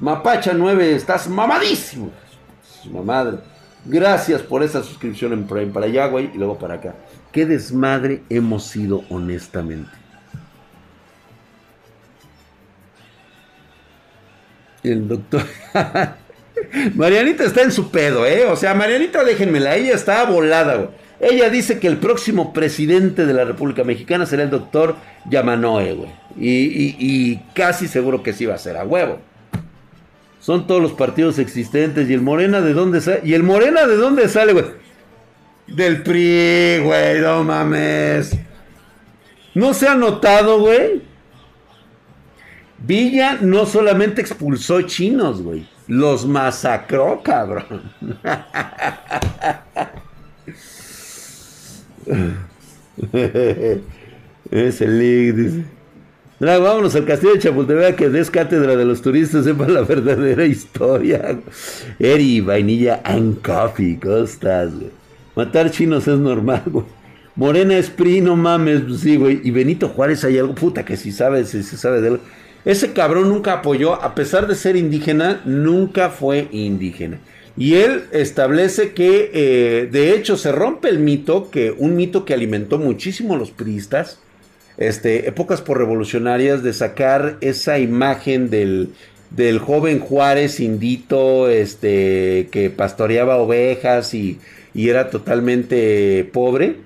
Mapacha 0.00 0.54
9, 0.54 0.96
estás 0.96 1.28
mamadísimo. 1.28 2.10
Madre. 3.04 3.40
Gracias 3.84 4.40
por 4.40 4.62
esa 4.62 4.82
suscripción 4.82 5.34
en 5.34 5.46
Prime 5.46 5.70
para 5.70 5.84
allá, 5.84 6.06
güey, 6.06 6.30
y 6.32 6.38
luego 6.38 6.56
para 6.56 6.76
acá. 6.76 6.94
Qué 7.30 7.44
desmadre 7.44 8.22
hemos 8.30 8.64
sido, 8.64 9.04
honestamente. 9.10 9.90
El 14.82 15.08
doctor. 15.08 15.42
Marianita 16.94 17.44
está 17.44 17.60
en 17.60 17.72
su 17.72 17.90
pedo, 17.90 18.24
¿eh? 18.24 18.46
O 18.46 18.56
sea, 18.56 18.72
Marianita, 18.72 19.22
déjenmela, 19.24 19.76
ella 19.76 19.92
está 19.94 20.24
volada, 20.24 20.76
güey. 20.76 21.01
Ella 21.22 21.48
dice 21.50 21.78
que 21.78 21.86
el 21.86 21.98
próximo 21.98 22.52
presidente 22.52 23.26
de 23.26 23.32
la 23.32 23.44
República 23.44 23.84
Mexicana 23.84 24.26
será 24.26 24.42
el 24.42 24.50
doctor 24.50 24.96
Yamanoe, 25.30 25.94
güey. 25.94 26.10
Y, 26.36 27.36
casi 27.54 27.86
seguro 27.86 28.24
que 28.24 28.32
sí 28.32 28.44
va 28.44 28.56
a 28.56 28.58
ser 28.58 28.76
a 28.76 28.82
huevo. 28.82 29.20
Son 30.40 30.66
todos 30.66 30.82
los 30.82 30.94
partidos 30.94 31.38
existentes. 31.38 32.10
¿Y 32.10 32.14
el 32.14 32.22
Morena 32.22 32.60
de 32.60 32.72
dónde 32.72 33.00
sale? 33.00 33.20
¿Y 33.22 33.34
el 33.34 33.44
Morena 33.44 33.86
de 33.86 33.94
dónde 33.94 34.28
sale, 34.28 34.52
güey? 34.52 34.64
Del 35.68 36.02
PRI, 36.02 36.80
güey, 36.82 37.20
no 37.20 37.44
mames. 37.44 38.36
¿No 39.54 39.74
se 39.74 39.86
ha 39.86 39.94
notado, 39.94 40.58
güey? 40.58 41.02
Villa 42.78 43.38
no 43.40 43.64
solamente 43.64 44.20
expulsó 44.20 44.82
chinos, 44.82 45.40
güey. 45.40 45.68
Los 45.86 46.26
masacró, 46.26 47.22
cabrón. 47.22 47.92
es 54.50 54.80
el 54.80 54.98
link, 54.98 55.34
dice. 55.36 55.64
vámonos 56.40 56.94
al 56.94 57.04
castillo 57.04 57.34
de 57.34 57.38
Chapultepec 57.40 57.96
que 57.96 58.08
des 58.08 58.30
cátedra 58.30 58.76
de 58.76 58.84
los 58.84 59.02
turistas, 59.02 59.44
sepa 59.44 59.68
la 59.68 59.82
verdadera 59.82 60.44
historia. 60.44 61.38
Eri, 61.98 62.40
vainilla 62.40 63.00
and 63.04 63.42
coffee, 63.42 63.98
¿cómo 64.00 64.18
estás, 64.18 64.72
Matar 65.34 65.70
chinos 65.70 66.06
es 66.08 66.18
normal, 66.18 66.62
güey. 66.66 66.84
Morena 67.34 67.78
es 67.78 67.88
PRI, 67.88 68.20
no 68.20 68.36
mames, 68.36 68.82
pues 68.82 69.18
güey. 69.18 69.40
Y 69.42 69.50
Benito 69.50 69.88
Juárez 69.88 70.22
hay 70.24 70.38
algo, 70.38 70.54
puta, 70.54 70.84
que 70.84 70.98
si 70.98 71.12
sabe, 71.12 71.44
si 71.46 71.62
sabe 71.62 72.02
de 72.02 72.08
él. 72.08 72.20
Ese 72.64 72.92
cabrón 72.92 73.28
nunca 73.28 73.54
apoyó, 73.54 73.94
a 73.94 74.14
pesar 74.14 74.46
de 74.46 74.54
ser 74.54 74.76
indígena, 74.76 75.40
nunca 75.44 76.10
fue 76.10 76.48
indígena. 76.52 77.18
Y 77.56 77.74
él 77.74 78.04
establece 78.12 78.92
que, 78.92 79.30
eh, 79.34 79.88
de 79.90 80.14
hecho, 80.14 80.36
se 80.36 80.52
rompe 80.52 80.88
el 80.88 80.98
mito, 80.98 81.50
que 81.50 81.70
un 81.70 81.96
mito 81.96 82.24
que 82.24 82.34
alimentó 82.34 82.78
muchísimo 82.78 83.34
a 83.34 83.38
los 83.38 83.50
priistas, 83.50 84.18
este, 84.78 85.28
épocas 85.28 85.60
por 85.60 85.78
revolucionarias, 85.78 86.62
de 86.62 86.72
sacar 86.72 87.36
esa 87.42 87.78
imagen 87.78 88.48
del, 88.48 88.90
del 89.30 89.58
joven 89.58 89.98
Juárez 89.98 90.60
indito, 90.60 91.50
este, 91.50 92.48
que 92.50 92.70
pastoreaba 92.70 93.36
ovejas 93.36 94.14
y, 94.14 94.38
y 94.74 94.88
era 94.88 95.10
totalmente 95.10 96.28
pobre. 96.32 96.76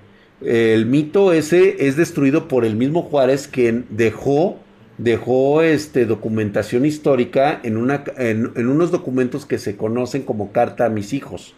El 0.44 0.86
mito 0.86 1.32
ese 1.32 1.86
es 1.86 1.96
destruido 1.96 2.48
por 2.48 2.64
el 2.64 2.76
mismo 2.76 3.02
Juárez, 3.02 3.48
quien 3.48 3.86
dejó 3.88 4.58
dejó 4.98 5.62
este, 5.62 6.06
documentación 6.06 6.86
histórica 6.86 7.60
en, 7.62 7.76
una, 7.76 8.04
en, 8.16 8.68
unos 8.68 8.90
documentos 8.90 9.44
que 9.44 9.58
se 9.58 9.76
conocen 9.76 10.22
como 10.22 10.52
Carta 10.52 10.86
a 10.86 10.90
mis 10.90 11.12
hijos. 11.12 11.54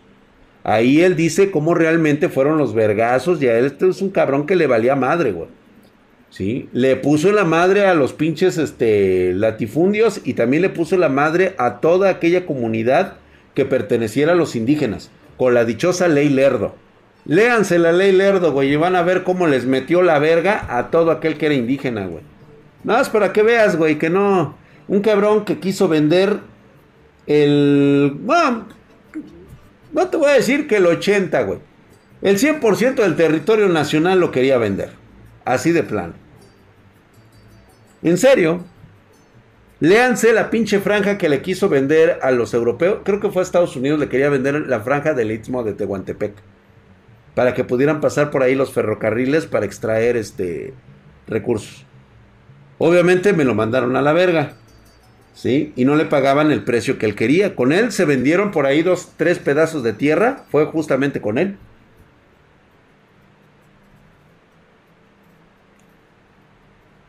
Ahí 0.64 1.02
él 1.02 1.16
dice 1.16 1.50
cómo 1.50 1.74
realmente 1.74 2.28
fueron 2.28 2.58
los 2.58 2.74
vergazos 2.74 3.40
y 3.40 3.46
a 3.46 3.58
él 3.58 3.66
este 3.66 3.88
es 3.88 4.02
un 4.02 4.10
cabrón 4.10 4.46
que 4.46 4.56
le 4.56 4.66
valía 4.66 4.96
madre, 4.96 5.32
güey. 5.32 5.48
¿Sí? 6.30 6.68
Le 6.72 6.96
puso 6.96 7.32
la 7.32 7.44
madre 7.44 7.86
a 7.86 7.94
los 7.94 8.12
pinches 8.12 8.58
este, 8.58 9.32
latifundios 9.32 10.20
y 10.24 10.34
también 10.34 10.60
le 10.62 10.68
puso 10.68 10.98
la 10.98 11.08
madre 11.08 11.54
a 11.56 11.80
toda 11.80 12.10
aquella 12.10 12.44
comunidad 12.44 13.14
que 13.54 13.64
perteneciera 13.64 14.32
a 14.32 14.36
los 14.36 14.54
indígenas, 14.54 15.10
con 15.38 15.54
la 15.54 15.64
dichosa 15.64 16.06
ley 16.06 16.28
Lerdo. 16.28 16.74
Léanse 17.24 17.78
la 17.78 17.92
ley 17.92 18.12
Lerdo, 18.12 18.52
güey, 18.52 18.72
y 18.72 18.76
van 18.76 18.94
a 18.94 19.02
ver 19.02 19.22
cómo 19.22 19.46
les 19.46 19.64
metió 19.64 20.02
la 20.02 20.18
verga 20.18 20.66
a 20.68 20.90
todo 20.90 21.12
aquel 21.12 21.38
que 21.38 21.46
era 21.46 21.54
indígena, 21.54 22.06
güey. 22.06 22.22
Nada 22.88 23.00
más 23.00 23.10
para 23.10 23.34
que 23.34 23.42
veas, 23.42 23.76
güey, 23.76 23.98
que 23.98 24.08
no. 24.08 24.56
Un 24.88 25.02
cabrón 25.02 25.44
que 25.44 25.58
quiso 25.58 25.88
vender 25.88 26.40
el. 27.26 28.18
No 29.92 30.08
te 30.08 30.16
voy 30.16 30.30
a 30.30 30.32
decir 30.32 30.66
que 30.66 30.76
el 30.76 30.86
80, 30.86 31.42
güey. 31.42 31.58
El 32.22 32.38
100% 32.38 32.94
del 32.94 33.14
territorio 33.14 33.68
nacional 33.68 34.20
lo 34.20 34.30
quería 34.30 34.56
vender. 34.56 34.88
Así 35.44 35.70
de 35.70 35.82
plano. 35.82 36.14
En 38.02 38.16
serio. 38.16 38.64
Léanse 39.80 40.32
la 40.32 40.48
pinche 40.48 40.80
franja 40.80 41.18
que 41.18 41.28
le 41.28 41.42
quiso 41.42 41.68
vender 41.68 42.18
a 42.22 42.30
los 42.30 42.54
europeos. 42.54 43.00
Creo 43.04 43.20
que 43.20 43.28
fue 43.28 43.42
a 43.42 43.44
Estados 43.44 43.76
Unidos, 43.76 44.00
le 44.00 44.08
quería 44.08 44.30
vender 44.30 44.66
la 44.66 44.80
franja 44.80 45.12
del 45.12 45.30
Istmo 45.30 45.62
de 45.62 45.74
Tehuantepec 45.74 46.32
para 47.34 47.52
que 47.52 47.64
pudieran 47.64 48.00
pasar 48.00 48.30
por 48.30 48.42
ahí 48.42 48.54
los 48.54 48.72
ferrocarriles 48.72 49.44
para 49.44 49.66
extraer 49.66 50.16
este 50.16 50.72
recursos. 51.26 51.84
Obviamente 52.78 53.32
me 53.32 53.44
lo 53.44 53.54
mandaron 53.54 53.96
a 53.96 54.02
la 54.02 54.12
verga. 54.12 54.52
¿Sí? 55.34 55.72
Y 55.76 55.84
no 55.84 55.94
le 55.94 56.04
pagaban 56.04 56.50
el 56.50 56.64
precio 56.64 56.98
que 56.98 57.06
él 57.06 57.14
quería. 57.14 57.54
Con 57.54 57.72
él 57.72 57.92
se 57.92 58.04
vendieron 58.04 58.50
por 58.50 58.66
ahí 58.66 58.82
dos, 58.82 59.12
tres 59.16 59.38
pedazos 59.38 59.84
de 59.84 59.92
tierra. 59.92 60.44
Fue 60.50 60.64
justamente 60.66 61.20
con 61.20 61.38
él. 61.38 61.56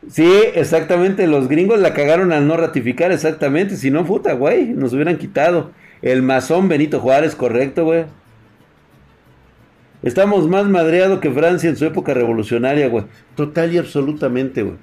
Sí, 0.10 0.32
exactamente. 0.56 1.28
Los 1.28 1.48
gringos 1.48 1.80
la 1.80 1.94
cagaron 1.94 2.32
al 2.32 2.48
no 2.48 2.58
ratificar, 2.58 3.12
exactamente. 3.12 3.78
Si 3.78 3.92
no, 3.92 4.06
puta, 4.06 4.34
güey. 4.34 4.68
Nos 4.68 4.94
hubieran 4.94 5.18
quitado. 5.18 5.72
El 6.02 6.22
masón 6.22 6.68
Benito 6.68 7.00
Juárez, 7.00 7.36
correcto, 7.36 7.84
güey. 7.86 8.06
Estamos 10.02 10.48
más 10.48 10.66
madreados 10.66 11.20
que 11.20 11.32
Francia 11.32 11.70
en 11.70 11.76
su 11.76 11.86
época 11.86 12.14
revolucionaria, 12.14 12.88
güey. 12.88 13.04
Total 13.36 13.74
y 13.74 13.78
absolutamente, 13.78 14.64
güey. 14.64 14.78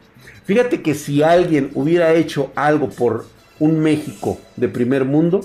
Fíjate 0.45 0.83
que 0.83 0.95
si 0.95 1.23
alguien 1.23 1.71
hubiera 1.75 2.13
hecho 2.13 2.53
algo 2.55 2.91
por 2.91 3.25
un 3.59 3.81
México 3.81 4.39
de 4.57 4.69
primer 4.69 5.07
mundo, 5.07 5.41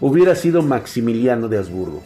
hubiera 0.00 0.34
sido 0.34 0.62
Maximiliano 0.62 1.48
de 1.48 1.58
Habsburgo. 1.58 2.02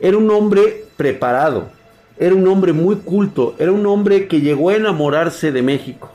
Era 0.00 0.18
un 0.18 0.28
hombre 0.32 0.84
preparado, 0.96 1.70
era 2.18 2.34
un 2.34 2.46
hombre 2.48 2.72
muy 2.72 2.96
culto, 2.96 3.54
era 3.58 3.70
un 3.70 3.86
hombre 3.86 4.26
que 4.26 4.40
llegó 4.40 4.70
a 4.70 4.74
enamorarse 4.74 5.52
de 5.52 5.62
México. 5.62 6.10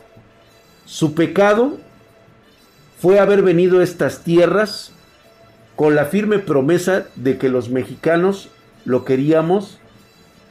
Su 0.85 1.13
pecado 1.15 1.77
fue 2.99 3.19
haber 3.19 3.43
venido 3.43 3.79
a 3.79 3.83
estas 3.83 4.23
tierras 4.23 4.91
con 5.77 5.95
la 5.95 6.05
firme 6.05 6.39
promesa 6.39 7.05
de 7.15 7.37
que 7.37 7.47
los 7.47 7.69
mexicanos 7.69 8.49
lo 8.83 9.05
queríamos 9.05 9.79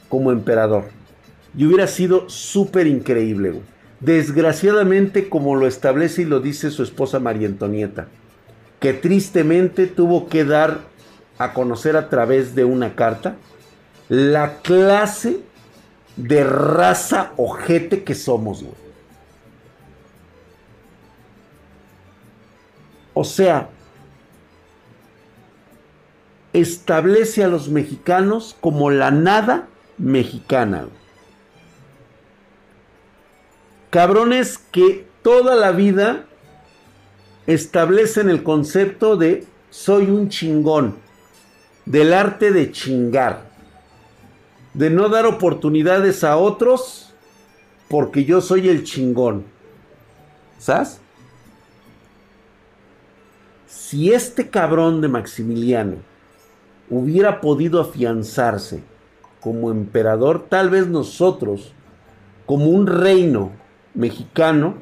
como 0.09 0.31
emperador. 0.31 0.85
Y 1.57 1.65
hubiera 1.65 1.87
sido 1.87 2.29
súper 2.29 2.87
increíble, 2.87 3.61
Desgraciadamente, 3.99 5.27
como 5.27 5.55
lo 5.55 5.65
establece 5.65 6.21
y 6.21 6.25
lo 6.25 6.39
dice 6.39 6.69
su 6.69 6.83
esposa 6.83 7.19
María 7.19 7.47
Antonieta, 7.47 8.07
que 8.79 8.93
tristemente 8.93 9.87
tuvo 9.87 10.27
que 10.27 10.45
dar 10.45 10.81
a 11.39 11.53
conocer 11.53 11.97
a 11.97 12.07
través 12.07 12.53
de 12.53 12.63
una 12.63 12.93
carta 12.93 13.37
la 14.07 14.57
clase 14.57 15.39
de 16.15 16.43
raza 16.43 17.33
ojete 17.37 18.03
que 18.03 18.15
somos, 18.15 18.63
O 23.13 23.23
sea, 23.23 23.69
establece 26.53 27.43
a 27.43 27.47
los 27.47 27.67
mexicanos 27.67 28.55
como 28.61 28.91
la 28.91 29.09
nada 29.09 29.67
mexicana. 29.97 30.87
Cabrones 33.89 34.57
que 34.57 35.07
toda 35.21 35.55
la 35.55 35.71
vida 35.71 36.25
establecen 37.47 38.29
el 38.29 38.43
concepto 38.43 39.17
de 39.17 39.45
soy 39.69 40.05
un 40.09 40.29
chingón, 40.29 40.97
del 41.85 42.13
arte 42.13 42.51
de 42.51 42.71
chingar, 42.71 43.49
de 44.73 44.89
no 44.89 45.09
dar 45.09 45.25
oportunidades 45.25 46.23
a 46.23 46.37
otros 46.37 47.13
porque 47.87 48.25
yo 48.25 48.41
soy 48.41 48.69
el 48.69 48.83
chingón. 48.83 49.45
¿Sabes? 50.59 50.99
Si 53.67 54.11
este 54.11 54.49
cabrón 54.49 55.01
de 55.01 55.07
Maximiliano 55.07 55.95
hubiera 56.89 57.39
podido 57.39 57.79
afianzarse 57.79 58.83
como 59.47 59.71
emperador, 59.71 60.47
tal 60.49 60.69
vez 60.69 60.87
nosotros, 60.87 61.71
como 62.45 62.65
un 62.65 62.85
reino 62.85 63.53
mexicano, 63.93 64.75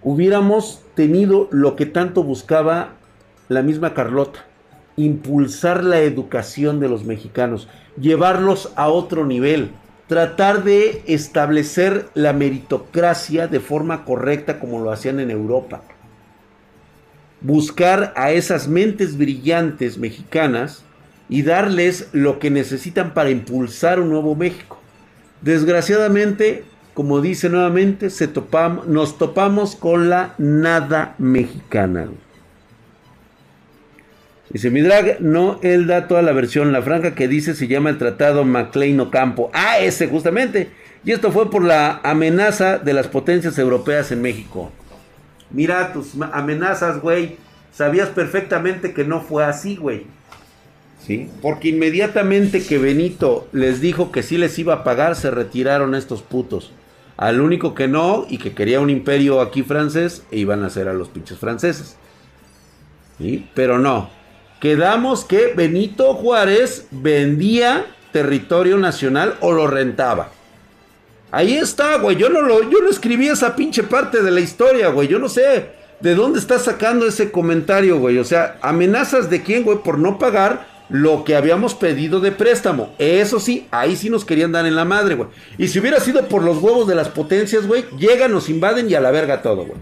hubiéramos 0.00 0.80
tenido 0.94 1.48
lo 1.50 1.74
que 1.74 1.86
tanto 1.86 2.22
buscaba 2.22 2.90
la 3.48 3.62
misma 3.62 3.92
Carlota, 3.92 4.44
impulsar 4.94 5.82
la 5.82 5.98
educación 6.02 6.78
de 6.78 6.88
los 6.88 7.02
mexicanos, 7.04 7.66
llevarlos 8.00 8.72
a 8.76 8.90
otro 8.90 9.26
nivel, 9.26 9.72
tratar 10.06 10.62
de 10.62 11.02
establecer 11.08 12.08
la 12.14 12.32
meritocracia 12.32 13.48
de 13.48 13.58
forma 13.58 14.04
correcta 14.04 14.60
como 14.60 14.78
lo 14.78 14.92
hacían 14.92 15.18
en 15.18 15.32
Europa. 15.32 15.82
Buscar 17.40 18.12
a 18.14 18.30
esas 18.30 18.68
mentes 18.68 19.18
brillantes 19.18 19.98
mexicanas 19.98 20.84
y 21.30 21.42
darles 21.42 22.08
lo 22.12 22.40
que 22.40 22.50
necesitan 22.50 23.14
para 23.14 23.30
impulsar 23.30 24.00
un 24.00 24.10
nuevo 24.10 24.34
México. 24.34 24.78
Desgraciadamente, 25.40 26.64
como 26.92 27.20
dice 27.20 27.48
nuevamente, 27.48 28.10
se 28.10 28.28
nos 28.88 29.16
topamos 29.16 29.76
con 29.76 30.10
la 30.10 30.34
nada 30.38 31.14
mexicana. 31.18 32.08
Dice 34.50 34.70
Midrag, 34.70 35.20
no, 35.20 35.60
él 35.62 35.86
da 35.86 36.08
toda 36.08 36.22
la 36.22 36.32
versión, 36.32 36.72
la 36.72 36.82
franja 36.82 37.14
que 37.14 37.28
dice 37.28 37.54
se 37.54 37.68
llama 37.68 37.90
el 37.90 37.98
Tratado 37.98 38.44
MacLean 38.44 38.98
Ocampo. 38.98 39.50
Ah, 39.54 39.78
ese 39.78 40.08
justamente. 40.08 40.70
Y 41.04 41.12
esto 41.12 41.30
fue 41.30 41.48
por 41.48 41.64
la 41.64 42.00
amenaza 42.02 42.78
de 42.78 42.92
las 42.92 43.06
potencias 43.06 43.56
europeas 43.58 44.10
en 44.10 44.20
México. 44.20 44.72
Mira 45.50 45.92
tus 45.92 46.14
amenazas, 46.32 47.00
güey. 47.00 47.36
Sabías 47.72 48.08
perfectamente 48.08 48.92
que 48.92 49.04
no 49.04 49.20
fue 49.20 49.44
así, 49.44 49.76
güey. 49.76 50.06
¿Sí? 51.06 51.28
Porque 51.42 51.68
inmediatamente 51.68 52.62
que 52.62 52.78
Benito 52.78 53.48
les 53.52 53.80
dijo 53.80 54.12
que 54.12 54.22
sí 54.22 54.38
les 54.38 54.58
iba 54.58 54.74
a 54.74 54.84
pagar, 54.84 55.16
se 55.16 55.30
retiraron 55.30 55.94
estos 55.94 56.22
putos. 56.22 56.72
Al 57.16 57.40
único 57.40 57.74
que 57.74 57.86
no 57.86 58.26
y 58.28 58.38
que 58.38 58.52
quería 58.52 58.80
un 58.80 58.90
imperio 58.90 59.40
aquí 59.40 59.62
francés, 59.62 60.22
e 60.30 60.38
iban 60.38 60.62
a 60.62 60.68
hacer 60.68 60.88
a 60.88 60.94
los 60.94 61.08
pinches 61.08 61.38
franceses. 61.38 61.96
Pero 63.54 63.78
no. 63.78 64.08
Quedamos 64.60 65.24
que 65.24 65.52
Benito 65.54 66.14
Juárez 66.14 66.86
vendía 66.90 67.86
territorio 68.12 68.78
nacional 68.78 69.36
o 69.40 69.52
lo 69.52 69.66
rentaba. 69.66 70.30
Ahí 71.30 71.54
está, 71.54 71.96
güey. 71.98 72.16
Yo 72.16 72.28
no 72.28 72.42
lo, 72.42 72.68
yo 72.68 72.80
no 72.82 72.90
escribí 72.90 73.28
esa 73.28 73.54
pinche 73.54 73.82
parte 73.84 74.22
de 74.22 74.30
la 74.30 74.40
historia, 74.40 74.88
güey. 74.88 75.08
Yo 75.08 75.18
no 75.18 75.28
sé 75.28 75.68
de 76.00 76.14
dónde 76.14 76.38
está 76.38 76.58
sacando 76.58 77.06
ese 77.06 77.30
comentario, 77.30 77.98
güey. 77.98 78.18
O 78.18 78.24
sea, 78.24 78.58
amenazas 78.62 79.30
de 79.30 79.42
quién, 79.42 79.62
güey, 79.62 79.78
por 79.78 79.98
no 79.98 80.18
pagar 80.18 80.66
lo 80.90 81.24
que 81.24 81.36
habíamos 81.36 81.74
pedido 81.74 82.20
de 82.20 82.32
préstamo. 82.32 82.94
Eso 82.98 83.40
sí, 83.40 83.68
ahí 83.70 83.96
sí 83.96 84.10
nos 84.10 84.24
querían 84.24 84.52
dar 84.52 84.66
en 84.66 84.76
la 84.76 84.84
madre, 84.84 85.14
güey. 85.14 85.28
Y 85.56 85.68
si 85.68 85.78
hubiera 85.78 86.00
sido 86.00 86.26
por 86.26 86.42
los 86.42 86.58
huevos 86.58 86.86
de 86.86 86.94
las 86.94 87.08
potencias, 87.08 87.66
güey, 87.66 87.84
llegan, 87.98 88.32
nos 88.32 88.48
invaden 88.48 88.90
y 88.90 88.94
a 88.94 89.00
la 89.00 89.10
verga 89.10 89.42
todo, 89.42 89.66
güey. 89.66 89.78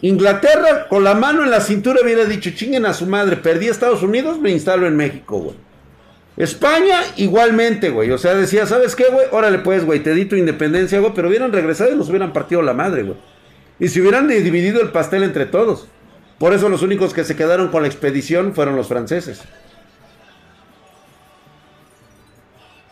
Inglaterra, 0.00 0.88
con 0.88 1.04
la 1.04 1.14
mano 1.14 1.44
en 1.44 1.50
la 1.50 1.60
cintura, 1.60 2.00
hubiera 2.02 2.24
dicho, 2.24 2.50
chinguen 2.54 2.86
a 2.86 2.94
su 2.94 3.06
madre, 3.06 3.36
perdí 3.36 3.68
a 3.68 3.70
Estados 3.70 4.02
Unidos, 4.02 4.38
me 4.40 4.50
instalo 4.50 4.86
en 4.86 4.96
México, 4.96 5.38
güey. 5.38 5.56
España, 6.38 7.00
igualmente, 7.16 7.90
güey. 7.90 8.10
O 8.10 8.18
sea, 8.18 8.34
decía, 8.34 8.64
¿sabes 8.64 8.96
qué, 8.96 9.04
güey? 9.10 9.26
Órale, 9.32 9.58
pues, 9.58 9.84
güey, 9.84 10.02
te 10.02 10.14
di 10.14 10.24
tu 10.24 10.36
independencia, 10.36 11.00
güey, 11.00 11.12
pero 11.14 11.28
hubieran 11.28 11.52
regresado 11.52 11.92
y 11.92 11.96
nos 11.96 12.08
hubieran 12.08 12.32
partido 12.32 12.62
la 12.62 12.72
madre, 12.72 13.02
güey. 13.02 13.16
Y 13.80 13.88
si 13.88 14.00
hubieran 14.00 14.28
dividido 14.28 14.80
el 14.80 14.90
pastel 14.90 15.22
entre 15.22 15.46
todos. 15.46 15.88
Por 16.38 16.52
eso 16.52 16.68
los 16.68 16.82
únicos 16.82 17.12
que 17.12 17.24
se 17.24 17.34
quedaron 17.34 17.68
con 17.68 17.82
la 17.82 17.88
expedición 17.88 18.54
fueron 18.54 18.76
los 18.76 18.86
franceses. 18.86 19.42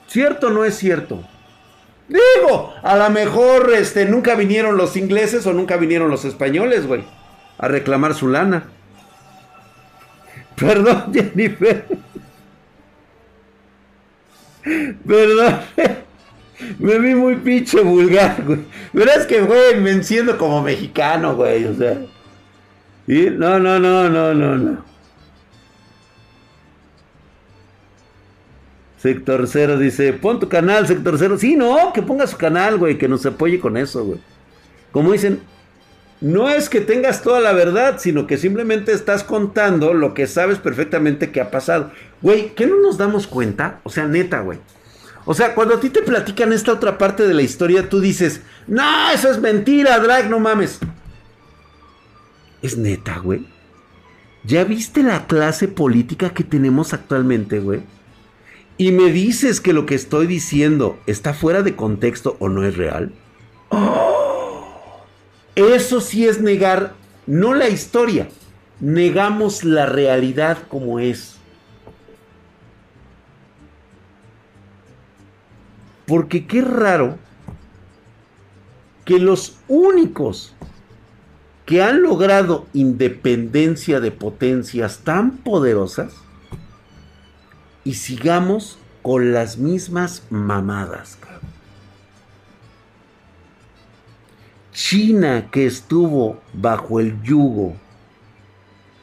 ¿Cierto 0.07 0.49
o 0.49 0.51
no 0.51 0.65
es 0.65 0.77
cierto? 0.77 1.23
Digo, 2.09 2.75
a 2.83 2.97
lo 2.97 3.11
mejor 3.11 3.73
este, 3.75 4.05
nunca 4.05 4.35
vinieron 4.37 4.77
los 4.77 4.97
ingleses 4.97 5.47
o 5.47 5.53
nunca 5.53 5.77
vinieron 5.77 6.11
los 6.11 6.25
españoles, 6.25 6.87
güey, 6.87 7.05
a 7.59 7.69
reclamar 7.69 8.15
su 8.15 8.29
lana. 8.29 8.65
Perdón, 10.57 11.13
Jennifer. 11.13 11.87
Perdón. 15.07 15.61
Me 16.79 16.99
vi 16.99 17.15
muy 17.15 17.37
pinche 17.37 17.81
vulgar, 17.83 18.43
güey. 18.45 18.61
Pero 18.93 19.11
es 19.11 19.27
que, 19.27 19.43
güey, 19.43 19.79
me 19.79 19.91
enciendo 19.91 20.39
como 20.39 20.63
mexicano, 20.63 21.37
güey. 21.37 21.67
O 21.67 21.75
sea. 21.75 21.99
¿Y? 23.07 23.31
No, 23.31 23.59
no, 23.59 23.79
no, 23.79 24.09
no, 24.09 24.33
no, 24.33 24.57
no. 24.57 24.85
Sector 28.99 29.47
Cero 29.47 29.79
dice, 29.79 30.13
pon 30.13 30.41
tu 30.41 30.49
canal, 30.49 30.87
Sector 30.87 31.17
Cero. 31.19 31.39
Sí, 31.39 31.57
no, 31.57 31.93
que 31.93 32.03
ponga 32.03 32.27
su 32.27 32.37
canal, 32.37 32.79
güey, 32.79 32.99
que 32.99 33.09
nos 33.09 33.25
apoye 33.27 33.61
con 33.61 33.77
eso, 33.77 34.05
güey. 34.05 34.21
Como 34.93 35.13
dicen, 35.13 35.41
no 36.21 36.49
es 36.49 36.69
que 36.69 36.81
tengas 36.81 37.23
toda 37.23 37.41
la 37.41 37.53
verdad, 37.53 37.97
sino 37.99 38.27
que 38.27 38.39
simplemente 38.39 38.93
estás 38.93 39.23
contando 39.23 39.93
lo 39.93 40.15
que 40.15 40.27
sabes 40.27 40.59
perfectamente 40.59 41.31
que 41.31 41.41
ha 41.41 41.51
pasado. 41.51 41.93
Güey, 42.23 42.55
¿qué 42.55 42.67
no 42.67 42.77
nos 42.81 42.97
damos 42.97 43.27
cuenta? 43.27 43.81
O 43.85 43.91
sea, 43.91 44.07
neta, 44.07 44.41
güey. 44.41 44.59
O 45.27 45.35
sea, 45.35 45.55
cuando 45.55 45.75
a 45.75 45.81
ti 45.81 45.91
te 45.91 46.03
platican 46.03 46.53
esta 46.53 46.73
otra 46.73 46.97
parte 46.97 47.27
de 47.27 47.35
la 47.35 47.43
historia, 47.43 47.89
tú 47.89 48.01
dices, 48.01 48.41
no, 48.67 49.11
eso 49.11 49.31
es 49.31 49.41
mentira, 49.41 49.99
Drag, 49.99 50.31
no 50.31 50.39
mames. 50.39 50.79
Es 52.63 52.79
neta, 52.79 53.19
güey. 53.19 53.47
¿Ya 54.45 54.65
viste 54.65 55.03
la 55.03 55.27
clase 55.27 55.69
política 55.69 56.31
que 56.31 56.45
tenemos 56.45 56.95
actualmente, 56.95 57.59
güey? 57.59 57.83
Y 58.79 58.93
me 58.93 59.11
dices 59.11 59.61
que 59.61 59.73
lo 59.73 59.87
que 59.87 59.95
estoy 59.95 60.27
diciendo 60.27 60.99
está 61.07 61.33
fuera 61.33 61.63
de 61.63 61.77
contexto 61.77 62.37
o 62.41 62.49
no 62.49 62.65
es 62.65 62.77
real. 62.77 63.13
Eso 65.55 66.03
sí 66.03 66.27
es 66.27 66.41
negar, 66.43 66.93
no 67.27 67.55
la 67.55 67.71
historia, 67.71 68.29
negamos 68.81 69.65
la 69.65 69.87
realidad 69.87 70.59
como 70.69 71.01
es. 71.01 71.37
Porque 76.07 76.47
qué 76.47 76.61
raro 76.61 77.17
que 79.07 79.19
los 79.19 79.57
únicos 79.69 80.55
que 81.65 81.83
han 81.83 82.03
logrado 82.03 82.67
independencia 82.75 84.01
de 84.01 84.13
potencias 84.13 84.99
tan 84.99 85.39
poderosas 85.39 86.15
y 87.87 87.95
sigamos 87.95 88.79
con 89.01 89.33
las 89.33 89.59
mismas 89.59 90.25
mamadas. 90.29 91.17
China 94.73 95.49
que 95.53 95.67
estuvo 95.67 96.41
bajo 96.53 96.99
el 96.99 97.23
yugo 97.23 97.77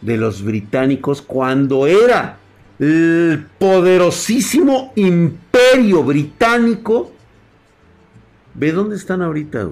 de 0.02 0.18
los 0.18 0.44
británicos 0.44 1.22
cuando 1.22 1.88
era 1.88 2.38
el 2.78 3.48
poderosísimo 3.58 4.92
imperio 4.98 6.04
británico. 6.04 7.14
Ve 8.54 8.74
dónde 8.74 8.98
están 8.98 9.22
ahorita. 9.22 9.70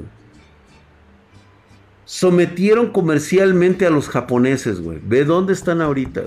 Sometieron 2.05 2.91
comercialmente 2.91 3.85
a 3.85 3.89
los 3.89 4.07
japoneses, 4.07 4.79
güey. 4.79 4.99
Ve 5.03 5.25
dónde 5.25 5.51
están 5.51 5.81
ahorita. 5.81 6.23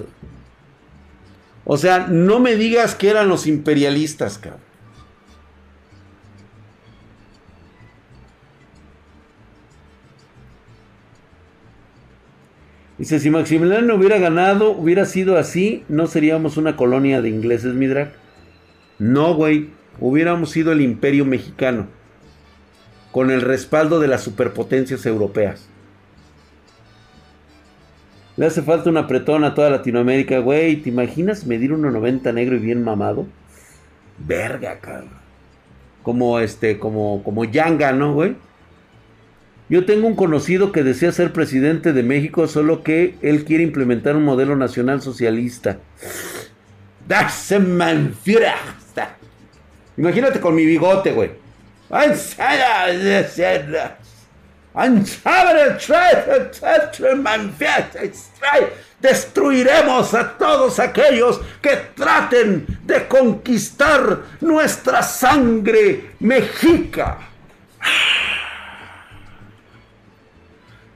O 1.65 1.77
sea, 1.77 2.07
no 2.09 2.41
me 2.41 2.57
digas 2.57 2.95
que 2.95 3.09
eran 3.09 3.29
los 3.29 3.47
imperialistas, 3.47 4.39
cabrón. 4.39 4.61
Dice, 12.99 13.19
si 13.19 13.29
Maximiliano 13.29 13.97
hubiera 13.97 14.19
ganado, 14.19 14.71
hubiera 14.71 15.05
sido 15.05 15.37
así, 15.37 15.85
no 15.89 16.07
seríamos 16.07 16.57
una 16.57 16.77
colonia 16.77 17.21
de 17.21 17.29
ingleses, 17.29 17.75
Midrak. 17.75 18.13
No, 19.01 19.35
güey, 19.35 19.71
hubiéramos 19.99 20.51
sido 20.51 20.71
el 20.71 20.81
imperio 20.81 21.25
mexicano, 21.25 21.89
con 23.11 23.33
el 23.33 23.41
respaldo 23.41 23.99
de 23.99 24.07
las 24.07 24.23
superpotencias 24.23 25.05
europeas. 25.07 25.69
Le 28.37 28.47
hace 28.47 28.63
falta 28.63 28.91
un 28.91 28.97
apretón 28.97 29.45
a 29.45 29.55
toda 29.55 29.71
Latinoamérica, 29.71 30.39
güey. 30.39 30.77
¿Te 30.77 30.89
imaginas 30.89 31.47
medir 31.47 31.71
1.90 31.71 32.35
negro 32.35 32.57
y 32.57 32.59
bien 32.59 32.83
mamado? 32.83 33.27
Verga, 34.19 34.79
cabrón. 34.81 35.11
Como 36.03 36.41
este, 36.41 36.79
como, 36.79 37.23
como 37.23 37.45
Yanga, 37.45 37.93
¿no, 37.93 38.13
güey? 38.13 38.37
Yo 39.69 39.87
tengo 39.87 40.07
un 40.07 40.17
conocido 40.17 40.73
que 40.73 40.83
desea 40.83 41.13
ser 41.13 41.33
presidente 41.33 41.93
de 41.93 42.03
México, 42.03 42.47
solo 42.49 42.83
que 42.83 43.15
él 43.23 43.45
quiere 43.45 43.63
implementar 43.63 44.15
un 44.17 44.25
modelo 44.25 44.57
nacional 44.57 45.01
socialista. 45.01 45.79
Imagínate 49.97 50.41
con 50.41 50.55
mi 50.55 50.67
bigote, 50.67 51.13
güey. 51.13 51.31
Destruiremos 59.01 60.15
a 60.15 60.37
todos 60.37 60.79
aquellos 60.81 61.41
que 61.63 61.77
traten 61.95 62.67
de 62.83 63.07
conquistar 63.07 64.19
nuestra 64.41 65.03
sangre 65.03 66.15
mexica. 66.19 67.19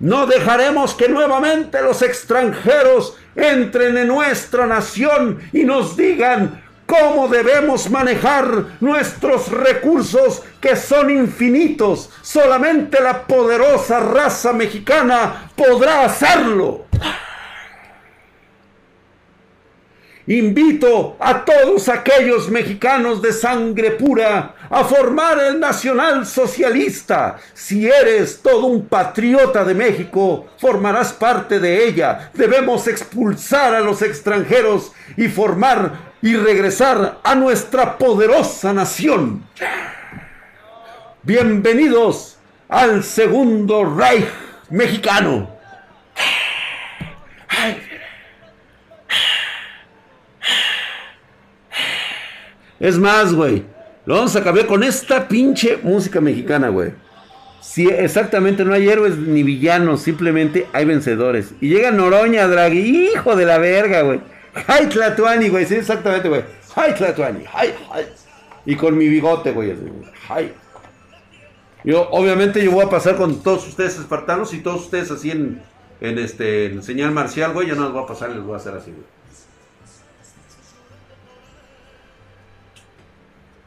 No 0.00 0.26
dejaremos 0.26 0.94
que 0.94 1.08
nuevamente 1.08 1.82
los 1.82 2.02
extranjeros 2.02 3.16
entren 3.34 3.96
en 3.96 4.08
nuestra 4.08 4.66
nación 4.66 5.40
y 5.52 5.64
nos 5.64 5.96
digan 5.96 6.62
cómo 6.88 7.28
debemos 7.28 7.90
manejar 7.90 8.64
nuestros 8.80 9.48
recursos 9.48 10.42
que 10.58 10.74
son 10.74 11.10
infinitos. 11.10 12.08
Solamente 12.22 12.98
la 13.02 13.26
poderosa 13.26 14.00
raza 14.00 14.54
mexicana 14.54 15.50
podrá 15.54 16.06
hacerlo. 16.06 16.86
Invito 20.28 21.16
a 21.20 21.42
todos 21.42 21.88
aquellos 21.88 22.50
mexicanos 22.50 23.22
de 23.22 23.32
sangre 23.32 23.92
pura 23.92 24.54
a 24.68 24.84
formar 24.84 25.38
el 25.38 25.58
nacional 25.58 26.26
socialista. 26.26 27.38
Si 27.54 27.88
eres 27.88 28.42
todo 28.42 28.66
un 28.66 28.86
patriota 28.88 29.64
de 29.64 29.72
México, 29.72 30.46
formarás 30.58 31.14
parte 31.14 31.58
de 31.58 31.82
ella. 31.82 32.30
Debemos 32.34 32.86
expulsar 32.88 33.74
a 33.74 33.80
los 33.80 34.02
extranjeros 34.02 34.92
y 35.16 35.28
formar 35.28 36.12
y 36.20 36.36
regresar 36.36 37.20
a 37.24 37.34
nuestra 37.34 37.96
poderosa 37.96 38.74
nación. 38.74 39.44
Bienvenidos 41.22 42.36
al 42.68 43.02
segundo 43.02 43.82
Reich 43.96 44.28
mexicano. 44.68 45.56
Es 52.80 52.98
más, 52.98 53.34
güey. 53.34 53.64
Lo 54.06 54.14
vamos 54.14 54.34
a 54.36 54.42
cambiar 54.42 54.66
con 54.66 54.82
esta 54.82 55.28
pinche 55.28 55.78
música 55.82 56.20
mexicana, 56.20 56.68
güey. 56.68 56.92
Sí, 57.60 57.86
exactamente, 57.86 58.64
no 58.64 58.72
hay 58.72 58.88
héroes 58.88 59.18
ni 59.18 59.42
villanos, 59.42 60.00
simplemente 60.00 60.66
hay 60.72 60.84
vencedores. 60.86 61.52
Y 61.60 61.68
llega 61.68 61.90
Noroña, 61.90 62.46
Draghi, 62.46 63.10
hijo 63.12 63.36
de 63.36 63.44
la 63.44 63.58
verga, 63.58 64.02
güey. 64.02 64.20
Ay, 64.66 64.86
Tlatuani, 64.86 65.48
güey, 65.48 65.66
sí, 65.66 65.74
exactamente, 65.74 66.28
güey. 66.28 66.42
Ay, 66.74 66.94
Tlatuani, 66.94 67.44
ay, 67.52 67.74
ay. 67.92 68.06
Y 68.64 68.76
con 68.76 68.96
mi 68.96 69.08
bigote, 69.08 69.52
güey, 69.52 69.74
ay. 70.28 70.52
Yo, 71.84 72.08
obviamente, 72.10 72.64
yo 72.64 72.70
voy 72.70 72.86
a 72.86 72.90
pasar 72.90 73.16
con 73.16 73.42
todos 73.42 73.66
ustedes 73.68 73.98
espartanos 73.98 74.54
y 74.54 74.60
todos 74.60 74.82
ustedes 74.82 75.10
así 75.10 75.30
en, 75.30 75.60
en 76.00 76.18
este, 76.18 76.66
en 76.66 76.82
señal 76.82 77.12
marcial, 77.12 77.52
güey. 77.52 77.68
Yo 77.68 77.74
no 77.74 77.84
les 77.84 77.92
voy 77.92 78.02
a 78.04 78.06
pasar, 78.06 78.30
les 78.30 78.42
voy 78.42 78.54
a 78.54 78.56
hacer 78.56 78.74
así, 78.74 78.90
güey. 78.90 79.17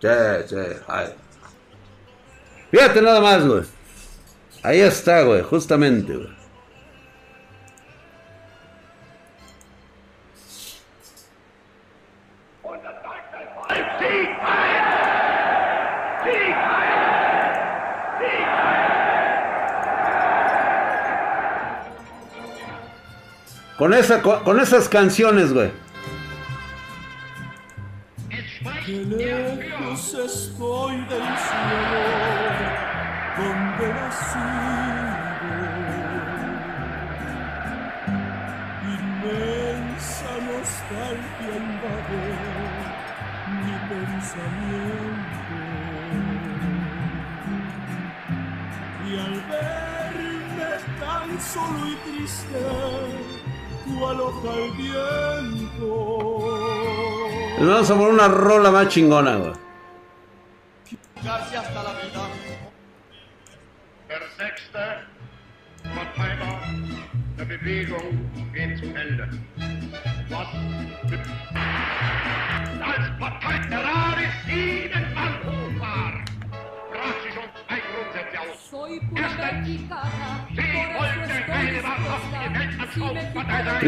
Sí, 0.02 0.08
sí, 0.47 0.56
ay. 0.88 1.14
Fíjate 2.72 3.02
nada 3.04 3.22
más, 3.22 3.45
güey. 3.45 3.62
Ahí 4.64 4.80
está, 4.80 5.22
güey, 5.22 5.43
justamente, 5.43 6.16
güey. 6.16 6.41
Con, 23.78 23.93
esa, 23.95 24.22
con, 24.22 24.43
con 24.43 24.60
esas 24.60 24.88
canciones, 24.88 25.54
güey. 25.54 25.72
dulce 29.92 30.26
estoy 30.26 30.96
del 31.06 31.28
cielo 31.46 32.04
donde 33.38 33.88
nacido. 33.94 35.22
Inmensa 38.96 40.32
nostalgia 40.48 41.54
invade 41.64 42.24
mi 43.60 43.76
pensamiento. 43.89 45.56
Y 49.08 49.10
al 49.20 49.36
verme 49.52 50.72
tan 51.00 51.30
solo 51.42 51.82
y 51.88 51.96
triste, 52.06 52.62
tu 53.84 53.94
aloja 54.08 54.52
el 54.56 54.72
viento. 54.72 55.92
Nos 57.60 57.68
vamos 57.70 57.92
a 57.92 57.94
poner 57.94 58.14
una 58.14 58.28
rola 58.28 58.72
más 58.72 58.88
chingona, 58.88 59.36
güey. 59.36 59.70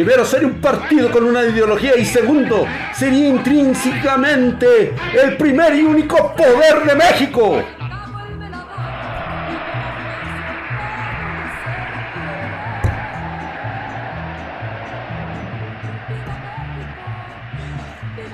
Primero, 0.03 0.25
ser 0.25 0.45
un 0.45 0.55
partido 0.55 1.09
con 1.09 1.23
una 1.23 1.45
ideología 1.45 1.95
y 1.95 2.03
segundo, 2.03 2.67
sería 2.93 3.29
intrínsecamente 3.29 4.93
el 5.13 5.37
primer 5.37 5.73
y 5.75 5.83
único 5.83 6.35
poder 6.35 6.83
de 6.83 6.93
México. 6.93 7.63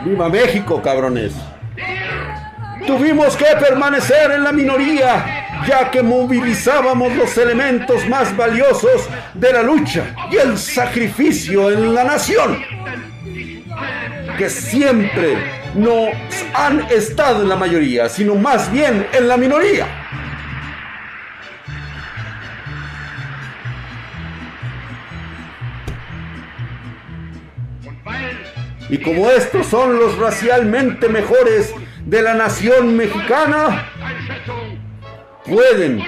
¡Viva 0.04 0.28
México, 0.28 0.82
cabrones! 0.82 1.36
Tuvimos 2.88 3.38
que 3.38 3.46
permanecer 3.60 4.32
en 4.32 4.44
la 4.44 4.52
minoría, 4.52 5.46
ya 5.68 5.92
que 5.92 6.02
movilizábamos 6.02 7.16
los 7.16 7.38
elementos 7.38 8.08
más 8.08 8.36
valiosos 8.36 9.08
de 9.40 9.54
la 9.54 9.64
lucha 9.64 10.14
y 10.32 10.38
el 10.38 10.58
sacrificio 10.58 11.72
en 11.72 11.94
la 11.94 12.04
nación, 12.04 12.62
que 14.38 14.50
siempre 14.50 15.38
no 15.76 16.08
han 16.54 16.82
estado 16.92 17.44
en 17.44 17.50
la 17.50 17.56
mayoría, 17.56 18.10
sino 18.10 18.36
más 18.36 18.72
bien 18.72 19.08
en 19.14 19.28
la 19.28 19.38
minoría. 19.38 19.88
Y 28.90 28.98
como 28.98 29.30
estos 29.30 29.68
son 29.68 30.00
los 30.00 30.18
racialmente 30.18 31.08
mejores 31.10 31.74
de 32.06 32.22
la 32.24 32.34
nación 32.34 32.98
mexicana, 32.98 33.88
pueden, 35.46 36.04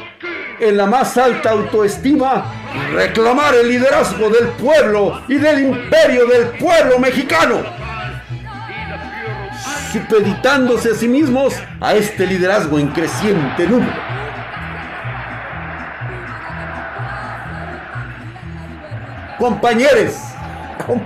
en 0.60 0.78
la 0.78 0.88
más 0.88 1.16
alta 1.16 1.52
autoestima, 1.52 2.61
reclamar 2.94 3.56
el 3.56 3.68
liderazgo 3.68 4.30
del 4.30 4.48
pueblo 4.50 5.22
y 5.28 5.36
del 5.36 5.60
imperio 5.68 6.26
del 6.28 6.48
pueblo 6.58 7.00
mexicano, 7.00 7.58
supeditándose 9.92 10.92
a 10.92 10.96
sí 10.96 11.08
mismos 11.08 11.54
a 11.80 11.94
este 11.96 12.26
liderazgo 12.28 12.80
en 12.80 12.88
creciente 12.90 13.68
número. 13.68 13.94
Compañeros, 19.38 20.14
com- 20.86 21.02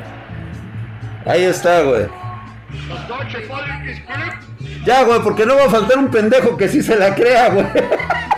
ahí 1.26 1.44
está, 1.44 1.82
güey. 1.84 2.08
Ya, 4.86 5.04
güey, 5.04 5.22
porque 5.22 5.46
no 5.46 5.56
va 5.56 5.66
a 5.66 5.70
faltar 5.70 5.98
un 5.98 6.10
pendejo 6.12 6.58
que 6.58 6.68
sí 6.68 6.82
se 6.84 6.96
la 6.98 7.16
crea, 7.16 7.50
güey. 7.50 7.66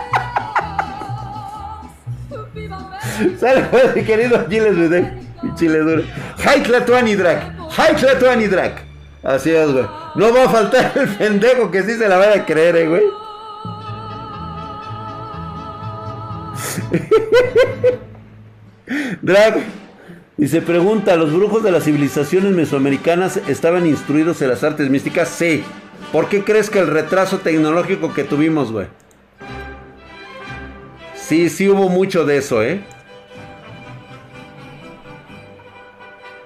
Güey, 3.70 3.94
mi 3.94 4.04
querido 4.04 4.44
güey. 4.48 5.28
Mi 5.42 5.54
chile 5.54 5.78
duro. 5.78 6.02
Haikla 6.44 6.84
Tuani 6.84 7.14
Drag. 7.14 7.54
Haikla 7.76 8.18
Tuani 8.18 8.46
Drag. 8.46 8.72
Así 9.22 9.50
es, 9.50 9.70
güey. 9.70 9.84
No 10.14 10.32
va 10.32 10.44
a 10.44 10.48
faltar 10.48 10.92
el 10.96 11.08
pendejo 11.08 11.70
que 11.70 11.82
sí 11.82 11.94
se 11.94 12.08
la 12.08 12.16
vaya 12.16 12.42
a 12.42 12.46
creer, 12.46 12.76
eh, 12.76 12.88
güey. 12.88 13.02
Drag. 19.22 19.58
Y 20.36 20.46
se 20.46 20.62
pregunta, 20.62 21.16
¿los 21.16 21.32
brujos 21.32 21.64
de 21.64 21.72
las 21.72 21.84
civilizaciones 21.84 22.52
mesoamericanas 22.52 23.38
estaban 23.48 23.86
instruidos 23.86 24.40
en 24.40 24.50
las 24.50 24.62
artes 24.62 24.88
místicas? 24.88 25.28
Sí. 25.28 25.64
¿Por 26.12 26.28
qué 26.28 26.44
crees 26.44 26.70
que 26.70 26.78
el 26.78 26.86
retraso 26.86 27.38
tecnológico 27.38 28.14
que 28.14 28.24
tuvimos, 28.24 28.70
güey? 28.70 28.86
Sí, 31.14 31.50
sí 31.50 31.68
hubo 31.68 31.88
mucho 31.88 32.24
de 32.24 32.38
eso, 32.38 32.62
¿eh? 32.62 32.84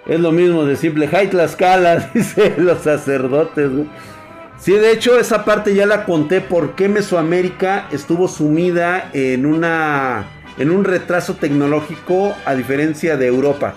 Es 0.06 0.18
lo 0.18 0.32
mismo 0.32 0.64
de 0.64 0.76
simple 0.76 1.06
Jai 1.08 1.28
Tlaxcala, 1.28 2.10
dice 2.14 2.54
los 2.58 2.82
sacerdotes. 2.82 3.70
güey. 3.70 3.86
Sí, 4.58 4.72
de 4.72 4.92
hecho, 4.92 5.18
esa 5.18 5.44
parte 5.44 5.74
ya 5.74 5.86
la 5.86 6.04
conté 6.04 6.40
por 6.40 6.76
qué 6.76 6.88
Mesoamérica 6.88 7.88
estuvo 7.90 8.28
sumida 8.28 9.10
en 9.12 9.44
una 9.44 10.24
en 10.58 10.70
un 10.70 10.84
retraso 10.84 11.34
tecnológico 11.34 12.34
a 12.44 12.54
diferencia 12.54 13.16
de 13.16 13.26
Europa. 13.26 13.74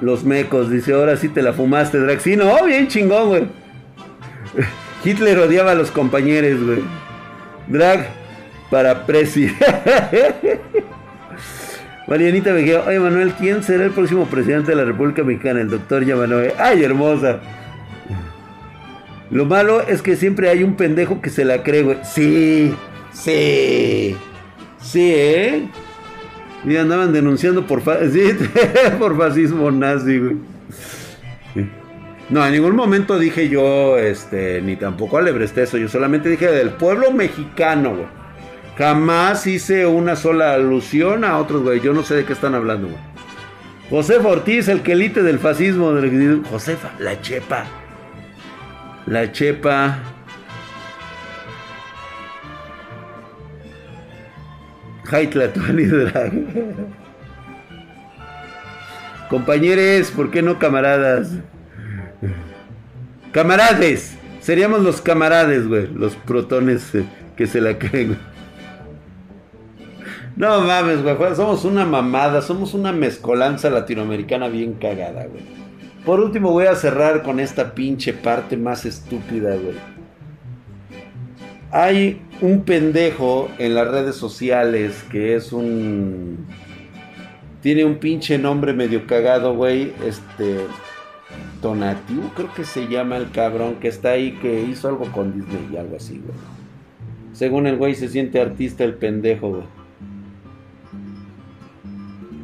Los 0.00 0.24
mecos, 0.24 0.70
dice, 0.70 0.94
ahora 0.94 1.16
sí 1.16 1.28
te 1.28 1.42
la 1.42 1.52
fumaste, 1.52 1.98
Drax. 1.98 2.22
Sí, 2.22 2.36
no, 2.36 2.64
bien 2.64 2.88
chingón, 2.88 3.28
güey. 3.28 3.46
Hitler 5.04 5.38
odiaba 5.38 5.72
a 5.72 5.74
los 5.74 5.90
compañeros, 5.90 6.62
güey. 6.62 6.82
Drag 7.66 8.08
para 8.70 9.04
presi. 9.06 9.54
Marianita 12.06 12.52
Mejía, 12.52 12.82
oye 12.86 13.00
Manuel, 13.00 13.32
¿quién 13.38 13.62
será 13.62 13.84
el 13.84 13.90
próximo 13.92 14.26
presidente 14.26 14.72
de 14.72 14.76
la 14.76 14.84
República 14.84 15.22
Mexicana? 15.24 15.60
El 15.60 15.70
doctor 15.70 16.04
Yamanoe. 16.04 16.52
¡Ay, 16.58 16.84
hermosa! 16.84 17.38
Lo 19.30 19.46
malo 19.46 19.80
es 19.80 20.02
que 20.02 20.16
siempre 20.16 20.50
hay 20.50 20.62
un 20.62 20.74
pendejo 20.76 21.20
que 21.22 21.30
se 21.30 21.44
la 21.46 21.62
cree, 21.62 21.82
güey. 21.82 21.96
Sí, 22.04 22.74
sí, 23.12 24.14
sí, 24.80 25.12
¿eh? 25.14 25.62
Y 26.66 26.76
andaban 26.76 27.12
denunciando 27.12 27.66
por, 27.66 27.80
fa- 27.80 27.98
sí, 28.12 28.22
por 28.98 29.16
fascismo 29.16 29.70
nazi, 29.70 30.18
güey. 30.18 30.36
No, 32.30 32.44
en 32.46 32.52
ningún 32.52 32.74
momento 32.76 33.18
dije 33.18 33.48
yo, 33.48 33.98
este, 33.98 34.60
ni 34.62 34.76
tampoco 34.76 35.18
alebresté 35.18 35.62
eso. 35.62 35.78
Yo 35.78 35.88
solamente 35.88 36.28
dije 36.28 36.46
del 36.50 36.70
pueblo 36.70 37.10
mexicano, 37.12 37.90
güey. 37.90 38.06
Jamás 38.76 39.46
hice 39.46 39.86
una 39.86 40.16
sola 40.16 40.54
alusión 40.54 41.24
a 41.24 41.38
otros, 41.38 41.62
güey. 41.62 41.80
Yo 41.80 41.92
no 41.92 42.02
sé 42.02 42.16
de 42.16 42.24
qué 42.24 42.32
están 42.32 42.54
hablando, 42.54 42.88
güey. 42.88 43.00
Josefa 43.90 44.28
Ortiz, 44.28 44.68
el 44.68 44.82
quelite 44.82 45.22
del 45.22 45.38
fascismo. 45.38 45.92
Del... 45.92 46.42
Josefa, 46.50 46.90
la 46.98 47.20
chepa. 47.20 47.64
La 49.06 49.30
chepa. 49.30 49.98
Jaitla, 55.04 55.52
Tuani 55.52 55.84
Drag. 55.84 56.32
Compañeros, 59.28 60.10
¿por 60.10 60.30
qué 60.30 60.42
no 60.42 60.58
camaradas? 60.58 61.30
Camarades. 63.30 64.16
Seríamos 64.40 64.82
los 64.82 65.00
camarades, 65.00 65.68
güey. 65.68 65.88
Los 65.94 66.16
protones 66.16 66.94
eh, 66.94 67.04
que 67.36 67.46
se 67.46 67.60
la 67.60 67.78
creen, 67.78 68.08
güey. 68.08 68.33
No 70.36 70.60
mames, 70.62 71.02
güey. 71.02 71.16
Somos 71.36 71.64
una 71.64 71.84
mamada. 71.84 72.42
Somos 72.42 72.74
una 72.74 72.92
mezcolanza 72.92 73.70
latinoamericana 73.70 74.48
bien 74.48 74.74
cagada, 74.74 75.26
güey. 75.26 75.42
Por 76.04 76.20
último, 76.20 76.50
voy 76.50 76.66
a 76.66 76.74
cerrar 76.74 77.22
con 77.22 77.40
esta 77.40 77.74
pinche 77.74 78.12
parte 78.12 78.56
más 78.56 78.84
estúpida, 78.84 79.56
güey. 79.56 79.76
Hay 81.70 82.20
un 82.40 82.62
pendejo 82.62 83.48
en 83.58 83.74
las 83.74 83.88
redes 83.88 84.16
sociales 84.16 85.04
que 85.10 85.34
es 85.34 85.52
un. 85.52 86.46
Tiene 87.62 87.84
un 87.84 87.96
pinche 87.96 88.36
nombre 88.36 88.72
medio 88.72 89.06
cagado, 89.06 89.54
güey. 89.54 89.92
Este. 90.06 90.66
Donativo, 91.62 92.30
creo 92.36 92.52
que 92.52 92.64
se 92.64 92.88
llama 92.88 93.16
el 93.16 93.30
cabrón 93.30 93.76
que 93.76 93.88
está 93.88 94.10
ahí, 94.10 94.32
que 94.32 94.62
hizo 94.64 94.86
algo 94.88 95.10
con 95.10 95.32
Disney 95.32 95.70
y 95.72 95.76
algo 95.78 95.96
así, 95.96 96.20
güey. 96.22 96.36
Según 97.32 97.66
el 97.66 97.78
güey 97.78 97.94
se 97.94 98.08
siente 98.08 98.38
artista 98.38 98.84
el 98.84 98.94
pendejo, 98.94 99.48
güey. 99.48 99.62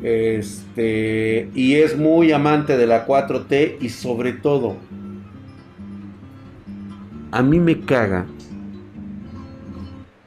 Este, 0.03 1.51
y 1.55 1.75
es 1.75 1.97
muy 1.97 2.33
amante 2.33 2.77
de 2.77 2.87
la 2.87 3.07
4T 3.07 3.77
y 3.81 3.91
sobre 3.91 4.33
todo, 4.33 4.77
a 7.31 7.43
mí 7.43 7.61
me 7.61 7.81
caga 7.81 8.27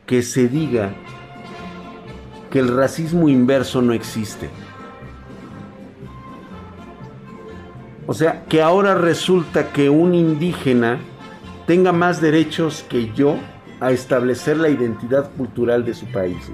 que 0.05 0.21
se 0.21 0.47
diga 0.47 0.93
que 2.51 2.59
el 2.59 2.75
racismo 2.75 3.29
inverso 3.29 3.81
no 3.81 3.93
existe. 3.93 4.49
O 8.05 8.13
sea, 8.13 8.43
que 8.45 8.61
ahora 8.61 8.95
resulta 8.95 9.71
que 9.71 9.89
un 9.89 10.13
indígena 10.13 10.99
tenga 11.65 11.91
más 11.91 12.21
derechos 12.21 12.85
que 12.89 13.11
yo 13.13 13.37
a 13.79 13.91
establecer 13.91 14.57
la 14.57 14.69
identidad 14.69 15.31
cultural 15.31 15.83
de 15.83 15.93
su 15.93 16.05
país. 16.07 16.51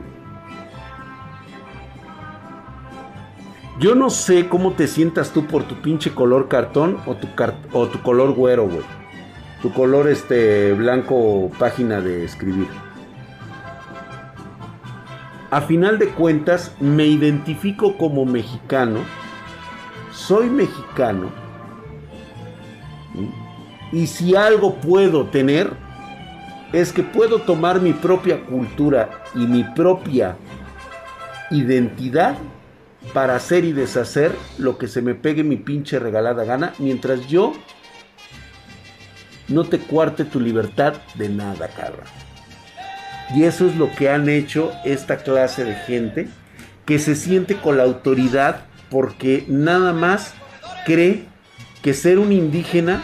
Yo 3.80 3.96
no 3.96 4.10
sé 4.10 4.50
cómo 4.50 4.74
te 4.74 4.88
sientas 4.88 5.32
tú 5.32 5.48
por 5.48 5.64
tu 5.64 5.76
pinche 5.76 6.12
color 6.12 6.50
cartón 6.50 6.98
o 7.06 7.16
tu, 7.16 7.28
tu 7.28 8.02
color 8.02 8.34
güero, 8.34 8.68
güey. 8.68 8.84
Tu 9.62 9.72
color 9.72 10.10
este 10.10 10.74
blanco 10.74 11.50
página 11.58 12.02
de 12.02 12.26
escribir. 12.26 12.68
A 15.50 15.62
final 15.62 15.98
de 15.98 16.10
cuentas, 16.10 16.76
me 16.82 17.06
identifico 17.08 17.96
como 17.96 18.26
mexicano. 18.26 19.00
Soy 20.12 20.50
mexicano. 20.50 21.30
Y 23.94 24.08
si 24.08 24.36
algo 24.36 24.76
puedo 24.76 25.28
tener, 25.28 25.72
es 26.74 26.92
que 26.92 27.02
puedo 27.02 27.40
tomar 27.40 27.80
mi 27.80 27.94
propia 27.94 28.46
cultura 28.46 29.24
y 29.34 29.48
mi 29.48 29.64
propia 29.64 30.36
identidad 31.50 32.36
para 33.14 33.36
hacer 33.36 33.66
y 33.66 33.74
deshacer 33.74 34.34
lo 34.58 34.78
que 34.78 34.88
se 34.88 35.02
me 35.02 35.16
pegue 35.16 35.44
mi 35.44 35.56
pinche 35.56 36.00
regalada 36.00 36.44
gana, 36.44 36.74
mientras 36.80 37.28
yo 37.28 37.54
no 39.48 39.64
te 39.64 39.80
cuarte 39.80 40.26
tu 40.26 40.40
libertad 40.40 40.94
de 41.16 41.30
nada, 41.30 41.68
carra. 41.70 42.04
Y 43.36 43.44
eso 43.44 43.68
es 43.68 43.76
lo 43.76 43.92
que 43.92 44.10
han 44.10 44.30
hecho 44.30 44.72
esta 44.86 45.18
clase 45.18 45.64
de 45.64 45.76
gente 45.76 46.28
que 46.86 47.00
se 47.00 47.16
siente 47.16 47.56
con 47.56 47.78
la 47.78 47.84
autoridad 47.84 48.66
porque 48.90 49.46
nada 49.48 49.94
más 49.94 50.34
cree 50.86 51.26
que 51.84 51.94
ser 51.94 52.20
un 52.20 52.32
indígena 52.32 53.04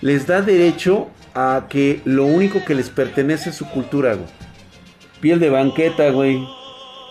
les 0.00 0.26
da 0.26 0.40
derecho 0.40 1.08
a 1.34 1.66
que 1.68 2.00
lo 2.04 2.24
único 2.24 2.64
que 2.64 2.74
les 2.74 2.88
pertenece 2.88 3.50
es 3.50 3.56
su 3.56 3.68
cultura, 3.68 4.14
güey. 4.14 4.28
Piel 5.20 5.38
de 5.38 5.50
banqueta, 5.50 6.10
güey. 6.10 6.46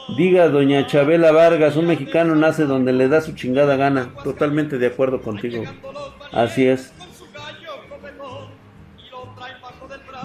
Diga 0.09 0.49
doña 0.49 0.85
Chabela 0.85 1.31
Vargas, 1.31 1.75
un 1.75 1.87
mexicano 1.87 2.35
nace 2.35 2.65
donde 2.65 2.93
le 2.93 3.07
da 3.07 3.21
su 3.21 3.33
chingada 3.33 3.75
gana. 3.75 4.13
Totalmente 4.23 4.77
de 4.77 4.87
acuerdo 4.87 5.21
contigo. 5.21 5.63
Así 6.31 6.67
es. 6.67 6.93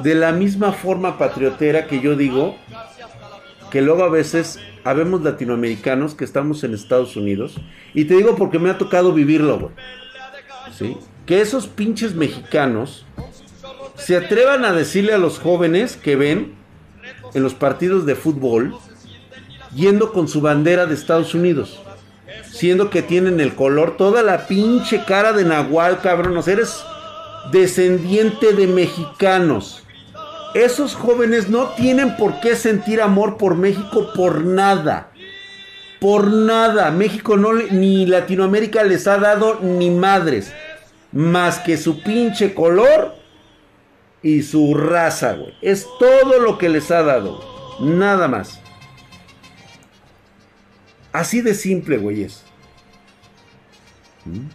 De 0.03 0.15
la 0.15 0.33
misma 0.33 0.73
forma 0.73 1.19
patriotera 1.19 1.87
que 1.87 2.01
yo 2.01 2.15
digo 2.15 2.57
que 3.71 3.81
luego 3.81 4.05
a 4.05 4.09
veces 4.09 4.59
habemos 4.85 5.23
latinoamericanos 5.23 6.15
que 6.15 6.25
estamos 6.25 6.63
en 6.65 6.75
Estados 6.75 7.17
Unidos. 7.17 7.57
Y 7.95 8.05
te 8.05 8.17
digo 8.17 8.37
porque 8.37 8.59
me 8.59 8.71
ha 8.71 8.79
tocado 8.79 9.13
vivirlo, 9.13 9.59
güey. 9.59 9.73
¿Sí? 10.73 10.97
Que 11.27 11.41
esos 11.41 11.67
pinches 11.67 12.15
mexicanos 12.15 13.07
se 13.97 14.17
atrevan 14.17 14.65
a 14.65 14.73
decirle 14.73 15.15
a 15.15 15.19
los 15.19 15.39
jóvenes 15.39 15.97
que 15.97 16.17
ven 16.17 16.55
en 17.35 17.43
los 17.43 17.55
partidos 17.55 18.07
de 18.07 18.15
fútbol 18.15 18.75
yendo 19.75 20.13
con 20.13 20.29
su 20.29 20.41
bandera 20.41 20.87
de 20.87 20.95
Estados 20.95 21.35
Unidos. 21.35 21.81
Siendo 22.51 22.91
que 22.91 23.03
tienen 23.03 23.41
el 23.41 23.55
color, 23.55 23.97
toda 23.97 24.23
la 24.23 24.47
pinche 24.47 25.05
cara 25.05 25.33
de 25.33 25.45
Nahual, 25.45 26.01
cabrón. 26.01 26.37
O 26.37 26.51
eres 26.51 26.83
descendiente 27.53 28.53
de 28.53 28.67
mexicanos. 28.67 29.83
Esos 30.55 30.95
jóvenes 30.95 31.49
no 31.49 31.69
tienen 31.71 32.17
por 32.17 32.41
qué 32.41 32.57
sentir 32.57 33.01
amor 33.01 33.37
por 33.37 33.55
México 33.55 34.13
por 34.15 34.45
nada. 34.45 35.11
Por 36.01 36.27
nada. 36.27 36.91
México 36.91 37.37
no 37.37 37.53
ni 37.53 38.07
Latinoamérica 38.07 38.83
les 38.83 39.07
ha 39.07 39.19
dado 39.19 39.61
ni 39.61 39.91
madres. 39.91 40.53
Más 41.13 41.59
que 41.59 41.77
su 41.77 42.03
pinche 42.03 42.55
color 42.55 43.15
y 44.23 44.43
su 44.43 44.75
raza, 44.75 45.35
güey. 45.35 45.55
Es 45.63 45.87
todo 45.99 46.41
lo 46.41 46.59
que 46.59 46.69
les 46.69 46.91
ha 46.91 47.03
dado. 47.03 47.41
Nada 47.81 48.29
más. 48.29 48.60
Así 51.13 51.41
de 51.41 51.55
simple, 51.55 51.99
güey, 51.99 52.25
es. 52.25 52.45
¿Mm? 54.25 54.47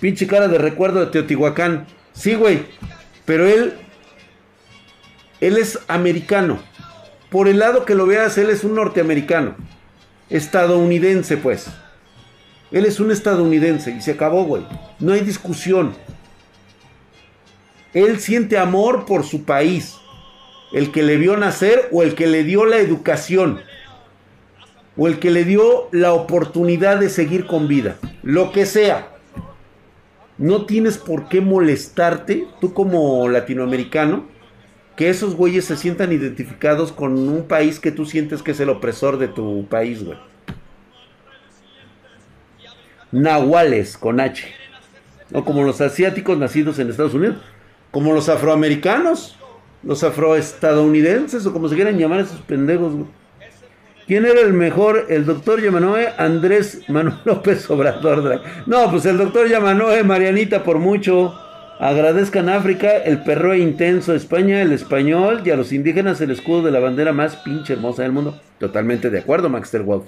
Pinche 0.00 0.26
cara 0.26 0.48
de 0.48 0.58
recuerdo 0.58 1.00
de 1.00 1.06
Teotihuacán. 1.06 1.86
Sí, 2.12 2.34
güey. 2.34 2.66
Pero 3.24 3.46
él. 3.46 3.74
Él 5.40 5.56
es 5.56 5.78
americano. 5.88 6.60
Por 7.30 7.48
el 7.48 7.58
lado 7.58 7.84
que 7.84 7.94
lo 7.94 8.06
veas, 8.06 8.38
él 8.38 8.50
es 8.50 8.64
un 8.64 8.74
norteamericano. 8.74 9.56
Estadounidense, 10.30 11.36
pues. 11.36 11.66
Él 12.70 12.84
es 12.84 13.00
un 13.00 13.10
estadounidense 13.10 13.90
y 13.92 14.00
se 14.00 14.12
acabó, 14.12 14.44
güey. 14.44 14.66
No 14.98 15.12
hay 15.12 15.20
discusión. 15.20 15.94
Él 17.92 18.20
siente 18.20 18.58
amor 18.58 19.06
por 19.06 19.24
su 19.24 19.44
país. 19.44 19.96
El 20.74 20.90
que 20.90 21.04
le 21.04 21.16
vio 21.16 21.36
nacer 21.36 21.88
o 21.92 22.02
el 22.02 22.16
que 22.16 22.26
le 22.26 22.42
dio 22.42 22.66
la 22.66 22.78
educación. 22.78 23.60
O 24.96 25.06
el 25.06 25.20
que 25.20 25.30
le 25.30 25.44
dio 25.44 25.88
la 25.92 26.12
oportunidad 26.12 26.98
de 26.98 27.08
seguir 27.08 27.46
con 27.46 27.68
vida. 27.68 27.96
Lo 28.24 28.50
que 28.50 28.66
sea. 28.66 29.08
No 30.36 30.66
tienes 30.66 30.98
por 30.98 31.28
qué 31.28 31.40
molestarte, 31.40 32.48
tú 32.60 32.74
como 32.74 33.28
latinoamericano, 33.28 34.24
que 34.96 35.10
esos 35.10 35.36
güeyes 35.36 35.64
se 35.64 35.76
sientan 35.76 36.10
identificados 36.10 36.90
con 36.90 37.28
un 37.28 37.44
país 37.44 37.78
que 37.78 37.92
tú 37.92 38.04
sientes 38.04 38.42
que 38.42 38.50
es 38.50 38.58
el 38.58 38.68
opresor 38.68 39.18
de 39.18 39.28
tu 39.28 39.66
país, 39.68 40.04
güey. 40.04 40.18
Nahuales 43.12 43.96
con 43.96 44.18
H. 44.18 44.44
O 45.32 45.44
como 45.44 45.62
los 45.62 45.80
asiáticos 45.80 46.36
nacidos 46.36 46.80
en 46.80 46.90
Estados 46.90 47.14
Unidos. 47.14 47.36
Como 47.92 48.12
los 48.12 48.28
afroamericanos. 48.28 49.38
Los 49.84 50.02
afroestadounidenses. 50.02 51.44
O 51.46 51.52
como 51.52 51.68
se 51.68 51.74
quieran 51.74 51.98
llamar 51.98 52.20
esos 52.20 52.40
pendejos. 52.40 52.92
¿Quién 54.06 54.26
era 54.26 54.40
el 54.40 54.52
mejor? 54.52 55.06
El 55.08 55.24
doctor 55.24 55.62
Yamanoe, 55.62 56.08
Andrés 56.18 56.82
Manuel 56.88 57.16
López 57.24 57.70
Obrador. 57.70 58.42
No, 58.66 58.90
pues 58.90 59.06
el 59.06 59.16
doctor 59.16 59.48
Yamanoe, 59.48 60.02
Marianita, 60.02 60.62
por 60.62 60.78
mucho. 60.78 61.34
Agradezcan 61.78 62.48
África, 62.48 62.98
el 62.98 63.24
perro 63.24 63.54
intenso, 63.54 64.14
España, 64.14 64.62
el 64.62 64.72
español 64.72 65.42
y 65.44 65.50
a 65.50 65.56
los 65.56 65.72
indígenas 65.72 66.20
el 66.20 66.30
escudo 66.30 66.62
de 66.62 66.70
la 66.70 66.78
bandera 66.78 67.12
más 67.12 67.36
pinche 67.36 67.72
hermosa 67.72 68.02
del 68.02 68.12
mundo. 68.12 68.38
Totalmente 68.58 69.10
de 69.10 69.18
acuerdo, 69.18 69.48
Maxter 69.48 69.82
Wolf. 69.82 70.04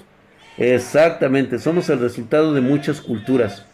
Exactamente, 0.58 1.58
somos 1.58 1.88
el 1.90 1.98
resultado 1.98 2.54
de 2.54 2.60
muchas 2.60 3.00
culturas. 3.00 3.66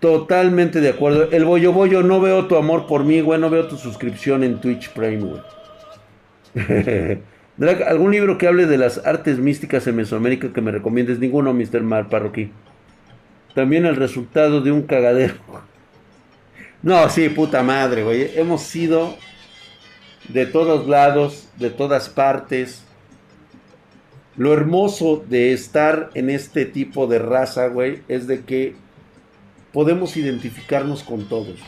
Totalmente 0.00 0.80
de 0.80 0.90
acuerdo. 0.90 1.30
El 1.30 1.44
bollo 1.44 1.72
bollo, 1.72 2.02
no 2.02 2.20
veo 2.20 2.46
tu 2.46 2.56
amor 2.56 2.86
por 2.86 3.04
mí, 3.04 3.20
güey. 3.20 3.40
No 3.40 3.48
veo 3.50 3.66
tu 3.66 3.76
suscripción 3.76 4.44
en 4.44 4.60
Twitch 4.60 4.90
Prime, 4.90 5.24
güey. 5.24 5.42
¿algún 7.86 8.12
libro 8.12 8.36
que 8.36 8.46
hable 8.46 8.66
de 8.66 8.76
las 8.78 9.04
artes 9.06 9.38
místicas 9.38 9.86
en 9.86 9.96
Mesoamérica 9.96 10.52
que 10.52 10.60
me 10.60 10.70
recomiendes? 10.70 11.18
Ninguno, 11.18 11.54
Mr. 11.54 11.82
Mar 11.82 12.08
Parroquí. 12.08 12.50
También 13.54 13.86
el 13.86 13.96
resultado 13.96 14.60
de 14.60 14.72
un 14.72 14.82
cagadero. 14.82 15.34
No, 16.82 17.08
sí, 17.08 17.28
puta 17.30 17.64
madre, 17.64 18.04
güey. 18.04 18.38
Hemos 18.38 18.62
sido 18.62 19.16
de 20.28 20.46
todos 20.46 20.86
lados, 20.86 21.48
de 21.58 21.70
todas 21.70 22.08
partes. 22.08 22.84
Lo 24.36 24.52
hermoso 24.52 25.24
de 25.28 25.52
estar 25.52 26.10
en 26.14 26.30
este 26.30 26.64
tipo 26.64 27.08
de 27.08 27.18
raza, 27.18 27.68
güey, 27.68 28.02
es 28.06 28.28
de 28.28 28.44
que 28.44 28.76
podemos 29.76 30.16
identificarnos 30.16 31.02
con 31.02 31.28
todos. 31.28 31.58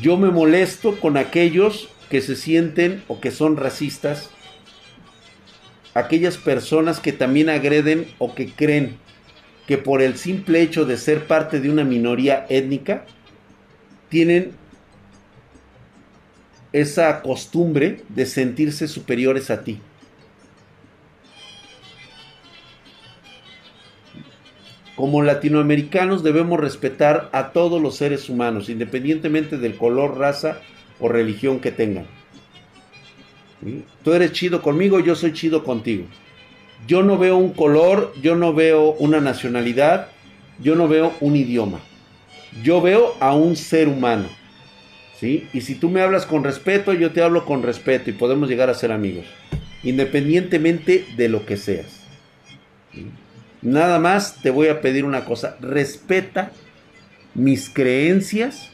Yo 0.00 0.16
me 0.16 0.30
molesto 0.30 0.98
con 1.00 1.18
aquellos 1.18 1.90
que 2.08 2.22
se 2.22 2.34
sienten 2.34 3.04
o 3.08 3.20
que 3.20 3.30
son 3.30 3.58
racistas, 3.58 4.30
aquellas 5.92 6.38
personas 6.38 6.98
que 6.98 7.12
también 7.12 7.50
agreden 7.50 8.08
o 8.16 8.34
que 8.34 8.52
creen 8.52 8.96
que 9.66 9.76
por 9.76 10.00
el 10.00 10.16
simple 10.16 10.62
hecho 10.62 10.86
de 10.86 10.96
ser 10.96 11.26
parte 11.26 11.60
de 11.60 11.68
una 11.68 11.84
minoría 11.84 12.46
étnica, 12.48 13.04
tienen 14.08 14.52
esa 16.72 17.20
costumbre 17.20 18.00
de 18.08 18.24
sentirse 18.24 18.88
superiores 18.88 19.50
a 19.50 19.62
ti. 19.62 19.78
Como 25.02 25.20
latinoamericanos 25.22 26.22
debemos 26.22 26.60
respetar 26.60 27.28
a 27.32 27.50
todos 27.50 27.82
los 27.82 27.96
seres 27.96 28.28
humanos, 28.28 28.68
independientemente 28.68 29.58
del 29.58 29.74
color, 29.74 30.16
raza 30.16 30.60
o 31.00 31.08
religión 31.08 31.58
que 31.58 31.72
tengan. 31.72 32.06
Tú 34.04 34.12
eres 34.12 34.30
chido 34.30 34.62
conmigo, 34.62 35.00
yo 35.00 35.16
soy 35.16 35.32
chido 35.32 35.64
contigo. 35.64 36.04
Yo 36.86 37.02
no 37.02 37.18
veo 37.18 37.36
un 37.36 37.52
color, 37.52 38.14
yo 38.22 38.36
no 38.36 38.54
veo 38.54 38.92
una 38.92 39.20
nacionalidad, 39.20 40.06
yo 40.60 40.76
no 40.76 40.86
veo 40.86 41.12
un 41.18 41.34
idioma. 41.34 41.80
Yo 42.62 42.80
veo 42.80 43.16
a 43.18 43.34
un 43.34 43.56
ser 43.56 43.88
humano. 43.88 44.28
¿Sí? 45.18 45.48
Y 45.52 45.62
si 45.62 45.74
tú 45.74 45.90
me 45.90 46.00
hablas 46.00 46.26
con 46.26 46.44
respeto, 46.44 46.92
yo 46.92 47.10
te 47.10 47.24
hablo 47.24 47.44
con 47.44 47.64
respeto 47.64 48.08
y 48.08 48.12
podemos 48.12 48.48
llegar 48.48 48.70
a 48.70 48.74
ser 48.74 48.92
amigos. 48.92 49.24
Independientemente 49.82 51.04
de 51.16 51.28
lo 51.28 51.44
que 51.44 51.56
seas. 51.56 52.02
Nada 53.62 54.00
más 54.00 54.42
te 54.42 54.50
voy 54.50 54.68
a 54.68 54.80
pedir 54.80 55.04
una 55.04 55.24
cosa. 55.24 55.56
Respeta 55.60 56.50
mis 57.34 57.70
creencias 57.70 58.70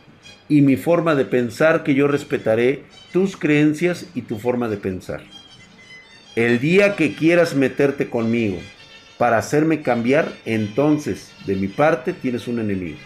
y 0.49 0.63
mi 0.63 0.77
forma 0.77 1.15
de 1.15 1.27
pensar, 1.27 1.85
que 1.85 1.95
yo 1.95 2.09
respetaré 2.09 2.85
tus 3.13 3.37
creencias 3.37 4.07
y 4.15 4.23
tu 4.23 4.39
forma 4.39 4.69
de 4.69 4.79
pensar. 4.79 5.23
El 6.35 6.59
día 6.59 6.97
que 6.97 7.15
quieras 7.15 7.55
meterte 7.55 8.09
conmigo 8.09 8.59
para 9.19 9.39
hacerme 9.39 9.83
cambiar, 9.83 10.33
entonces 10.47 11.33
de 11.47 11.57
mi 11.57 11.69
parte 11.69 12.13
tienes 12.13 12.49
un 12.49 12.59
enemigo. 12.59 12.99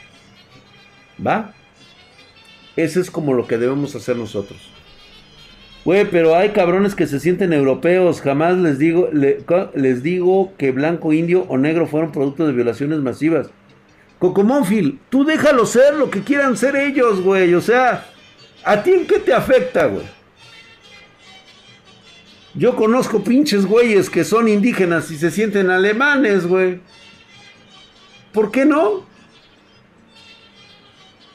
¿Va? 1.25 1.55
Eso 2.77 3.01
es 3.01 3.11
como 3.11 3.35
lo 3.35 3.47
que 3.47 3.59
debemos 3.59 3.95
hacer 3.95 4.17
nosotros. 4.17 4.72
Güey, 5.85 6.05
pero 6.09 6.37
hay 6.37 6.51
cabrones 6.51 6.95
que 6.95 7.09
se 7.09 7.19
sienten 7.19 7.53
europeos. 7.53 8.21
Jamás 8.21 8.57
les 8.57 8.79
digo, 8.79 9.11
les 9.13 10.03
digo 10.03 10.53
que 10.57 10.71
blanco, 10.71 11.13
indio 11.13 11.45
o 11.49 11.59
negro 11.59 11.87
fueron 11.87 12.13
producto 12.13 12.47
de 12.47 12.53
violaciones 12.53 13.01
masivas. 13.01 13.51
Cocomónfil, 14.21 15.01
tú 15.11 15.25
déjalo 15.25 15.67
ser 15.67 15.95
lo 15.95 16.09
que 16.09 16.21
quieran 16.23 16.57
ser 16.57 16.77
ellos, 16.77 17.21
güey. 17.21 17.53
O 17.55 17.61
sea, 17.61 18.07
¿a 18.65 18.83
ti 18.83 18.93
en 18.93 19.07
qué 19.07 19.19
te 19.19 19.35
afecta, 19.35 19.87
güey? 19.87 20.07
Yo 22.55 22.77
conozco 22.77 23.25
pinches 23.25 23.67
güeyes 23.67 24.09
que 24.09 24.23
son 24.23 24.47
indígenas 24.47 25.11
y 25.11 25.17
se 25.17 25.33
sienten 25.33 25.71
alemanes, 25.71 26.47
güey. 26.47 26.81
¿Por 28.33 28.53
qué 28.53 28.65
no? 28.65 29.05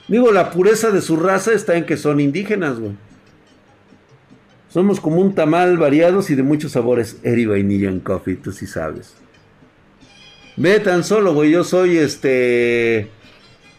Digo, 0.07 0.31
la 0.31 0.51
pureza 0.51 0.89
de 0.91 1.01
su 1.01 1.17
raza 1.17 1.51
está 1.51 1.75
en 1.75 1.85
que 1.85 1.97
son 1.97 2.21
indígenas, 2.21 2.79
güey. 2.79 2.93
Somos 4.69 4.99
como 4.99 5.17
un 5.21 5.33
tamal 5.33 5.77
variados 5.77 6.29
y 6.29 6.35
de 6.35 6.43
muchos 6.43 6.73
sabores. 6.73 7.17
Eri 7.23 7.45
vainilla 7.45 7.89
en 7.89 7.99
coffee, 7.99 8.35
tú 8.35 8.51
sí 8.51 8.67
sabes. 8.67 9.13
Ve 10.57 10.79
tan 10.79 11.03
solo, 11.03 11.33
güey. 11.33 11.51
Yo 11.51 11.63
soy 11.63 11.97
este. 11.97 13.09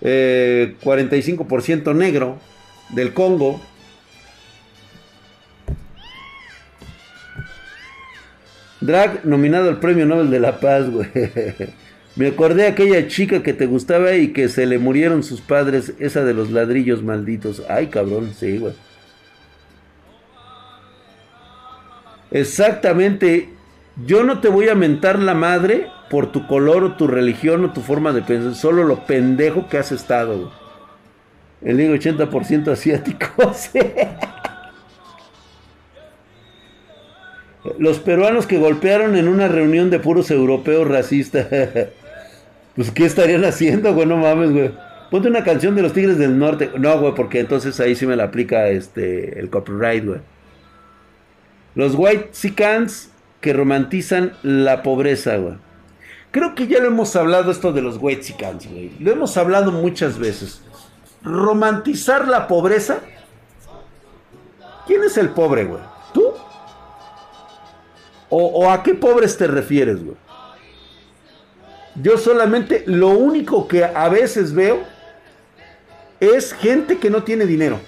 eh, 0.00 0.74
45% 0.82 1.94
negro 1.94 2.38
del 2.90 3.12
Congo. 3.12 3.60
Drag 8.80 9.24
nominado 9.26 9.68
al 9.68 9.80
Premio 9.80 10.06
Nobel 10.06 10.30
de 10.30 10.40
la 10.40 10.60
Paz, 10.60 10.88
güey. 10.88 11.08
Me 12.16 12.28
acordé 12.28 12.62
de 12.62 12.68
aquella 12.68 13.06
chica 13.06 13.42
que 13.42 13.52
te 13.52 13.66
gustaba 13.66 14.14
y 14.14 14.32
que 14.32 14.48
se 14.48 14.66
le 14.66 14.78
murieron 14.78 15.22
sus 15.22 15.40
padres, 15.40 15.92
esa 16.00 16.24
de 16.24 16.34
los 16.34 16.50
ladrillos 16.50 17.02
malditos. 17.02 17.62
Ay, 17.68 17.88
cabrón, 17.88 18.32
sí, 18.34 18.58
güey. 18.58 18.74
Exactamente. 22.30 23.50
Yo 24.06 24.22
no 24.22 24.40
te 24.40 24.48
voy 24.48 24.68
a 24.68 24.74
mentar 24.74 25.18
la 25.18 25.34
madre 25.34 25.88
por 26.08 26.32
tu 26.32 26.46
color 26.46 26.84
o 26.84 26.96
tu 26.96 27.06
religión 27.06 27.64
o 27.64 27.72
tu 27.72 27.80
forma 27.80 28.12
de 28.12 28.22
pensar, 28.22 28.54
solo 28.54 28.84
lo 28.84 29.06
pendejo 29.06 29.68
que 29.68 29.78
has 29.78 29.92
estado. 29.92 30.52
El 31.62 31.76
digo 31.76 31.94
80% 31.94 32.68
asiático. 32.68 33.26
Los 37.78 37.98
peruanos 37.98 38.46
que 38.46 38.56
golpearon 38.58 39.16
en 39.16 39.28
una 39.28 39.48
reunión 39.48 39.90
de 39.90 39.98
puros 39.98 40.30
europeos 40.30 40.86
racistas. 40.88 41.48
pues, 42.76 42.90
¿qué 42.92 43.04
estarían 43.04 43.44
haciendo, 43.44 43.92
güey? 43.94 44.06
No 44.06 44.16
mames, 44.16 44.52
güey. 44.52 44.70
Ponte 45.10 45.28
una 45.28 45.42
canción 45.42 45.74
de 45.74 45.82
los 45.82 45.92
Tigres 45.92 46.18
del 46.18 46.38
Norte. 46.38 46.70
No, 46.78 46.98
güey, 47.00 47.14
porque 47.14 47.40
entonces 47.40 47.80
ahí 47.80 47.94
sí 47.94 48.06
me 48.06 48.16
la 48.16 48.24
aplica 48.24 48.68
este 48.68 49.38
el 49.38 49.50
copyright, 49.50 50.04
güey. 50.04 50.20
Los 51.74 51.94
White 51.94 52.30
Sicans 52.32 53.10
que 53.40 53.52
romantizan 53.52 54.36
la 54.42 54.82
pobreza, 54.82 55.36
güey. 55.36 55.56
Creo 56.30 56.54
que 56.54 56.66
ya 56.66 56.80
lo 56.80 56.88
hemos 56.88 57.16
hablado 57.16 57.50
esto 57.50 57.72
de 57.72 57.82
los 57.82 57.98
White 58.00 58.22
Sicans, 58.22 58.68
güey. 58.68 58.92
Lo 58.98 59.12
hemos 59.12 59.36
hablado 59.36 59.72
muchas 59.72 60.18
veces. 60.18 60.60
Romantizar 61.22 62.28
la 62.28 62.46
pobreza. 62.48 63.00
¿Quién 64.86 65.04
es 65.04 65.16
el 65.16 65.30
pobre, 65.30 65.64
güey? 65.64 65.82
¿Tú? 66.12 66.32
¿O, 68.30 68.46
o 68.46 68.70
a 68.70 68.82
qué 68.82 68.94
pobres 68.94 69.36
te 69.36 69.46
refieres, 69.46 70.04
güey? 70.04 70.16
Yo 71.94 72.18
solamente 72.18 72.84
lo 72.86 73.08
único 73.08 73.66
que 73.66 73.84
a 73.84 74.08
veces 74.08 74.52
veo 74.52 74.84
es 76.20 76.52
gente 76.52 76.98
que 76.98 77.10
no 77.10 77.22
tiene 77.24 77.46
dinero. 77.46 77.80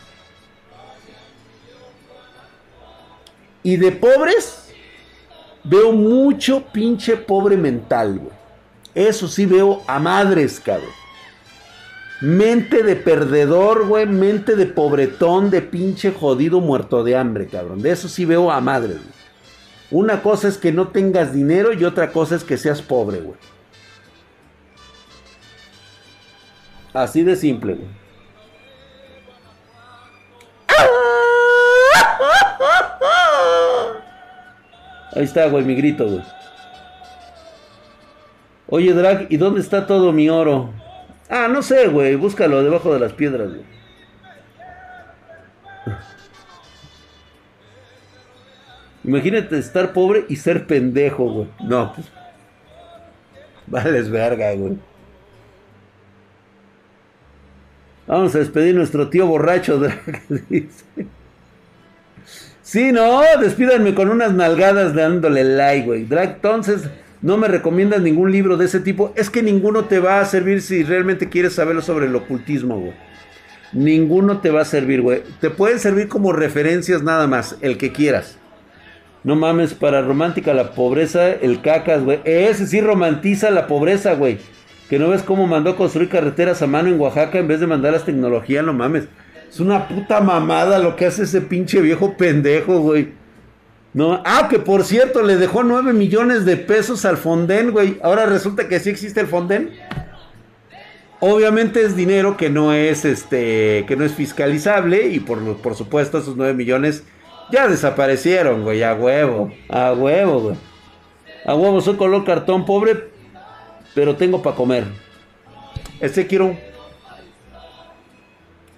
Y 3.62 3.76
de 3.76 3.92
pobres 3.92 4.70
veo 5.64 5.92
mucho 5.92 6.64
pinche 6.72 7.16
pobre 7.16 7.56
mental, 7.56 8.18
güey. 8.18 8.40
Eso 8.94 9.28
sí 9.28 9.46
veo 9.46 9.82
a 9.86 9.98
madres, 9.98 10.60
cabrón. 10.60 10.90
Mente 12.20 12.82
de 12.82 12.96
perdedor, 12.96 13.86
güey. 13.86 14.06
Mente 14.06 14.56
de 14.56 14.66
pobretón, 14.66 15.50
de 15.50 15.62
pinche 15.62 16.12
jodido 16.12 16.60
muerto 16.60 17.04
de 17.04 17.16
hambre, 17.16 17.46
cabrón. 17.46 17.82
De 17.82 17.90
eso 17.90 18.08
sí 18.08 18.24
veo 18.24 18.50
a 18.50 18.60
madres, 18.60 18.96
güey. 18.96 19.20
Una 19.90 20.22
cosa 20.22 20.48
es 20.48 20.56
que 20.56 20.72
no 20.72 20.88
tengas 20.88 21.32
dinero 21.32 21.72
y 21.72 21.84
otra 21.84 22.12
cosa 22.12 22.36
es 22.36 22.44
que 22.44 22.56
seas 22.56 22.80
pobre, 22.80 23.20
güey. 23.20 23.38
Así 26.92 27.22
de 27.22 27.36
simple, 27.36 27.74
güey. 27.74 27.99
Ahí 35.12 35.24
está, 35.24 35.48
güey, 35.48 35.64
mi 35.64 35.74
grito, 35.74 36.06
güey. 36.06 36.22
Oye, 38.68 38.92
Drag, 38.92 39.26
¿y 39.30 39.36
dónde 39.36 39.60
está 39.60 39.86
todo 39.86 40.12
mi 40.12 40.28
oro? 40.28 40.72
Ah, 41.28 41.48
no 41.48 41.62
sé, 41.62 41.88
güey. 41.88 42.14
Búscalo 42.14 42.62
debajo 42.62 42.94
de 42.94 43.00
las 43.00 43.12
piedras, 43.12 43.48
güey. 43.48 43.64
Imagínate 49.02 49.58
estar 49.58 49.92
pobre 49.92 50.24
y 50.28 50.36
ser 50.36 50.66
pendejo, 50.66 51.24
güey. 51.24 51.48
No, 51.64 51.92
pues. 51.92 52.06
Vales 53.66 54.08
verga, 54.08 54.52
güey. 54.54 54.78
Vamos 58.06 58.34
a 58.34 58.38
despedir 58.38 58.74
a 58.74 58.78
nuestro 58.78 59.08
tío 59.08 59.26
borracho, 59.26 59.78
Drag. 59.78 60.22
dice. 60.48 60.84
Sí, 62.70 62.92
no, 62.92 63.20
despídanme 63.40 63.96
con 63.96 64.10
unas 64.10 64.32
nalgadas 64.32 64.94
dándole 64.94 65.42
like, 65.42 65.86
güey. 65.86 66.06
Entonces, 66.08 66.88
no 67.20 67.36
me 67.36 67.48
recomiendas 67.48 68.00
ningún 68.00 68.30
libro 68.30 68.56
de 68.56 68.66
ese 68.66 68.78
tipo. 68.78 69.12
Es 69.16 69.28
que 69.28 69.42
ninguno 69.42 69.86
te 69.86 69.98
va 69.98 70.20
a 70.20 70.24
servir 70.24 70.62
si 70.62 70.84
realmente 70.84 71.28
quieres 71.28 71.54
saberlo 71.54 71.82
sobre 71.82 72.06
el 72.06 72.14
ocultismo, 72.14 72.78
güey. 72.78 72.92
Ninguno 73.72 74.38
te 74.38 74.50
va 74.50 74.60
a 74.60 74.64
servir, 74.64 75.02
güey. 75.02 75.24
Te 75.40 75.50
pueden 75.50 75.80
servir 75.80 76.06
como 76.06 76.32
referencias 76.32 77.02
nada 77.02 77.26
más, 77.26 77.56
el 77.60 77.76
que 77.76 77.90
quieras. 77.90 78.38
No 79.24 79.34
mames, 79.34 79.74
para 79.74 80.02
romántica 80.02 80.54
la 80.54 80.70
pobreza, 80.70 81.28
el 81.28 81.62
cacas, 81.62 82.04
güey. 82.04 82.20
Ese 82.22 82.68
sí 82.68 82.80
romantiza 82.80 83.50
la 83.50 83.66
pobreza, 83.66 84.14
güey. 84.14 84.38
Que 84.88 85.00
no 85.00 85.08
ves 85.08 85.24
cómo 85.24 85.48
mandó 85.48 85.74
construir 85.74 86.08
carreteras 86.08 86.62
a 86.62 86.68
mano 86.68 86.88
en 86.88 87.00
Oaxaca 87.00 87.40
en 87.40 87.48
vez 87.48 87.58
de 87.58 87.66
mandarlas 87.66 88.04
tecnología, 88.04 88.62
no 88.62 88.72
mames. 88.72 89.08
Es 89.50 89.58
una 89.58 89.88
puta 89.88 90.20
mamada 90.20 90.78
lo 90.78 90.94
que 90.94 91.06
hace 91.06 91.24
ese 91.24 91.40
pinche 91.40 91.80
viejo 91.80 92.16
pendejo, 92.16 92.78
güey. 92.80 93.12
No, 93.92 94.22
ah, 94.24 94.46
que 94.48 94.60
por 94.60 94.84
cierto, 94.84 95.22
le 95.22 95.36
dejó 95.36 95.64
9 95.64 95.92
millones 95.92 96.44
de 96.44 96.56
pesos 96.56 97.04
al 97.04 97.16
Fonden, 97.16 97.72
güey. 97.72 97.98
Ahora 98.04 98.26
resulta 98.26 98.68
que 98.68 98.78
sí 98.78 98.90
existe 98.90 99.20
el 99.20 99.26
Fonden. 99.26 99.70
Obviamente 101.18 101.82
es 101.82 101.96
dinero 101.96 102.36
que 102.36 102.48
no 102.48 102.72
es 102.72 103.04
este, 103.04 103.84
que 103.88 103.96
no 103.96 104.04
es 104.04 104.12
fiscalizable 104.12 105.08
y 105.08 105.18
por, 105.18 105.56
por 105.56 105.74
supuesto 105.74 106.18
esos 106.18 106.36
9 106.36 106.54
millones 106.54 107.02
ya 107.50 107.66
desaparecieron, 107.66 108.62
güey, 108.62 108.84
a 108.84 108.94
huevo, 108.94 109.52
a 109.68 109.92
huevo, 109.92 110.40
güey. 110.40 110.56
A 111.44 111.54
huevo, 111.56 111.80
soy 111.80 111.96
color 111.96 112.24
cartón 112.24 112.64
pobre, 112.64 113.10
pero 113.94 114.14
tengo 114.14 114.40
para 114.42 114.54
comer. 114.54 114.84
Este 116.00 116.26
quiero. 116.28 116.56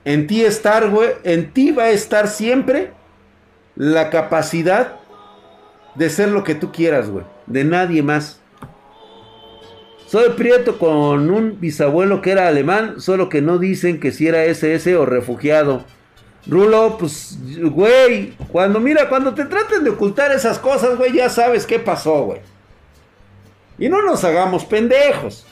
En 0.05 0.27
ti 0.27 0.45
estar, 0.45 0.89
güey, 0.91 1.11
en 1.25 1.53
ti 1.53 1.71
va 1.71 1.85
a 1.85 1.91
estar 1.91 2.29
siempre 2.29 2.93
la 3.77 4.11
capacidad 4.11 4.97
de 5.95 6.11
ser 6.11 6.29
lo 6.29 6.45
que 6.45 6.55
tú 6.55 6.73
quieras, 6.73 7.09
güey. 7.09 7.25
De 7.47 7.65
nadie 7.65 8.03
más. 8.03 8.41
Soy 10.07 10.31
prieto 10.31 10.79
con 10.79 11.31
un 11.31 11.59
bisabuelo 11.61 12.21
que 12.21 12.33
era 12.33 12.49
alemán, 12.49 13.01
solo 13.01 13.29
que 13.29 13.41
no 13.41 13.59
dicen 13.59 13.99
que 13.99 14.13
si 14.13 14.27
era 14.27 14.45
SS 14.45 14.95
o 14.97 15.07
refugiado. 15.07 15.85
Rulo, 16.47 16.99
pues, 16.99 17.39
güey, 17.63 18.33
cuando 18.49 18.81
mira, 18.81 19.09
cuando 19.09 19.33
te 19.33 19.45
traten 19.45 19.85
de 19.85 19.91
ocultar 19.91 20.33
esas 20.33 20.59
cosas, 20.59 20.99
güey, 20.99 21.13
ya 21.13 21.31
sabes 21.31 21.65
qué 21.67 21.79
pasó, 21.79 22.25
güey. 22.25 22.41
Y 23.79 23.89
no 23.89 24.03
nos 24.03 24.25
hagamos 24.25 24.65
pendejos. 24.65 25.47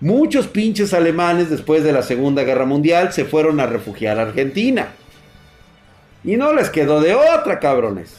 Muchos 0.00 0.46
pinches 0.46 0.94
alemanes 0.94 1.50
después 1.50 1.84
de 1.84 1.92
la 1.92 2.02
Segunda 2.02 2.42
Guerra 2.42 2.64
Mundial 2.64 3.12
se 3.12 3.26
fueron 3.26 3.60
a 3.60 3.66
refugiar 3.66 4.18
a 4.18 4.22
Argentina. 4.22 4.88
Y 6.24 6.36
no 6.36 6.54
les 6.54 6.70
quedó 6.70 7.02
de 7.02 7.14
otra, 7.14 7.58
cabrones. 7.58 8.16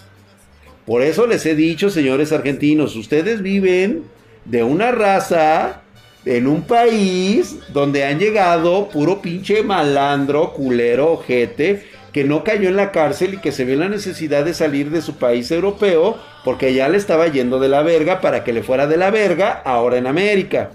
Por 0.85 1.01
eso 1.01 1.25
les 1.25 1.43
he 1.47 1.55
dicho, 1.55 1.89
señores 1.89 2.31
argentinos, 2.31 2.95
ustedes 2.95 3.41
viven 3.41 4.03
de 4.45 4.61
una 4.61 4.91
raza 4.91 5.81
en 6.25 6.45
un 6.45 6.61
país 6.63 7.57
donde 7.73 8.05
han 8.05 8.19
llegado 8.19 8.89
puro 8.89 9.19
pinche 9.19 9.63
malandro, 9.63 10.53
culero, 10.53 11.13
ojete, 11.13 11.83
que 12.13 12.23
no 12.25 12.43
cayó 12.43 12.69
en 12.69 12.75
la 12.75 12.91
cárcel 12.91 13.35
y 13.35 13.37
que 13.37 13.51
se 13.51 13.65
vio 13.65 13.77
la 13.77 13.89
necesidad 13.89 14.45
de 14.45 14.53
salir 14.53 14.91
de 14.91 15.01
su 15.01 15.15
país 15.15 15.49
europeo 15.49 16.17
Porque 16.43 16.73
ya 16.73 16.89
le 16.89 16.97
estaba 16.97 17.27
yendo 17.27 17.59
de 17.59 17.69
la 17.69 17.81
verga 17.81 18.21
para 18.21 18.43
que 18.43 18.53
le 18.53 18.61
fuera 18.61 18.85
de 18.85 18.97
la 18.97 19.09
verga 19.09 19.61
ahora 19.65 19.97
en 19.97 20.05
América. 20.05 20.71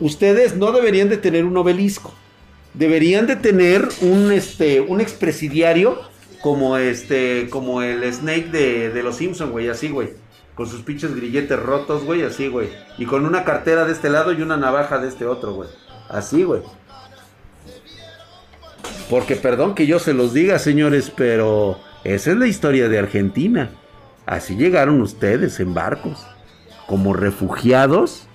Ustedes 0.00 0.56
no 0.56 0.72
deberían 0.72 1.08
de 1.08 1.16
tener 1.16 1.44
un 1.44 1.56
obelisco. 1.56 2.14
Deberían 2.74 3.26
de 3.26 3.36
tener 3.36 3.88
un, 4.02 4.32
este, 4.32 4.80
un 4.80 5.00
expresidiario 5.00 5.98
como, 6.42 6.76
este, 6.76 7.48
como 7.48 7.82
el 7.82 8.12
Snake 8.12 8.48
de, 8.50 8.90
de 8.90 9.02
los 9.02 9.16
Simpsons, 9.16 9.50
güey, 9.50 9.68
así, 9.68 9.88
güey. 9.88 10.10
Con 10.54 10.68
sus 10.68 10.82
pinches 10.82 11.14
grilletes 11.14 11.58
rotos, 11.58 12.04
güey, 12.04 12.22
así, 12.22 12.48
güey. 12.48 12.68
Y 12.98 13.06
con 13.06 13.24
una 13.24 13.44
cartera 13.44 13.84
de 13.84 13.92
este 13.92 14.10
lado 14.10 14.32
y 14.32 14.42
una 14.42 14.56
navaja 14.56 14.98
de 14.98 15.08
este 15.08 15.24
otro, 15.24 15.54
güey. 15.54 15.68
Así, 16.08 16.42
güey. 16.42 16.60
Porque 19.08 19.36
perdón 19.36 19.74
que 19.74 19.86
yo 19.86 19.98
se 19.98 20.14
los 20.14 20.32
diga, 20.32 20.58
señores, 20.58 21.10
pero 21.14 21.78
esa 22.04 22.32
es 22.32 22.36
la 22.36 22.46
historia 22.46 22.88
de 22.88 22.98
Argentina. 22.98 23.70
Así 24.26 24.56
llegaron 24.56 25.00
ustedes 25.00 25.60
en 25.60 25.74
barcos, 25.74 26.26
como 26.86 27.12
refugiados 27.12 28.28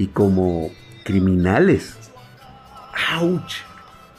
y 0.00 0.06
como 0.06 0.70
criminales. 1.04 1.94
¡Auch! 3.12 3.52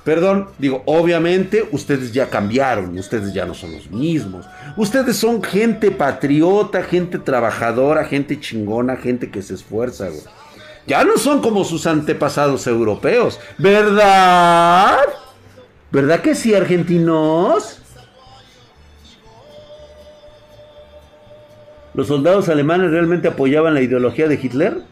Perdón, 0.04 0.48
digo, 0.60 0.84
obviamente 0.86 1.68
ustedes 1.72 2.14
ya 2.14 2.30
cambiaron, 2.30 2.96
ustedes 3.00 3.34
ya 3.34 3.48
no 3.48 3.56
son 3.56 3.72
los 3.72 3.90
mismos. 3.90 4.46
Ustedes 4.78 5.18
son 5.18 5.42
gente 5.42 5.90
patriota, 5.90 6.84
gente 6.84 7.18
trabajadora, 7.18 8.06
gente 8.06 8.40
chingona, 8.40 8.96
gente 8.96 9.32
que 9.32 9.42
se 9.42 9.56
esfuerza, 9.56 10.10
güey. 10.10 10.22
Ya 10.86 11.04
no 11.04 11.18
son 11.18 11.42
como 11.42 11.64
sus 11.64 11.88
antepasados 11.88 12.68
europeos, 12.68 13.40
¿verdad? 13.58 15.00
¿Verdad 15.92 16.22
que 16.22 16.36
sí, 16.36 16.54
argentinos? 16.54 17.80
¿Los 21.96 22.08
soldados 22.08 22.50
alemanes 22.50 22.92
realmente 22.92 23.28
apoyaban 23.28 23.74
la 23.74 23.82
ideología 23.82 24.28
de 24.28 24.36
Hitler? 24.36 24.91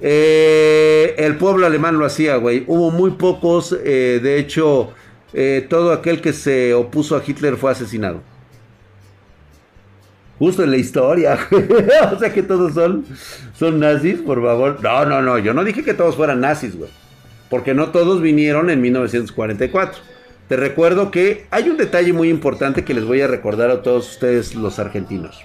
Eh, 0.00 1.14
el 1.18 1.36
pueblo 1.36 1.66
alemán 1.66 1.98
lo 1.98 2.06
hacía, 2.06 2.36
güey. 2.36 2.64
Hubo 2.66 2.90
muy 2.90 3.12
pocos, 3.12 3.76
eh, 3.84 4.20
de 4.22 4.38
hecho, 4.38 4.92
eh, 5.32 5.66
todo 5.68 5.92
aquel 5.92 6.20
que 6.20 6.32
se 6.32 6.74
opuso 6.74 7.16
a 7.16 7.22
Hitler 7.26 7.56
fue 7.56 7.70
asesinado. 7.70 8.22
Justo 10.38 10.64
en 10.64 10.70
la 10.70 10.78
historia. 10.78 11.38
o 12.12 12.18
sea 12.18 12.32
que 12.32 12.42
todos 12.42 12.72
son, 12.72 13.04
son 13.54 13.78
nazis, 13.78 14.20
por 14.20 14.42
favor. 14.42 14.82
No, 14.82 15.04
no, 15.04 15.20
no. 15.20 15.38
Yo 15.38 15.52
no 15.52 15.64
dije 15.64 15.84
que 15.84 15.92
todos 15.92 16.16
fueran 16.16 16.40
nazis, 16.40 16.76
güey. 16.76 16.90
Porque 17.50 17.74
no 17.74 17.90
todos 17.90 18.22
vinieron 18.22 18.70
en 18.70 18.80
1944. 18.80 20.00
Te 20.48 20.56
recuerdo 20.56 21.10
que 21.10 21.46
hay 21.50 21.68
un 21.68 21.76
detalle 21.76 22.12
muy 22.12 22.30
importante 22.30 22.84
que 22.84 22.94
les 22.94 23.04
voy 23.04 23.20
a 23.20 23.26
recordar 23.26 23.70
a 23.70 23.82
todos 23.82 24.10
ustedes 24.10 24.54
los 24.54 24.78
argentinos. 24.78 25.44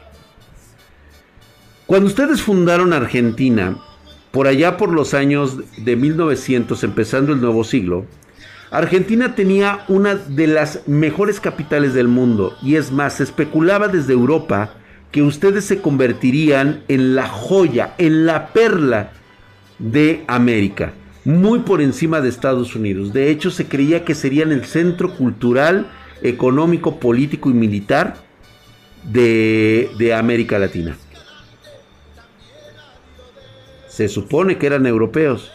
Cuando 1.86 2.08
ustedes 2.08 2.42
fundaron 2.42 2.94
Argentina, 2.94 3.78
por 4.36 4.48
allá 4.48 4.76
por 4.76 4.92
los 4.92 5.14
años 5.14 5.60
de 5.78 5.96
1900, 5.96 6.84
empezando 6.84 7.32
el 7.32 7.40
nuevo 7.40 7.64
siglo, 7.64 8.06
Argentina 8.70 9.34
tenía 9.34 9.86
una 9.88 10.16
de 10.16 10.48
las 10.48 10.86
mejores 10.90 11.40
capitales 11.40 11.94
del 11.94 12.10
mundo 12.10 12.54
y 12.62 12.76
es 12.76 12.92
más, 12.92 13.14
se 13.14 13.24
especulaba 13.24 13.88
desde 13.88 14.12
Europa 14.12 14.74
que 15.14 15.22
ustedes 15.22 15.64
se 15.64 15.80
convertirían 15.80 16.84
en 16.90 17.16
la 17.16 17.30
joya, 17.30 17.94
en 17.98 18.26
la 18.26 18.48
perla 18.52 19.14
de 19.80 20.26
América, 20.28 20.92
muy 21.24 21.60
por 21.60 21.82
encima 21.82 22.20
de 22.20 22.28
Estados 22.28 22.76
Unidos. 22.76 23.14
De 23.14 23.30
hecho, 23.32 23.52
se 23.52 23.68
creía 23.68 24.04
que 24.04 24.16
serían 24.16 24.52
el 24.52 24.66
centro 24.66 25.16
cultural, 25.16 25.88
económico, 26.24 27.00
político 27.00 27.50
y 27.50 27.54
militar 27.54 28.18
de, 29.02 29.90
de 29.98 30.14
América 30.14 30.60
Latina. 30.60 30.98
Se 33.96 34.10
supone 34.10 34.58
que 34.58 34.68
eran 34.68 34.86
europeos. 34.86 35.50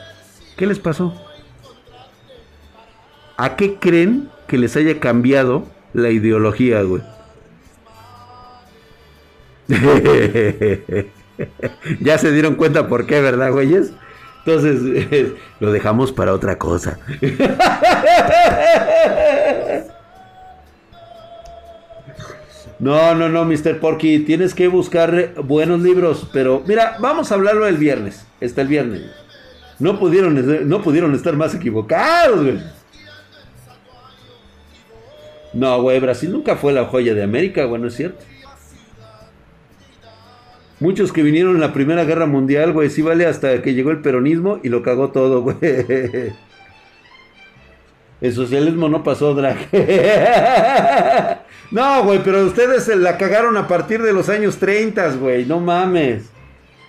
¿Qué 0.57 0.67
les 0.67 0.79
pasó? 0.79 1.15
¿A 3.37 3.55
qué 3.55 3.75
creen 3.75 4.31
que 4.47 4.57
les 4.57 4.75
haya 4.77 4.99
cambiado 4.99 5.67
la 5.93 6.09
ideología, 6.09 6.81
güey? 6.81 7.03
ya 12.01 12.17
se 12.17 12.33
dieron 12.33 12.55
cuenta 12.55 12.89
por 12.89 13.07
qué, 13.07 13.21
¿verdad, 13.21 13.53
güeyes? 13.53 13.93
Entonces, 14.47 15.35
lo 15.61 15.71
dejamos 15.71 16.11
para 16.11 16.33
otra 16.33 16.57
cosa. 16.57 16.99
No, 22.81 23.15
no, 23.15 23.29
no, 23.29 23.45
Mr. 23.45 23.79
Porky, 23.79 24.21
tienes 24.21 24.55
que 24.55 24.67
buscar 24.67 25.35
buenos 25.45 25.83
libros, 25.83 26.27
pero 26.33 26.63
mira, 26.67 26.97
vamos 26.99 27.31
a 27.31 27.35
hablarlo 27.35 27.67
el 27.67 27.77
viernes, 27.77 28.27
está 28.41 28.63
el 28.63 28.69
viernes. 28.69 29.03
No 29.79 29.99
pudieron, 29.99 30.69
no 30.69 30.83
pudieron 30.83 31.15
estar 31.15 31.37
más 31.37 31.55
equivocados, 31.55 32.43
güey. 32.43 32.59
No, 35.53 35.83
güey, 35.83 36.01
Brasil 36.01 36.33
nunca 36.33 36.57
fue 36.57 36.73
la 36.73 36.87
joya 36.87 37.13
de 37.13 37.23
América, 37.23 37.65
güey, 37.65 37.83
no 37.83 37.89
es 37.89 37.95
cierto. 37.95 38.25
Muchos 40.79 41.13
que 41.13 41.23
vinieron 41.23 41.57
en 41.57 41.61
la 41.61 41.75
Primera 41.75 42.05
Guerra 42.05 42.25
Mundial, 42.25 42.73
güey, 42.73 42.89
sí 42.89 43.03
vale 43.03 43.27
hasta 43.27 43.61
que 43.61 43.75
llegó 43.75 43.91
el 43.91 44.01
peronismo 44.01 44.59
y 44.63 44.71
lo 44.71 44.83
cagó 44.83 45.11
todo, 45.11 45.43
güey. 45.43 45.59
El 48.23 48.35
socialismo 48.35 48.89
no 48.89 49.03
pasó, 49.03 49.35
drag. 49.35 49.57
no, 51.71 52.05
güey, 52.05 52.21
pero 52.25 52.45
ustedes 52.45 52.85
se 52.85 52.97
la 52.97 53.17
cagaron 53.17 53.57
a 53.57 53.69
partir 53.69 54.03
de 54.03 54.13
los 54.13 54.29
años 54.29 54.59
30, 54.59 55.15
güey, 55.17 55.47
no 55.47 55.61
mames. 55.61 56.31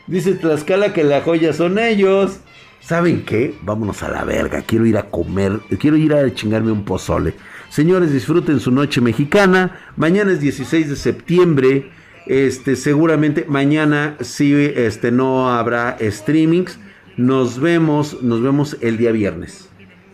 Dice 0.08 0.34
Tlaxcala 0.34 0.94
que 0.94 1.04
la 1.04 1.22
joya 1.22 1.54
son 1.54 1.78
ellos. 1.80 2.40
¿Saben 2.82 3.24
qué? 3.24 3.54
Vámonos 3.62 4.02
a 4.02 4.10
la 4.10 4.26
verga. 4.26 4.64
Quiero 4.64 4.86
ir 4.86 4.98
a 4.98 5.04
comer, 5.04 5.60
quiero 5.80 5.98
ir 5.98 6.14
a 6.14 6.34
chingarme 6.34 6.72
un 6.72 6.84
pozole. 6.84 7.36
Señores, 7.70 8.12
disfruten 8.12 8.60
su 8.60 8.72
noche 8.72 9.02
mexicana. 9.02 9.80
Mañana 9.96 10.32
es 10.32 10.42
16 10.42 10.90
de 10.90 10.96
septiembre. 10.96 11.92
Este, 12.26 12.76
seguramente 12.76 13.46
mañana 13.48 14.18
sí, 14.20 14.54
este, 14.54 15.12
no 15.12 15.50
habrá 15.50 15.98
streamings. 16.02 16.80
Nos 17.18 17.60
vemos, 17.60 18.22
nos 18.24 18.42
vemos 18.42 18.78
el 18.82 18.98
día 18.98 19.12
viernes. 19.12 19.71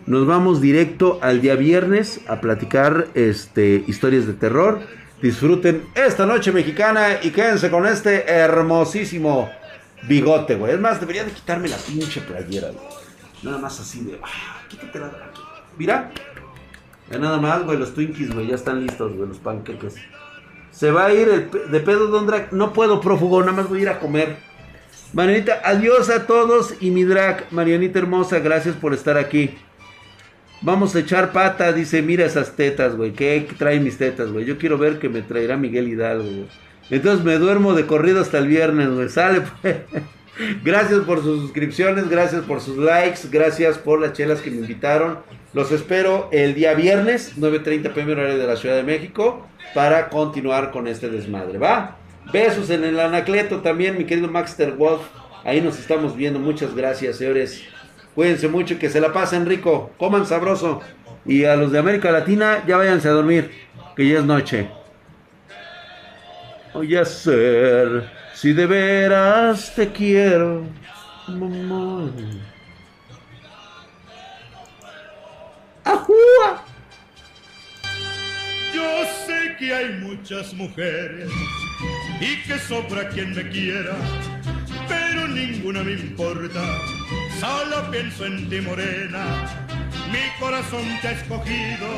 Nos 0.08 0.26
vamos 0.26 0.62
directo 0.62 1.18
al 1.20 1.42
día 1.42 1.54
viernes 1.54 2.22
a 2.28 2.40
platicar 2.40 3.08
este, 3.12 3.84
historias 3.86 4.26
de 4.26 4.32
terror. 4.32 4.80
Disfruten 5.20 5.82
esta 5.94 6.24
noche 6.24 6.50
mexicana 6.50 7.18
y 7.22 7.28
quédense 7.28 7.70
con 7.70 7.86
este 7.86 8.24
hermosísimo 8.26 9.50
bigote, 10.08 10.54
güey. 10.54 10.72
Es 10.72 10.80
más, 10.80 10.98
debería 10.98 11.24
de 11.24 11.32
quitarme 11.32 11.68
la 11.68 11.76
pinche 11.76 12.22
playera, 12.22 12.68
güey. 12.70 12.86
Nada 13.42 13.58
más 13.58 13.78
así 13.80 14.00
de... 14.00 14.18
Ah, 14.22 14.62
quítatela 14.70 15.10
de 15.10 15.16
aquí. 15.16 15.42
Mira. 15.76 16.10
Ya 17.10 17.18
nada 17.18 17.36
más, 17.36 17.64
güey, 17.64 17.76
los 17.76 17.92
Twinkies, 17.92 18.32
güey, 18.32 18.46
ya 18.46 18.54
están 18.54 18.80
listos, 18.80 19.14
güey, 19.14 19.28
los 19.28 19.38
panqueques. 19.40 19.96
Se 20.70 20.90
va 20.90 21.04
a 21.04 21.12
ir 21.12 21.50
de 21.50 21.80
pedo 21.80 22.06
Don 22.06 22.26
Drag. 22.26 22.50
No 22.54 22.72
puedo, 22.72 23.02
prófugo, 23.02 23.40
nada 23.40 23.52
más 23.52 23.68
voy 23.68 23.80
a 23.80 23.82
ir 23.82 23.88
a 23.90 24.00
comer. 24.00 24.38
Marianita, 25.12 25.60
adiós 25.62 26.08
a 26.08 26.26
todos 26.26 26.76
y 26.80 26.90
mi 26.92 27.04
drag. 27.04 27.44
Marianita 27.50 27.98
hermosa, 27.98 28.38
gracias 28.38 28.74
por 28.74 28.94
estar 28.94 29.18
aquí. 29.18 29.54
Vamos 30.60 30.94
a 30.96 31.00
echar 31.00 31.32
pata, 31.32 31.72
dice, 31.72 32.02
mira 32.02 32.24
esas 32.24 32.56
tetas, 32.56 32.96
güey. 32.96 33.12
¿Qué 33.12 33.46
traen 33.56 33.84
mis 33.84 33.96
tetas, 33.96 34.32
güey? 34.32 34.44
Yo 34.44 34.58
quiero 34.58 34.76
ver 34.76 34.98
que 34.98 35.08
me 35.08 35.22
traerá 35.22 35.56
Miguel 35.56 35.88
Hidalgo, 35.88 36.24
güey. 36.24 36.48
Entonces 36.90 37.24
me 37.24 37.38
duermo 37.38 37.74
de 37.74 37.86
corrido 37.86 38.20
hasta 38.20 38.38
el 38.38 38.48
viernes, 38.48 38.88
güey. 38.88 39.08
Sale, 39.08 39.42
pues. 39.62 39.76
Gracias 40.64 41.00
por 41.00 41.20
sus 41.22 41.40
suscripciones, 41.40 42.08
gracias 42.08 42.44
por 42.44 42.60
sus 42.60 42.76
likes, 42.76 43.22
gracias 43.28 43.76
por 43.76 44.00
las 44.00 44.12
chelas 44.12 44.40
que 44.40 44.52
me 44.52 44.58
invitaron. 44.58 45.18
Los 45.52 45.72
espero 45.72 46.28
el 46.30 46.54
día 46.54 46.74
viernes, 46.74 47.36
9.30 47.36 47.92
pm 47.92 48.12
horario 48.12 48.38
de 48.38 48.46
la 48.46 48.54
Ciudad 48.54 48.76
de 48.76 48.84
México, 48.84 49.44
para 49.74 50.08
continuar 50.10 50.70
con 50.70 50.86
este 50.86 51.08
desmadre, 51.08 51.58
¿va? 51.58 51.96
Besos 52.32 52.70
en 52.70 52.84
el 52.84 53.00
anacleto 53.00 53.62
también, 53.62 53.98
mi 53.98 54.04
querido 54.04 54.28
Maxter 54.28 54.72
Wolf. 54.72 55.02
Ahí 55.44 55.60
nos 55.60 55.78
estamos 55.78 56.14
viendo. 56.14 56.38
Muchas 56.38 56.74
gracias, 56.74 57.16
señores. 57.16 57.64
Cuídense 58.18 58.48
mucho, 58.48 58.80
que 58.80 58.90
se 58.90 59.00
la 59.00 59.12
pasen 59.12 59.46
rico, 59.46 59.92
coman 59.96 60.26
sabroso. 60.26 60.80
Y 61.24 61.44
a 61.44 61.54
los 61.54 61.70
de 61.70 61.78
América 61.78 62.10
Latina, 62.10 62.64
ya 62.66 62.76
váyanse 62.76 63.06
a 63.06 63.12
dormir, 63.12 63.48
que 63.94 64.08
ya 64.08 64.18
es 64.18 64.24
noche. 64.24 64.68
Voy 66.74 66.96
a 66.96 67.04
ser, 67.04 68.10
si 68.34 68.52
de 68.54 68.66
veras 68.66 69.72
te 69.72 69.92
quiero, 69.92 70.64
mamá. 71.28 72.10
¡Ajúa! 75.84 76.64
Yo 78.74 79.04
sé 79.28 79.54
que 79.60 79.72
hay 79.72 79.92
muchas 80.00 80.52
mujeres 80.54 81.30
y 82.20 82.42
que 82.42 82.58
sobra 82.58 83.08
quien 83.10 83.32
me 83.32 83.48
quiera, 83.48 83.94
pero 84.88 85.28
ninguna 85.28 85.84
me 85.84 85.92
importa. 85.92 86.97
Solo 87.40 87.88
pienso 87.92 88.26
en 88.26 88.48
ti, 88.48 88.60
morena. 88.60 89.24
Mi 90.10 90.40
corazón 90.40 90.82
te 91.00 91.08
ha 91.08 91.12
escogido 91.12 91.88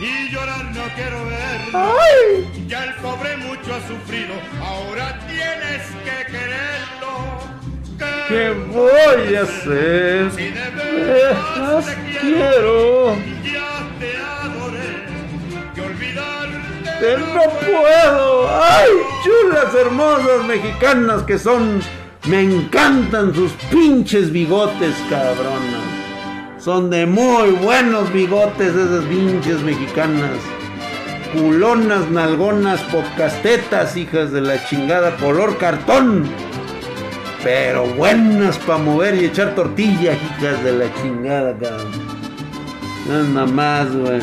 y 0.00 0.30
llorar 0.30 0.64
no 0.74 0.82
quiero 0.94 1.24
ver. 1.26 1.60
¡Ay! 1.74 2.66
Ya 2.66 2.84
el 2.84 2.94
pobre 2.94 3.36
mucho 3.36 3.74
ha 3.74 3.86
sufrido, 3.86 4.34
ahora 4.62 5.18
tienes 5.26 5.82
que 6.04 6.32
quererlo. 6.32 7.14
¿Qué 8.28 8.50
voy 8.72 9.34
a 9.36 9.42
hacer? 9.42 10.30
Si 10.32 10.50
de 10.50 10.70
veras 10.70 11.84
te 11.84 12.20
quiero. 12.20 13.16
ya 13.44 13.86
te 14.00 14.16
adoré, 14.16 15.04
que 15.74 15.80
olvidarte 15.82 17.00
Que 17.00 17.18
no 17.18 17.42
puedo. 17.60 18.48
¡Ay! 18.62 18.88
Chulas 19.24 19.74
hermosas 19.74 20.44
mexicanas 20.46 21.22
que 21.24 21.38
son. 21.38 21.82
Me 22.26 22.40
encantan 22.40 23.34
sus 23.34 23.52
pinches 23.70 24.32
bigotes, 24.32 24.94
cabronas. 25.10 25.84
Son 26.58 26.88
de 26.88 27.04
muy 27.04 27.50
buenos 27.50 28.10
bigotes 28.14 28.74
esas 28.74 29.04
pinches 29.04 29.60
mexicanas. 29.60 30.38
Culonas, 31.34 32.10
nalgonas, 32.10 32.80
podcastetas, 32.84 33.98
hijas 33.98 34.32
de 34.32 34.40
la 34.40 34.64
chingada, 34.64 35.14
color 35.16 35.58
cartón. 35.58 36.24
Pero 37.42 37.84
buenas 37.88 38.56
para 38.60 38.78
mover 38.78 39.16
y 39.16 39.26
echar 39.26 39.54
tortillas, 39.54 40.16
hijas 40.16 40.64
de 40.64 40.72
la 40.72 40.94
chingada, 40.94 41.54
cabrón. 41.58 41.92
Nada 43.06 43.44
más, 43.44 43.94
güey. 43.94 44.22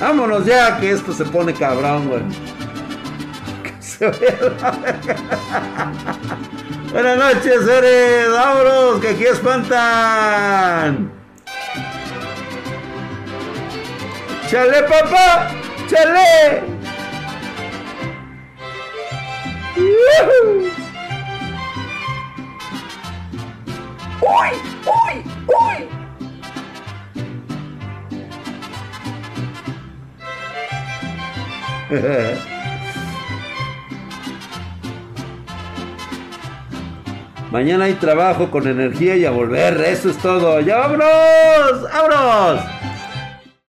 Vámonos 0.00 0.46
ya, 0.46 0.80
que 0.80 0.90
esto 0.90 1.12
se 1.12 1.24
pone 1.24 1.54
cabrón, 1.54 2.08
güey. 2.08 2.22
Que 3.62 3.72
se 3.80 4.06
vaya 4.06 4.36
la. 4.60 6.38
Buenas 6.96 7.18
noches, 7.18 7.66
seres. 7.66 8.32
Vámonos, 8.32 9.00
que 9.02 9.08
aquí 9.10 9.24
espantan. 9.24 11.12
¡Chale, 14.48 14.82
papá! 14.84 15.50
¡Chale! 15.90 16.62
¡Uy! 24.22 24.62
¡Uy! 24.86 25.22
¡Uy! 31.90 32.46
Mañana 37.50 37.84
hay 37.84 37.94
trabajo 37.94 38.50
con 38.50 38.66
energía 38.66 39.16
y 39.16 39.24
a 39.24 39.30
volver. 39.30 39.80
Eso 39.80 40.10
es 40.10 40.18
todo. 40.18 40.60
¡Ya 40.60 40.78
vámonos! 40.78 41.82
¡Vámonos! 41.92 42.75